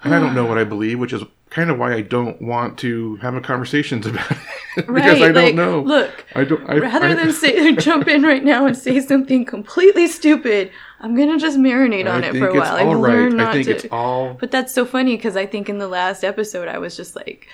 and 0.02 0.14
i 0.14 0.20
don't 0.20 0.34
know 0.34 0.44
what 0.48 0.58
i 0.58 0.64
believe 0.64 0.98
which 0.98 1.12
is 1.12 1.22
kind 1.50 1.70
of 1.70 1.78
why 1.78 1.94
i 1.94 2.00
don't 2.02 2.40
want 2.42 2.78
to 2.78 3.16
have 3.16 3.34
a 3.34 3.40
conversations 3.40 4.06
about 4.06 4.30
it 4.30 4.38
because 4.94 5.20
Right. 5.20 5.22
i 5.22 5.32
don't 5.32 5.34
like, 5.44 5.54
know 5.54 5.80
Look, 5.80 6.24
i 6.34 6.44
don't 6.44 6.68
I, 6.68 6.78
rather 6.78 7.08
I- 7.08 7.14
than 7.14 7.32
say 7.42 7.74
jump 7.76 8.08
in 8.08 8.22
right 8.22 8.44
now 8.44 8.66
and 8.66 8.76
say 8.76 9.00
something 9.00 9.44
completely 9.44 10.06
stupid, 10.06 10.70
I'm 11.00 11.16
gonna 11.16 11.38
just 11.38 11.58
marinate 11.58 12.10
on 12.12 12.24
it 12.24 12.34
for 12.36 12.48
a 12.48 12.54
while. 12.54 12.74
I've 12.76 12.86
right. 12.86 12.96
learned 13.12 13.40
I 13.40 13.44
not 13.44 13.52
think 13.54 13.66
to. 13.66 13.74
it's 13.76 13.86
all 13.90 14.34
But 14.34 14.50
that's 14.50 14.72
so 14.74 14.84
funny 14.84 15.16
because 15.16 15.36
I 15.36 15.46
think 15.46 15.68
in 15.68 15.78
the 15.78 15.88
last 15.88 16.24
episode 16.24 16.68
I 16.68 16.78
was 16.78 16.96
just 16.96 17.14
like, 17.16 17.48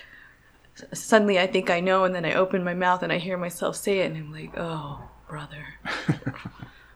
suddenly 0.93 1.39
I 1.39 1.47
think 1.47 1.69
I 1.69 1.79
know, 1.79 2.03
and 2.05 2.13
then 2.15 2.25
I 2.25 2.33
open 2.33 2.63
my 2.63 2.73
mouth 2.73 3.03
and 3.03 3.11
I 3.11 3.17
hear 3.17 3.37
myself 3.37 3.75
say 3.75 3.99
it, 3.99 4.07
and 4.11 4.17
I'm 4.17 4.31
like, 4.31 4.51
oh, 4.57 5.03
brother. 5.29 5.65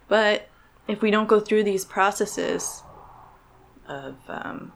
but 0.08 0.48
if 0.88 1.02
we 1.02 1.12
don't 1.12 1.28
go 1.28 1.40
through 1.40 1.64
these 1.64 1.86
processes 1.86 2.82
of 3.88 4.16
um, 4.28 4.72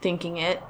thinking 0.00 0.36
it 0.38 0.60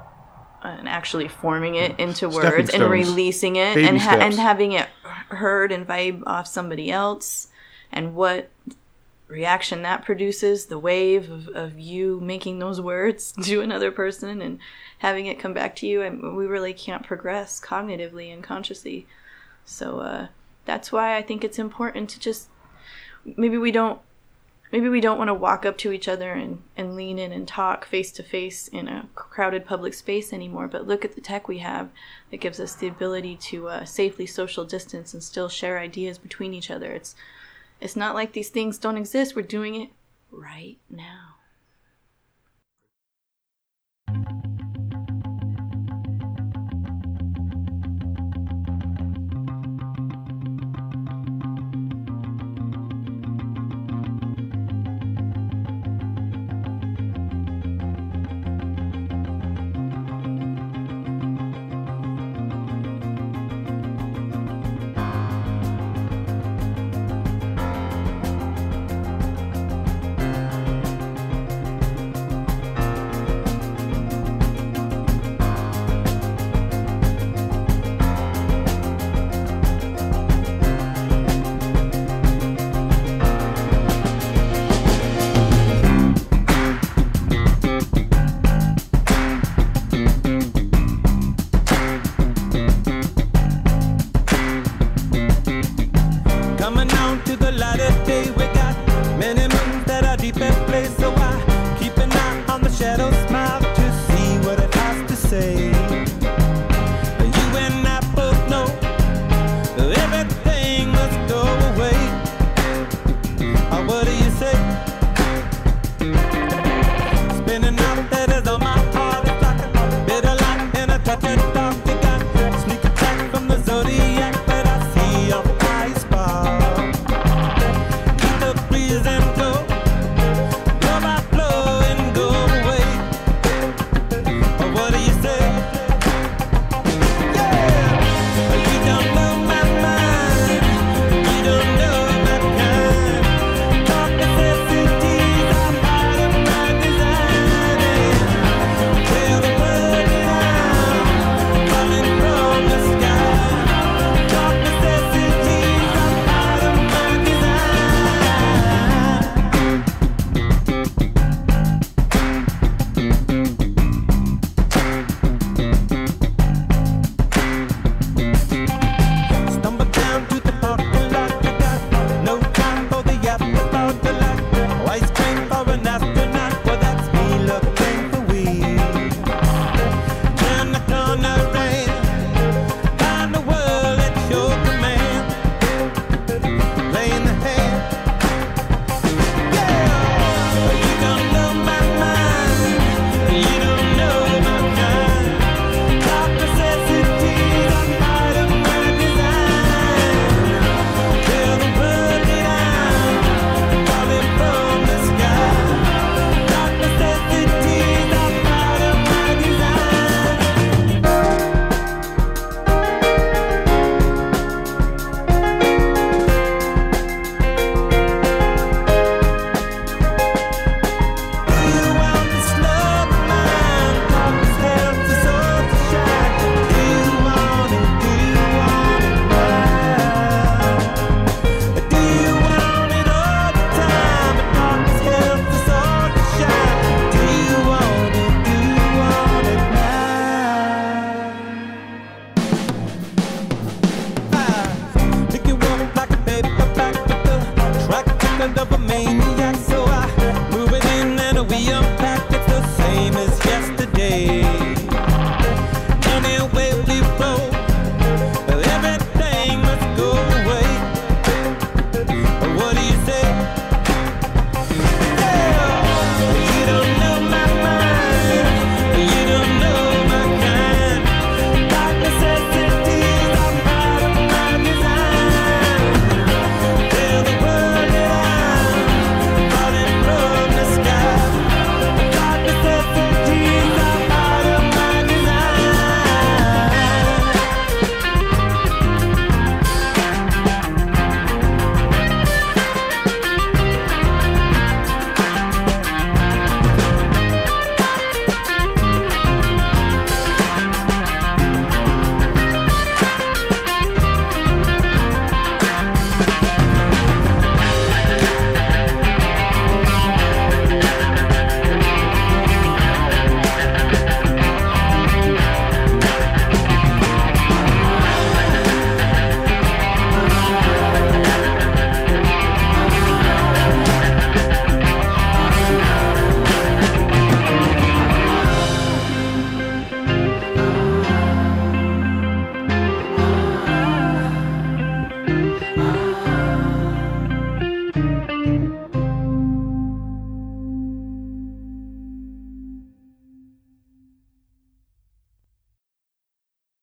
and 0.63 0.87
actually 0.87 1.27
forming 1.27 1.75
it 1.75 1.99
into 1.99 2.31
Stepping 2.31 2.51
words 2.51 2.69
and 2.71 2.83
releasing 2.83 3.55
it 3.55 3.75
Baby 3.75 3.87
and 3.87 3.99
ha- 3.99 4.17
and 4.19 4.33
having 4.33 4.71
it 4.73 4.87
heard 5.29 5.71
and 5.71 5.87
vibe 5.87 6.23
off 6.25 6.47
somebody 6.47 6.91
else 6.91 7.47
and 7.91 8.15
what 8.15 8.49
reaction 9.27 9.81
that 9.81 10.05
produces 10.05 10.67
the 10.67 10.77
wave 10.77 11.31
of, 11.31 11.47
of 11.49 11.79
you 11.79 12.19
making 12.21 12.59
those 12.59 12.79
words 12.79 13.31
to 13.43 13.61
another 13.61 13.91
person 13.91 14.41
and 14.41 14.59
having 14.99 15.25
it 15.25 15.39
come 15.39 15.53
back 15.53 15.75
to 15.75 15.87
you 15.87 16.01
and 16.01 16.35
we 16.35 16.45
really 16.45 16.73
can't 16.73 17.05
progress 17.05 17.59
cognitively 17.59 18.33
and 18.33 18.43
consciously. 18.43 19.07
So 19.65 19.99
uh, 19.99 20.27
that's 20.65 20.91
why 20.91 21.15
i 21.15 21.21
think 21.21 21.43
it's 21.43 21.59
important 21.59 22.09
to 22.09 22.19
just 22.19 22.49
maybe 23.37 23.57
we 23.57 23.71
don't 23.71 24.01
maybe 24.71 24.89
we 24.89 25.01
don't 25.01 25.17
want 25.17 25.27
to 25.27 25.33
walk 25.33 25.65
up 25.65 25.77
to 25.77 25.91
each 25.91 26.07
other 26.07 26.31
and, 26.33 26.61
and 26.75 26.95
lean 26.95 27.19
in 27.19 27.31
and 27.31 27.47
talk 27.47 27.85
face 27.85 28.11
to 28.11 28.23
face 28.23 28.67
in 28.67 28.87
a 28.87 29.07
crowded 29.15 29.65
public 29.65 29.93
space 29.93 30.33
anymore 30.33 30.67
but 30.67 30.87
look 30.87 31.05
at 31.05 31.15
the 31.15 31.21
tech 31.21 31.47
we 31.47 31.59
have 31.59 31.89
that 32.31 32.37
gives 32.37 32.59
us 32.59 32.75
the 32.75 32.87
ability 32.87 33.35
to 33.35 33.67
uh, 33.67 33.85
safely 33.85 34.25
social 34.25 34.65
distance 34.65 35.13
and 35.13 35.23
still 35.23 35.47
share 35.49 35.79
ideas 35.79 36.17
between 36.17 36.53
each 36.53 36.69
other. 36.69 36.91
It's 36.91 37.15
it's 37.81 37.95
not 37.95 38.15
like 38.15 38.33
these 38.33 38.49
things 38.49 38.77
don't 38.77 38.97
exist. 38.97 39.35
We're 39.35 39.41
doing 39.41 39.75
it 39.75 39.89
right 40.31 40.77
now 40.89 41.35